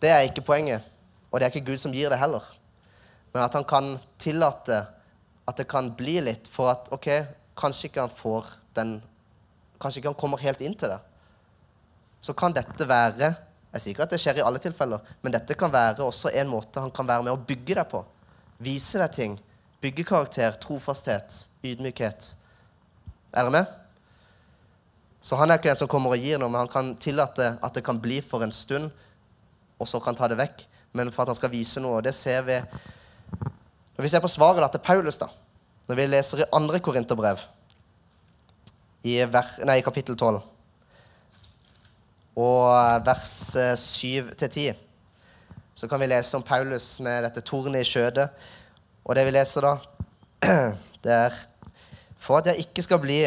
Det 0.00 0.12
er 0.12 0.26
ikke 0.28 0.44
poenget. 0.46 0.84
Og 1.30 1.40
det 1.40 1.46
er 1.46 1.54
ikke 1.54 1.72
Gud 1.72 1.80
som 1.82 1.94
gir 1.94 2.12
det 2.12 2.20
heller. 2.20 2.44
Men 3.34 3.44
at 3.44 3.56
han 3.56 3.66
kan 3.68 3.96
tillate 4.22 4.84
at 5.46 5.58
det 5.60 5.68
kan 5.70 5.90
bli 5.96 6.18
litt 6.24 6.48
for 6.50 6.72
at 6.72 6.88
ok, 6.94 7.10
kanskje 7.58 7.90
ikke 7.90 8.06
han 8.06 8.16
får 8.22 8.54
den 8.78 8.96
Kanskje 9.76 10.00
ikke 10.00 10.08
han 10.08 10.16
kommer 10.16 10.40
helt 10.40 10.62
inn 10.64 10.72
til 10.72 10.88
det. 10.88 10.96
Så 12.24 12.32
kan 12.32 12.54
dette 12.56 12.86
være 12.88 13.26
Jeg 13.74 13.82
sier 13.82 13.92
ikke 13.92 14.06
at 14.06 14.12
det 14.14 14.18
skjer 14.22 14.38
i 14.40 14.44
alle 14.46 14.60
tilfeller, 14.62 15.02
men 15.20 15.34
dette 15.34 15.52
kan 15.58 15.68
være 15.68 16.06
også 16.06 16.30
en 16.40 16.48
måte 16.48 16.80
han 16.80 16.92
kan 16.96 17.04
være 17.04 17.26
med 17.26 17.34
å 17.34 17.42
bygge 17.50 17.74
deg 17.76 17.90
på. 17.90 18.00
Vise 18.64 19.02
deg 19.02 19.12
ting. 19.12 19.34
Bygge 19.80 20.04
karakter, 20.08 20.56
trofasthet, 20.60 21.46
ydmykhet. 21.64 22.30
Er 23.32 23.44
dere 23.44 23.52
med? 23.52 23.74
Så 25.20 25.36
han 25.36 25.50
er 25.50 25.58
ikke 25.58 25.72
den 25.72 25.78
som 25.80 25.90
kommer 25.90 26.14
og 26.14 26.22
gir 26.22 26.38
noe, 26.38 26.48
men 26.48 26.62
han 26.62 26.70
kan 26.72 26.94
tillate 27.02 27.56
at 27.62 27.74
det 27.74 27.84
kan 27.84 28.00
bli 28.00 28.20
for 28.22 28.46
en 28.46 28.54
stund, 28.54 28.92
og 29.76 29.88
så 29.88 30.00
kan 30.00 30.16
ta 30.16 30.28
det 30.30 30.38
vekk. 30.38 30.62
Men 30.96 31.10
for 31.12 31.24
at 31.24 31.32
han 31.34 31.38
skal 31.38 31.52
vise 31.52 31.82
noe. 31.82 31.98
Og 31.98 32.06
det 32.06 32.14
ser 32.16 32.44
vi 32.46 32.60
når 33.96 34.04
vi 34.04 34.08
ser 34.12 34.20
på 34.20 34.28
svaret 34.28 34.60
da, 34.60 34.68
til 34.68 34.82
Paulus, 34.84 35.16
da, 35.16 35.30
når 35.88 35.96
vi 35.96 36.04
leser 36.10 36.42
i 36.42 36.50
andre 36.52 36.80
korinterbrev, 36.84 37.40
i, 39.08 39.14
nei, 39.24 39.78
i 39.80 39.84
kapittel 39.86 40.18
12, 40.18 40.42
og 42.36 43.06
vers 43.06 43.32
7-10, 43.80 44.66
eh, 44.66 44.82
så 45.76 45.88
kan 45.88 46.00
vi 46.02 46.10
lese 46.10 46.36
om 46.36 46.44
Paulus 46.44 46.90
med 47.04 47.24
dette 47.24 47.40
tornet 47.40 47.86
i 47.86 47.88
skjødet. 47.88 48.28
Og 49.06 49.14
det 49.14 49.24
vi 49.28 49.34
leser 49.36 49.62
da, 49.62 49.76
det 51.04 51.14
er 51.14 51.36
For 52.18 52.40
at 52.40 52.50
jeg 52.50 52.66
ikke 52.66 52.82
skal 52.82 52.98
bli 52.98 53.20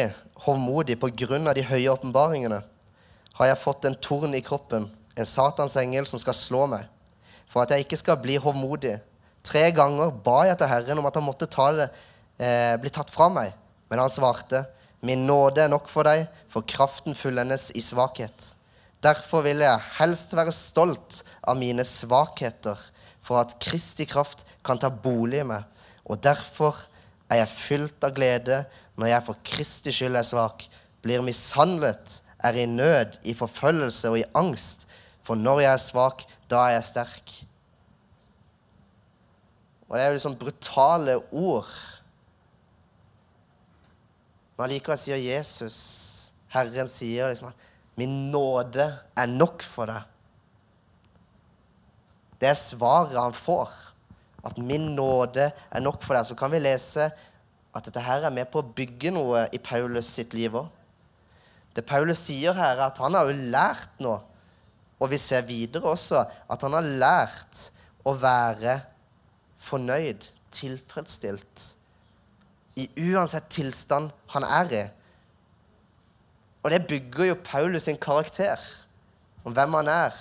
hovmodig 0.44 0.98
på 1.00 1.08
grunn 1.22 1.48
av 1.48 1.56
de 1.56 1.64
høye 1.64 1.88
åpenbaringene, 1.88 2.58
har 3.40 3.48
jeg 3.48 3.60
fått 3.62 3.86
en 3.88 3.96
torn 3.96 4.36
i 4.36 4.42
kroppen, 4.44 4.90
en 5.16 5.28
Satans 5.28 5.78
engel 5.80 6.04
som 6.08 6.20
skal 6.20 6.36
slå 6.36 6.66
meg. 6.68 6.84
For 7.48 7.64
at 7.64 7.72
jeg 7.72 7.86
ikke 7.86 7.98
skal 8.00 8.20
bli 8.20 8.36
hovmodig, 8.40 8.98
Tre 9.40 9.70
ganger 9.72 10.12
ba 10.24 10.42
jeg 10.48 10.58
til 10.60 10.68
Herren 10.68 11.00
om 11.00 11.06
at 11.08 11.16
han 11.16 11.24
måtte 11.24 11.48
ta 11.48 11.70
det, 11.72 11.86
eh, 12.38 12.76
bli 12.76 12.90
tatt 12.92 13.10
fra 13.10 13.30
meg. 13.32 13.54
Men 13.88 14.02
han 14.02 14.12
svarte, 14.12 14.66
Min 15.02 15.24
nåde 15.24 15.62
er 15.64 15.70
nok 15.72 15.88
for 15.88 16.04
deg, 16.04 16.26
for 16.46 16.60
kraften 16.60 17.14
fullendes 17.16 17.70
i 17.72 17.80
svakhet. 17.80 18.52
Derfor 19.00 19.40
vil 19.46 19.62
jeg 19.64 19.80
helst 19.96 20.34
være 20.36 20.52
stolt 20.52 21.22
av 21.40 21.56
mine 21.56 21.86
svakheter, 21.88 22.76
for 23.30 23.38
at 23.38 23.52
Kristi 23.62 24.08
kraft 24.10 24.42
kan 24.66 24.80
ta 24.82 24.88
bolig 24.90 25.44
i 25.44 25.46
meg. 25.46 25.62
Og 26.10 26.18
derfor 26.18 26.74
er 27.30 27.44
jeg 27.44 27.52
fylt 27.52 28.02
av 28.02 28.16
glede 28.16 28.64
når 28.98 29.12
jeg 29.12 29.26
for 29.28 29.44
Kristi 29.46 29.94
skyld 29.94 30.18
er 30.18 30.26
svak, 30.26 30.64
blir 30.98 31.22
mishandlet, 31.22 32.16
er 32.42 32.58
i 32.58 32.66
nød, 32.66 33.20
i 33.22 33.36
forfølgelse 33.38 34.10
og 34.10 34.18
i 34.18 34.26
angst. 34.34 34.88
For 35.22 35.38
når 35.38 35.62
jeg 35.62 35.70
er 35.76 35.84
svak, 35.84 36.26
da 36.50 36.64
er 36.66 36.74
jeg 36.80 36.88
sterk. 36.90 37.36
Og 39.86 39.94
det 39.94 40.02
er 40.02 40.10
jo 40.10 40.18
liksom 40.18 40.38
brutale 40.40 41.16
ord. 41.30 41.70
Men 44.56 44.66
allikevel 44.66 44.98
sier 44.98 45.22
Jesus, 45.22 45.78
Herren 46.50 46.90
sier 46.90 47.30
liksom 47.30 47.54
at 47.54 47.68
'Min 47.94 48.30
nåde 48.32 48.86
er 49.16 49.26
nok 49.26 49.62
for 49.62 49.86
deg'. 49.86 50.09
Det 52.40 52.48
er 52.48 52.58
svaret 52.58 53.18
han 53.18 53.36
får. 53.36 53.70
At 54.44 54.58
'min 54.58 54.94
nåde 54.96 55.52
er 55.70 55.80
nok 55.80 56.02
for 56.02 56.14
deg'. 56.14 56.24
Så 56.24 56.34
kan 56.34 56.50
vi 56.50 56.58
lese 56.58 57.10
at 57.74 57.84
dette 57.84 58.00
her 58.00 58.24
er 58.24 58.30
med 58.30 58.48
på 58.50 58.58
å 58.58 58.72
bygge 58.76 59.10
noe 59.10 59.48
i 59.52 59.58
Paulus 59.58 60.06
sitt 60.06 60.34
liv 60.34 60.54
òg. 60.54 60.68
Det 61.76 61.86
Paulus 61.86 62.18
sier 62.18 62.52
her, 62.52 62.76
er 62.76 62.86
at 62.88 62.98
han 62.98 63.14
har 63.14 63.28
jo 63.28 63.50
lært 63.52 64.00
noe. 64.02 64.20
Og 65.00 65.10
vi 65.10 65.18
ser 65.18 65.46
videre 65.46 65.86
også 65.86 66.24
at 66.50 66.62
han 66.62 66.72
har 66.72 66.82
lært 66.82 67.70
å 68.04 68.14
være 68.16 68.80
fornøyd, 69.60 70.26
tilfredsstilt, 70.50 71.76
i 72.80 72.88
uansett 73.12 73.48
tilstand 73.52 74.10
han 74.32 74.44
er 74.44 74.72
i. 74.72 74.82
Og 76.64 76.72
det 76.72 76.86
bygger 76.88 77.30
jo 77.30 77.38
Paulus 77.44 77.86
sin 77.88 77.98
karakter, 78.00 78.60
om 79.44 79.54
hvem 79.56 79.78
han 79.78 79.88
er. 79.88 80.16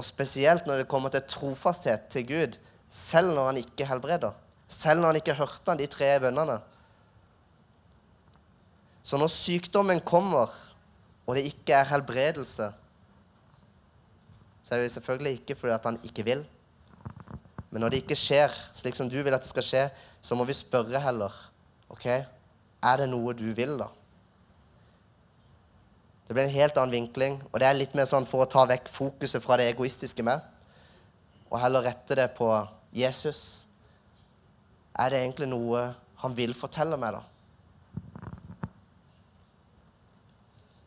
Og 0.00 0.04
spesielt 0.06 0.66
når 0.66 0.82
det 0.82 0.90
kommer 0.90 1.12
til 1.12 1.24
trofasthet 1.28 2.08
til 2.10 2.26
Gud, 2.28 2.58
selv 2.88 3.34
når 3.34 3.52
han 3.52 3.60
ikke 3.62 3.86
helbreder. 3.86 4.32
Selv 4.68 5.00
når 5.00 5.12
han 5.12 5.20
ikke 5.20 5.36
hørte 5.36 5.76
de 5.78 5.86
tre 5.86 6.14
bønnene. 6.20 6.58
Så 9.02 9.18
når 9.18 9.32
sykdommen 9.32 10.00
kommer, 10.00 10.48
og 11.26 11.36
det 11.36 11.44
ikke 11.50 11.74
er 11.74 11.90
helbredelse, 11.90 12.70
så 14.62 14.74
er 14.74 14.82
det 14.82 14.92
selvfølgelig 14.94 15.32
ikke 15.40 15.56
fordi 15.58 15.74
at 15.74 15.84
han 15.84 15.98
ikke 16.06 16.24
vil. 16.24 16.44
Men 17.70 17.80
når 17.80 17.88
det 17.88 18.02
ikke 18.02 18.18
skjer 18.18 18.52
slik 18.76 18.96
som 18.96 19.10
du 19.10 19.18
vil 19.22 19.34
at 19.34 19.42
det 19.42 19.50
skal 19.50 19.66
skje, 19.66 19.82
så 20.22 20.36
må 20.38 20.44
vi 20.44 20.54
spørre 20.54 21.00
heller. 21.02 21.32
Ok, 21.90 22.06
er 22.06 23.00
det 23.00 23.08
noe 23.10 23.34
du 23.34 23.48
vil, 23.56 23.74
da? 23.80 23.88
Det 26.32 26.38
blir 26.38 26.48
en 26.48 26.54
helt 26.54 26.78
annen 26.80 26.94
vinkling, 26.96 27.34
og 27.52 27.60
det 27.60 27.66
er 27.68 27.74
litt 27.76 27.92
mer 27.92 28.06
sånn 28.08 28.24
for 28.24 28.40
å 28.40 28.48
ta 28.48 28.62
vekk 28.64 28.86
fokuset 28.88 29.42
fra 29.44 29.58
det 29.60 29.66
egoistiske 29.68 30.24
med, 30.24 30.40
og 31.50 31.58
heller 31.60 31.84
rette 31.84 32.16
det 32.16 32.24
på 32.32 32.46
Jesus. 32.96 33.66
Er 34.96 35.12
det 35.12 35.18
egentlig 35.20 35.50
noe 35.50 35.82
han 36.22 36.32
vil 36.38 36.54
fortelle 36.56 36.96
meg, 36.96 37.18
da? 37.18 38.30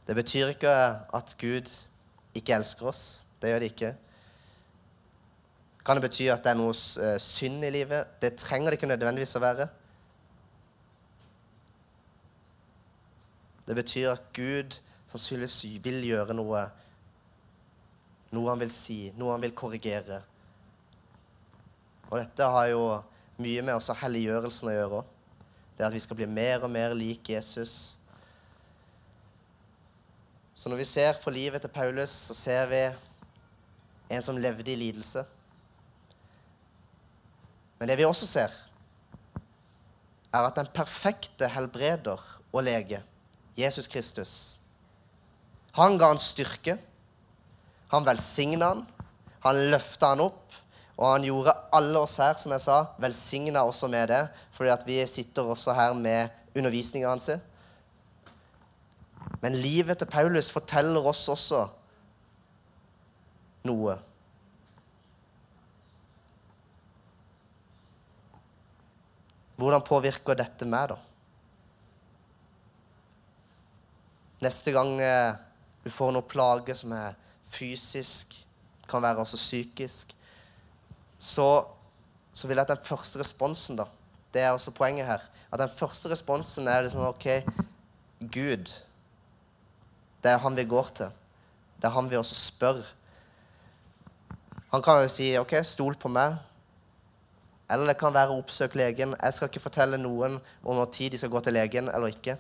Det 0.08 0.16
betyr 0.18 0.56
ikke 0.56 0.74
at 1.20 1.36
Gud 1.38 1.70
ikke 2.42 2.58
elsker 2.58 2.90
oss. 2.90 3.04
Det 3.38 3.54
gjør 3.54 3.62
det 3.62 3.70
ikke. 3.76 3.92
Kan 5.86 6.02
det 6.02 6.08
bety 6.08 6.26
at 6.34 6.42
det 6.42 6.56
er 6.56 6.60
noe 6.64 6.74
eh, 6.74 7.20
synd 7.22 7.70
i 7.70 7.72
livet? 7.78 8.18
Det 8.18 8.34
trenger 8.42 8.74
det 8.74 8.82
ikke 8.82 8.90
nødvendigvis 8.96 9.38
å 9.38 9.44
være. 9.46 9.70
Det 13.70 13.78
betyr 13.84 14.10
at 14.16 14.26
Gud 14.34 14.82
sannsynligvis 15.10 15.82
vil 15.86 16.00
gjøre 16.10 16.36
noe. 16.38 16.64
Noe 18.36 18.52
han 18.52 18.62
vil 18.62 18.72
si, 18.74 19.00
noe 19.18 19.36
han 19.36 19.44
vil 19.44 19.56
korrigere. 19.58 20.22
Og 22.10 22.18
dette 22.20 22.48
har 22.56 22.70
jo 22.72 22.82
mye 23.42 23.64
med 23.66 23.76
også 23.76 23.96
helliggjørelsen 24.00 24.72
å 24.72 24.76
gjøre. 24.76 25.04
Det 25.76 25.88
at 25.88 25.96
vi 25.96 26.02
skal 26.04 26.20
bli 26.20 26.28
mer 26.30 26.64
og 26.64 26.72
mer 26.72 26.96
lik 26.96 27.30
Jesus. 27.34 27.98
Så 30.56 30.72
når 30.72 30.80
vi 30.80 30.88
ser 30.88 31.18
på 31.24 31.34
livet 31.36 31.66
til 31.66 31.74
Paulus, 31.74 32.14
så 32.30 32.36
ser 32.38 32.70
vi 32.72 32.84
en 34.16 34.24
som 34.24 34.38
levde 34.40 34.72
i 34.72 34.78
lidelse. 34.80 35.26
Men 37.80 37.92
det 37.92 37.98
vi 38.00 38.08
også 38.08 38.28
ser, 38.30 38.54
er 40.32 40.46
at 40.46 40.56
den 40.56 40.70
perfekte 40.74 41.48
helbreder 41.52 42.22
og 42.52 42.64
lege, 42.64 43.02
Jesus 43.58 43.88
Kristus, 43.88 44.60
han 45.76 45.98
ga 46.00 46.08
han 46.14 46.20
styrke. 46.22 46.78
Han 47.92 48.06
velsigna 48.08 48.72
han. 48.72 48.86
Han 49.44 49.60
løfta 49.74 50.14
han 50.14 50.24
opp. 50.24 50.56
Og 50.96 51.10
han 51.10 51.26
gjorde 51.28 51.54
alle 51.76 52.00
oss 52.00 52.16
her, 52.24 52.38
som 52.40 52.54
jeg 52.56 52.64
sa, 52.64 52.78
velsigna 53.04 53.66
også 53.68 53.90
med 53.92 54.08
det. 54.14 54.22
Fordi 54.56 54.72
at 54.72 54.86
vi 54.88 55.02
sitter 55.12 55.44
også 55.52 55.76
her 55.76 55.94
med 55.98 56.32
undervisninga 56.56 57.12
hans. 57.12 57.30
Men 59.44 59.58
livet 59.60 60.00
til 60.00 60.08
Paulus 60.08 60.48
forteller 60.54 61.04
oss 61.12 61.26
også 61.30 61.66
noe. 63.68 63.98
Hvordan 69.60 69.84
påvirker 69.88 70.40
dette 70.40 70.68
meg, 70.68 70.92
da? 70.92 70.98
Neste 74.44 74.72
gang 74.76 74.98
eh, 75.02 75.45
du 75.86 75.92
får 75.94 76.12
noen 76.12 76.26
plage 76.26 76.74
som 76.78 76.94
er 76.98 77.14
fysisk, 77.46 78.34
kan 78.90 79.04
være 79.06 79.22
også 79.22 79.38
psykisk, 79.38 80.16
så, 81.18 81.50
så 82.34 82.48
vil 82.48 82.58
jeg 82.58 82.66
at 82.66 82.74
den 82.74 82.86
første 82.86 83.22
responsen, 83.22 83.78
da 83.78 83.86
Det 84.34 84.42
er 84.42 84.52
også 84.52 84.72
poenget 84.72 85.06
her. 85.06 85.22
At 85.52 85.60
den 85.60 85.70
første 85.70 86.10
responsen 86.12 86.68
er 86.68 86.82
liksom 86.82 87.06
OK, 87.06 87.28
Gud. 88.20 88.82
Det 90.24 90.32
er 90.32 90.38
han 90.38 90.58
vi 90.58 90.66
går 90.66 90.84
til. 90.84 91.14
Det 91.78 91.88
er 91.88 91.94
han 91.96 92.10
vi 92.10 92.18
også 92.18 92.36
spør. 92.36 92.82
Han 94.72 94.82
kan 94.82 95.02
jo 95.02 95.08
si 95.08 95.38
OK, 95.38 95.54
stol 95.64 95.96
på 95.96 96.12
meg. 96.12 96.36
Eller 97.72 97.88
det 97.88 97.98
kan 97.98 98.14
være 98.14 98.34
å 98.34 98.42
oppsøke 98.42 98.78
legen. 98.78 99.16
Jeg 99.22 99.34
skal 99.34 99.48
ikke 99.50 99.64
fortelle 99.64 99.98
noen 99.98 100.36
om 100.64 100.76
når 100.76 100.92
tid 100.92 101.16
de 101.16 101.22
skal 101.22 101.32
gå 101.32 101.40
til 101.40 101.56
legen 101.56 101.88
eller 101.90 102.12
ikke. 102.12 102.36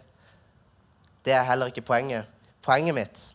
Det 1.26 1.34
er 1.34 1.48
heller 1.48 1.72
ikke 1.72 1.86
poenget. 1.86 2.35
Poenget 2.66 2.98
mitt 2.98 3.26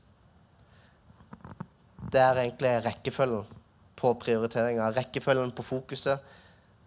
det 2.11 2.21
er 2.21 2.41
egentlig 2.43 2.71
rekkefølgen 2.85 3.59
på 3.97 4.13
prioriteringa. 4.19 4.89
Rekkefølgen 4.97 5.53
på 5.55 5.63
fokuset. 5.63 6.19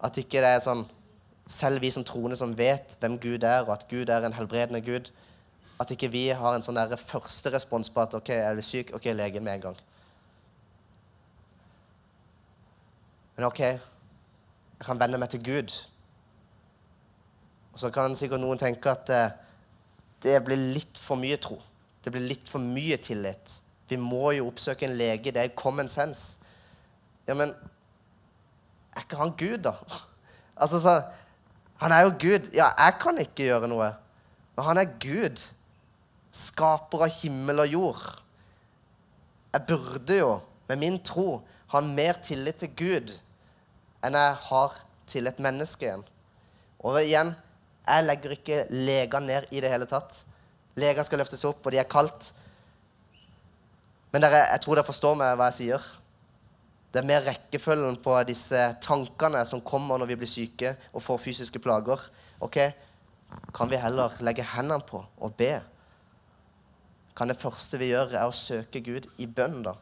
At 0.04 0.18
ikke 0.20 0.42
det 0.42 0.50
er 0.56 0.60
sånn 0.60 0.82
selv 1.48 1.80
vi 1.84 1.90
som 1.92 2.04
troende 2.04 2.36
som 2.36 2.54
vet 2.56 2.96
hvem 3.00 3.18
Gud 3.20 3.44
er, 3.44 3.62
og 3.64 3.72
at 3.76 3.86
Gud 3.88 4.08
er 4.08 4.24
en 4.24 4.36
helbredende 4.36 4.80
Gud, 4.84 5.10
at 5.80 5.90
ikke 5.90 6.08
vi 6.12 6.28
har 6.28 6.54
en 6.54 6.64
sånn 6.64 6.78
første 7.00 7.52
respons 7.52 7.90
på 7.90 8.00
at 8.00 8.14
OK, 8.16 8.30
er 8.30 8.54
du 8.54 8.62
syk? 8.64 8.94
OK, 8.96 9.10
legen 9.12 9.44
med 9.44 9.58
en 9.58 9.66
gang. 9.68 9.76
Men 13.36 13.48
OK, 13.48 13.60
jeg 13.60 14.86
kan 14.86 15.00
vende 15.00 15.18
meg 15.18 15.32
til 15.32 15.42
Gud. 15.44 15.74
Og 17.72 17.82
så 17.82 17.90
kan 17.90 18.14
sikkert 18.16 18.40
noen 18.40 18.60
tenke 18.60 18.92
at 18.92 19.10
eh, 19.10 19.34
det 20.22 20.38
blir 20.46 20.70
litt 20.76 21.00
for 21.00 21.18
mye 21.20 21.36
tro. 21.42 21.58
Det 22.04 22.12
blir 22.12 22.26
litt 22.28 22.50
for 22.50 22.60
mye 22.62 22.98
tillit. 23.00 23.58
Vi 23.88 23.96
må 24.00 24.34
jo 24.36 24.48
oppsøke 24.50 24.86
en 24.88 24.96
lege. 24.98 25.32
Det 25.32 25.40
er 25.40 25.56
common 25.56 25.88
sense. 25.88 26.40
Ja, 27.28 27.36
men 27.36 27.54
er 28.94 29.04
ikke 29.04 29.20
han 29.20 29.36
Gud, 29.38 29.62
da? 29.68 29.76
Altså, 30.54 30.78
så, 30.78 31.02
Han 31.82 31.92
er 31.92 32.04
jo 32.04 32.12
Gud. 32.20 32.52
Ja, 32.54 32.68
jeg 32.78 32.94
kan 33.02 33.18
ikke 33.18 33.48
gjøre 33.48 33.68
noe. 33.68 33.88
Men 34.54 34.66
han 34.68 34.78
er 34.78 34.92
Gud. 35.02 35.40
Skaper 36.30 37.08
av 37.08 37.16
himmel 37.16 37.64
og 37.64 37.72
jord. 37.72 38.04
Jeg 39.54 39.66
burde 39.66 40.18
jo, 40.18 40.30
med 40.68 40.78
min 40.78 41.00
tro, 41.02 41.42
ha 41.74 41.80
mer 41.82 42.20
tillit 42.22 42.62
til 42.62 42.70
Gud 42.78 43.12
enn 44.04 44.16
jeg 44.18 44.36
har 44.46 44.74
til 45.08 45.30
et 45.30 45.38
menneske 45.42 45.86
igjen. 45.86 46.02
Og 46.84 46.98
igjen, 47.00 47.32
jeg 47.86 48.04
legger 48.04 48.34
ikke 48.34 48.58
legene 48.70 49.26
ned 49.26 49.54
i 49.54 49.62
det 49.64 49.70
hele 49.72 49.88
tatt. 49.88 50.18
Legene 50.80 51.04
skal 51.06 51.20
løftes 51.22 51.44
opp, 51.46 51.62
og 51.64 51.74
de 51.74 51.80
er 51.82 51.90
kaldt. 51.90 52.32
Men 54.14 54.24
dere, 54.24 54.46
jeg 54.52 54.62
tror 54.64 54.78
dere 54.78 54.86
forstår 54.86 55.18
meg 55.18 55.36
hva 55.38 55.50
jeg 55.50 55.58
sier. 55.60 55.92
Det 56.94 57.00
er 57.02 57.08
mer 57.08 57.24
rekkefølgen 57.26 57.96
på 58.02 58.14
disse 58.28 58.58
tankene 58.82 59.42
som 59.46 59.62
kommer 59.66 59.98
når 59.98 60.12
vi 60.12 60.18
blir 60.20 60.30
syke 60.30 60.76
og 60.92 61.02
får 61.02 61.22
fysiske 61.24 61.62
plager. 61.62 62.02
Ok, 62.42 62.58
Kan 63.54 63.70
vi 63.70 63.78
heller 63.78 64.12
legge 64.22 64.44
hendene 64.46 64.82
på 64.86 65.00
og 65.02 65.34
be? 65.38 65.60
Kan 67.16 67.30
det 67.30 67.38
første 67.38 67.78
vi 67.78 67.92
gjør, 67.92 68.16
er 68.18 68.26
å 68.26 68.34
søke 68.34 68.82
Gud 68.82 69.06
i 69.22 69.26
bønn, 69.30 69.60
da? 69.62 69.76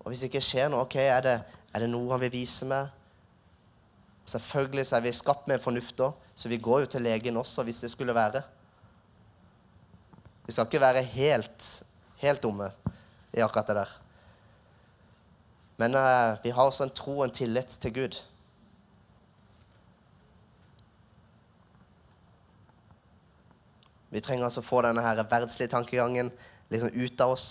Og 0.00 0.10
hvis 0.10 0.24
det 0.24 0.30
ikke 0.30 0.44
skjer 0.44 0.70
noe, 0.72 0.84
ok, 0.86 0.96
er 1.00 1.24
det, 1.24 1.34
er 1.72 1.84
det 1.84 1.90
noe 1.92 2.12
han 2.12 2.22
vil 2.24 2.32
vise 2.32 2.68
meg? 2.68 2.88
Selvfølgelig 4.28 4.86
så 4.88 4.96
er 4.96 5.04
vi 5.04 5.12
skapt 5.16 5.48
med 5.50 5.60
fornuft 5.60 6.00
òg, 6.00 6.16
så 6.34 6.48
vi 6.48 6.60
går 6.60 6.84
jo 6.84 6.92
til 6.94 7.04
legen 7.04 7.36
også 7.36 7.64
hvis 7.66 7.82
det 7.84 7.92
skulle 7.92 8.16
være. 8.16 8.40
Vi 10.46 10.52
skal 10.52 10.68
ikke 10.68 10.80
være 10.80 11.02
helt, 11.14 11.68
helt 12.20 12.42
dumme 12.42 12.70
i 13.32 13.42
akkurat 13.42 13.70
det 13.70 13.76
der. 13.80 13.92
Men 15.80 15.96
uh, 15.98 16.36
vi 16.44 16.52
har 16.54 16.62
også 16.62 16.84
en 16.84 16.94
tro 16.94 17.18
og 17.18 17.24
en 17.24 17.34
tillit 17.34 17.78
til 17.80 17.94
Gud. 17.94 18.18
Vi 24.14 24.20
trenger 24.22 24.46
altså 24.46 24.62
å 24.62 24.66
få 24.66 24.84
denne 24.86 25.02
her 25.02 25.18
verdslige 25.26 25.72
tankegangen 25.72 26.28
liksom 26.70 26.92
ut 26.94 27.22
av 27.24 27.32
oss. 27.34 27.48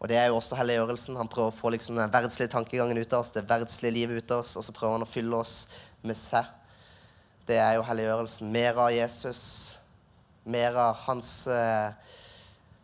Og 0.00 0.08
det 0.08 0.16
er 0.16 0.30
jo 0.30 0.38
også 0.38 0.56
helliggjørelsen. 0.56 1.18
Han 1.20 1.28
prøver 1.28 1.52
å 1.52 1.58
få 1.58 1.74
liksom 1.74 1.98
den 2.00 2.12
verdslige 2.12 2.54
tankegangen 2.54 2.96
ut 2.96 3.12
av 3.12 3.20
oss, 3.20 3.34
det 3.34 3.44
verdslige 3.50 3.92
livet 3.98 4.22
ut 4.22 4.32
av 4.32 4.40
oss, 4.40 4.54
og 4.56 4.64
så 4.64 4.72
prøver 4.72 4.96
han 4.96 5.04
å 5.04 5.10
fylle 5.10 5.36
oss 5.36 5.66
med 6.00 6.16
seg. 6.16 6.48
Det 7.44 7.58
er 7.60 7.76
jo 7.76 7.84
helliggjørelsen. 7.84 8.48
Mer 8.54 8.80
av 8.80 8.94
Jesus. 8.94 9.42
Mer 10.44 10.76
av 10.80 10.96
hans 11.04 11.46
eh, 11.52 11.92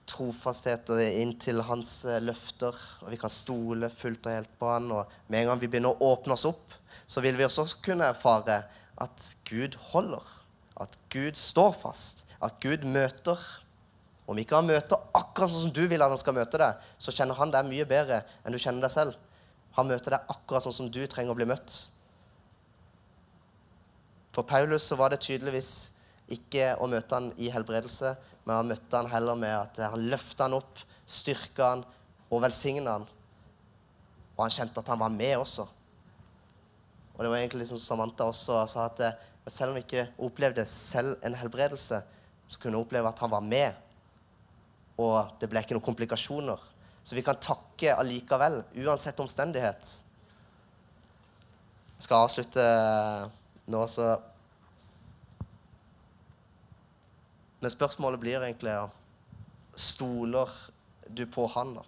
trofasthet 0.06 0.90
inn 1.08 1.34
til 1.40 1.62
hans 1.66 1.90
eh, 2.08 2.20
løfter. 2.22 2.76
Og 3.04 3.12
vi 3.12 3.20
kan 3.20 3.32
stole 3.32 3.90
fullt 3.92 4.28
og 4.28 4.38
helt 4.38 4.56
på 4.60 4.70
han. 4.70 4.90
Og 4.92 5.18
med 5.28 5.42
en 5.42 5.52
gang 5.52 5.62
vi 5.62 5.70
begynner 5.70 5.94
å 5.94 6.12
åpne 6.12 6.36
oss 6.36 6.46
opp, 6.48 6.74
så 7.06 7.22
vil 7.24 7.38
vi 7.38 7.46
også 7.46 7.66
kunne 7.84 8.10
erfare 8.12 8.62
at 9.02 9.30
Gud 9.48 9.78
holder. 9.92 10.24
At 10.80 10.96
Gud 11.12 11.38
står 11.40 11.72
fast. 11.80 12.26
At 12.44 12.60
Gud 12.60 12.84
møter. 12.84 13.40
Om 14.26 14.38
ikke 14.42 14.58
han 14.58 14.68
møter 14.68 14.98
akkurat 15.14 15.52
sånn 15.52 15.68
som 15.68 15.74
du 15.74 15.84
vil 15.86 16.02
at 16.02 16.10
han 16.10 16.20
skal 16.20 16.34
møte 16.34 16.58
deg, 16.58 16.86
så 16.98 17.14
kjenner 17.14 17.38
han 17.38 17.52
deg 17.54 17.68
mye 17.68 17.86
bedre 17.86 18.24
enn 18.42 18.54
du 18.54 18.58
kjenner 18.58 18.82
deg 18.82 18.90
selv. 18.90 19.20
Han 19.76 19.86
møter 19.86 20.16
deg 20.16 20.32
akkurat 20.32 20.64
sånn 20.64 20.74
som 20.74 20.88
du 20.90 20.98
trenger 21.06 21.30
å 21.30 21.38
bli 21.38 21.46
møtt. 21.46 21.76
For 24.34 24.44
Paulus 24.44 24.84
så 24.84 24.98
var 24.98 25.12
det 25.12 25.22
tydeligvis 25.24 25.92
ikke 26.32 26.72
å 26.82 26.88
møte 26.90 27.14
han 27.14 27.30
i 27.38 27.50
helbredelse, 27.54 28.14
men 28.46 28.56
han 28.56 28.70
møtte 28.70 28.98
han 28.98 29.10
heller 29.10 29.38
med 29.38 29.54
at 29.54 29.80
han 29.92 30.08
løfta 30.10 30.46
han 30.46 30.58
opp, 30.58 30.82
styrka 31.06 31.70
han 31.74 31.84
og 32.30 32.42
velsigna 32.42 32.98
han. 32.98 33.06
Og 34.36 34.44
han 34.44 34.52
kjente 34.52 34.82
at 34.82 34.90
han 34.92 35.00
var 35.00 35.14
med 35.14 35.36
også. 35.38 35.66
Og 37.14 37.22
det 37.22 37.30
var 37.30 37.38
egentlig 37.40 37.64
liksom 37.64 37.80
Samantha 37.80 38.26
også 38.28 38.60
sa 38.68 38.90
at 38.90 39.02
selv 39.46 39.72
om 39.72 39.78
vi 39.78 39.86
ikke 39.86 40.08
opplevde 40.26 40.66
selv 40.68 41.16
en 41.24 41.38
helbredelse, 41.38 42.02
så 42.46 42.60
kunne 42.60 42.76
hun 42.76 42.84
oppleve 42.84 43.08
at 43.08 43.22
han 43.22 43.32
var 43.32 43.44
med 43.46 43.86
og 45.00 45.36
det 45.40 45.48
ble 45.50 45.60
ikke 45.60 45.76
noen 45.76 45.84
komplikasjoner. 45.84 46.60
Så 47.06 47.16
vi 47.16 47.24
kan 47.24 47.38
takke 47.38 47.94
allikevel, 47.94 48.62
uansett 48.82 49.20
omstendighet. 49.22 49.90
Jeg 51.96 52.06
skal 52.06 52.24
avslutte 52.24 52.64
nå, 53.72 53.82
så 53.88 54.16
Men 57.60 57.72
spørsmålet 57.72 58.20
blir 58.20 58.40
egentlig 58.42 58.74
Stoler 59.76 60.48
du 61.08 61.26
på 61.28 61.44
han, 61.52 61.74
da? 61.76 61.82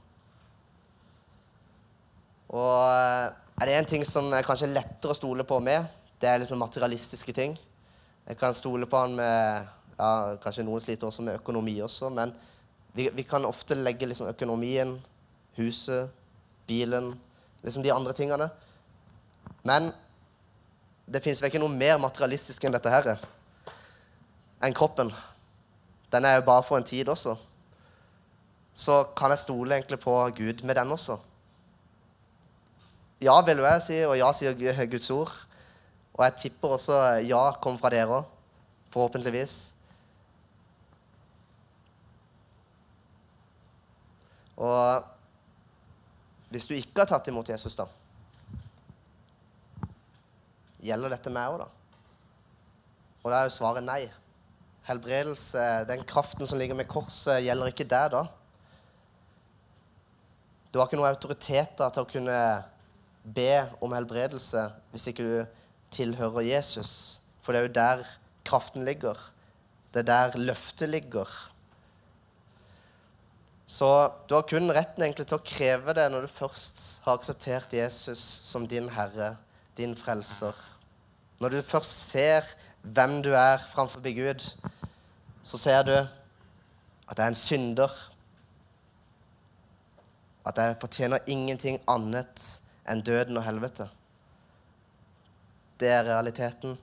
Og 2.49 2.75
eh, 2.89 3.31
er 3.61 3.67
det 3.67 3.77
én 3.79 3.89
ting 3.89 4.05
som 4.05 4.29
er 4.33 4.45
kanskje 4.45 4.69
lettere 4.71 5.13
å 5.13 5.17
stole 5.17 5.45
på 5.49 5.59
med, 5.61 5.87
det 6.21 6.29
er 6.29 6.41
liksom 6.43 6.61
materialistiske 6.61 7.33
ting. 7.33 7.57
Jeg 8.29 8.39
kan 8.41 8.55
stole 8.57 8.87
på 8.89 9.01
han 9.01 9.17
med 9.17 9.69
ja, 9.99 10.37
Kanskje 10.43 10.65
noen 10.67 10.83
sliter 10.83 11.09
også 11.09 11.25
med 11.27 11.41
økonomi 11.41 11.79
også, 11.83 12.11
men 12.15 12.33
vi, 12.95 13.09
vi 13.15 13.25
kan 13.27 13.47
ofte 13.49 13.77
legge 13.79 14.07
liksom 14.07 14.29
økonomien, 14.31 14.95
huset, 15.59 16.13
bilen, 16.69 17.15
liksom 17.65 17.83
de 17.83 17.93
andre 17.95 18.15
tingene. 18.15 18.49
Men 19.67 19.91
det 21.09 21.23
fins 21.25 21.41
vel 21.43 21.51
ikke 21.51 21.63
noe 21.63 21.73
mer 21.73 21.99
materialistisk 22.03 22.65
enn 22.65 22.77
dette 22.77 22.93
her. 22.93 23.11
Enn 24.63 24.77
kroppen. 24.77 25.11
Den 26.13 26.25
er 26.25 26.39
jo 26.39 26.47
bare 26.47 26.63
for 26.63 26.79
en 26.79 26.85
tid 26.85 27.09
også. 27.09 27.37
Så 28.75 29.03
kan 29.17 29.31
jeg 29.31 29.39
stole 29.39 29.75
egentlig 29.75 30.01
på 30.01 30.15
Gud 30.37 30.65
med 30.65 30.75
den 30.75 30.93
også. 30.93 31.19
Ja, 33.21 33.41
vil 33.43 33.59
jo 33.59 33.67
jeg 33.67 33.83
si, 33.83 33.99
og 34.07 34.17
ja 34.19 34.31
sier 34.33 34.87
Guds 34.87 35.11
ord. 35.11 35.33
Og 36.15 36.25
jeg 36.25 36.37
tipper 36.39 36.77
også 36.77 37.01
ja 37.27 37.51
kommer 37.61 37.81
fra 37.83 37.91
dere 37.91 38.21
òg. 38.21 38.25
Forhåpentligvis. 38.89 39.75
Og 44.57 45.05
hvis 46.51 46.67
du 46.67 46.75
ikke 46.75 47.03
har 47.03 47.11
tatt 47.11 47.29
imot 47.29 47.49
Jesus, 47.49 47.77
da 47.77 47.85
Gjelder 50.79 51.11
dette 51.11 51.31
meg 51.35 51.51
òg, 51.53 51.59
da? 51.59 51.67
Og 53.25 53.33
da 53.33 53.41
er 53.41 53.49
jo 53.49 53.55
svaret 53.59 53.85
nei. 53.85 54.05
Helbredelse, 54.89 55.63
den 55.89 56.05
kraften 56.09 56.49
som 56.49 56.59
ligger 56.61 56.79
med 56.79 56.89
korset, 56.89 57.43
gjelder 57.45 57.73
ikke 57.73 57.89
deg 57.89 58.13
da. 58.15 58.25
Du 60.73 60.79
har 60.81 60.89
ikke 60.89 60.99
noen 61.01 61.13
autoriteter 61.13 61.93
til 61.93 62.05
å 62.05 62.09
kunne 62.09 62.41
be 63.25 63.53
om 63.85 63.93
helbredelse 63.93 64.65
hvis 64.93 65.07
ikke 65.11 65.27
du 65.27 65.59
tilhører 65.93 66.47
Jesus. 66.49 67.21
For 67.45 67.53
det 67.53 67.61
er 67.61 67.69
jo 67.69 67.77
der 67.77 68.09
kraften 68.49 68.85
ligger. 68.89 69.21
Det 69.93 70.03
er 70.05 70.09
der 70.09 70.41
løftet 70.41 70.89
ligger. 70.93 71.29
Så 73.69 73.89
du 74.29 74.33
har 74.33 74.47
kun 74.49 74.73
retten 74.73 75.05
egentlig 75.05 75.27
til 75.29 75.37
å 75.37 75.45
kreve 75.45 75.93
det 75.97 76.07
når 76.13 76.25
du 76.25 76.33
først 76.33 77.03
har 77.05 77.19
akseptert 77.19 77.75
Jesus 77.77 78.21
som 78.49 78.65
din 78.69 78.89
herre, 78.95 79.35
din 79.77 79.93
frelser. 79.97 80.57
Når 81.39 81.53
du 81.53 81.59
først 81.63 82.09
ser 82.09 82.49
hvem 82.83 83.19
du 83.25 83.35
er 83.37 83.61
framfor 83.61 84.01
Gud, 84.05 84.47
så 85.49 85.57
ser 85.57 85.85
du 85.87 85.95
at 85.97 87.17
jeg 87.17 87.25
er 87.25 87.31
en 87.33 87.39
synder. 87.39 87.93
At 90.47 90.59
jeg 90.61 90.77
fortjener 90.81 91.25
ingenting 91.27 91.79
annet 91.89 92.43
enn 92.89 93.01
døden 93.05 93.41
og 93.41 93.47
helvete. 93.47 93.87
Det 95.81 95.89
er 95.89 96.05
realiteten. 96.11 96.77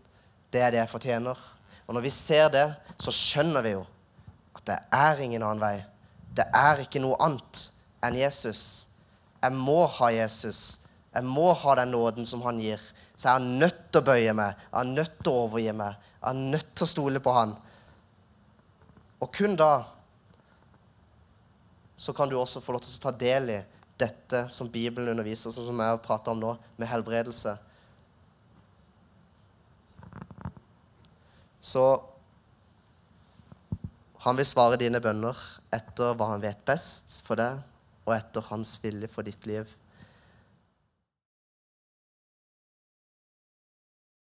Det 0.50 0.64
er 0.64 0.74
det 0.74 0.82
jeg 0.82 0.90
fortjener. 0.90 1.38
Og 1.86 1.94
når 1.94 2.06
vi 2.08 2.14
ser 2.14 2.50
det, 2.54 2.66
så 2.98 3.14
skjønner 3.14 3.66
vi 3.66 3.76
jo 3.76 3.84
at 4.56 4.66
det 4.70 4.80
er 4.98 5.22
ingen 5.22 5.44
annen 5.44 5.62
vei. 5.62 5.78
Det 6.36 6.48
er 6.56 6.82
ikke 6.82 7.04
noe 7.04 7.20
annet 7.22 7.68
enn 8.06 8.18
Jesus. 8.18 8.88
Jeg 9.44 9.54
må 9.54 9.84
ha 10.00 10.10
Jesus. 10.16 10.80
Jeg 11.14 11.28
må 11.28 11.52
ha 11.54 11.78
den 11.78 11.94
nåden 11.94 12.26
som 12.26 12.42
han 12.48 12.58
gir. 12.64 12.82
Så 13.16 13.30
jeg 13.30 13.36
er 13.36 13.62
nødt 13.62 13.86
til 13.92 14.02
å 14.02 14.08
bøye 14.10 14.34
meg. 14.36 14.58
Jeg 14.72 14.80
er 14.82 14.92
nødt 14.96 15.22
til 15.22 15.32
å 15.32 15.46
overgi 15.46 15.78
meg. 15.78 16.02
Jeg 16.18 16.32
er 16.32 16.44
nødt 16.56 16.74
til 16.74 16.88
å 16.88 16.94
stole 16.96 17.22
på 17.24 17.36
han. 17.36 17.56
Og 19.26 19.32
kun 19.34 19.56
da 19.58 19.74
så 21.98 22.14
kan 22.14 22.30
du 22.30 22.36
også 22.38 22.62
få 22.62 22.76
lov 22.76 22.84
til 22.86 22.94
å 22.94 23.06
ta 23.08 23.12
del 23.18 23.50
i 23.56 23.62
dette 23.98 24.44
som 24.54 24.68
Bibelen 24.70 25.16
underviser, 25.16 25.50
sånn 25.50 25.72
som 25.72 25.80
jeg 25.82 25.94
har 25.96 26.02
pratet 26.04 26.30
om 26.34 26.42
nå, 26.42 26.52
med 26.78 26.92
helbredelse. 26.92 27.56
Så 31.66 31.86
han 34.28 34.38
vil 34.38 34.46
svare 34.46 34.78
dine 34.78 35.02
bønner 35.02 35.40
etter 35.74 36.14
hva 36.20 36.34
han 36.36 36.44
vet 36.44 36.62
best 36.68 37.24
for 37.26 37.40
deg, 37.42 37.64
og 38.06 38.14
etter 38.14 38.46
hans 38.52 38.76
vilje 38.84 39.10
for 39.10 39.26
ditt 39.26 39.50
liv. 39.50 39.72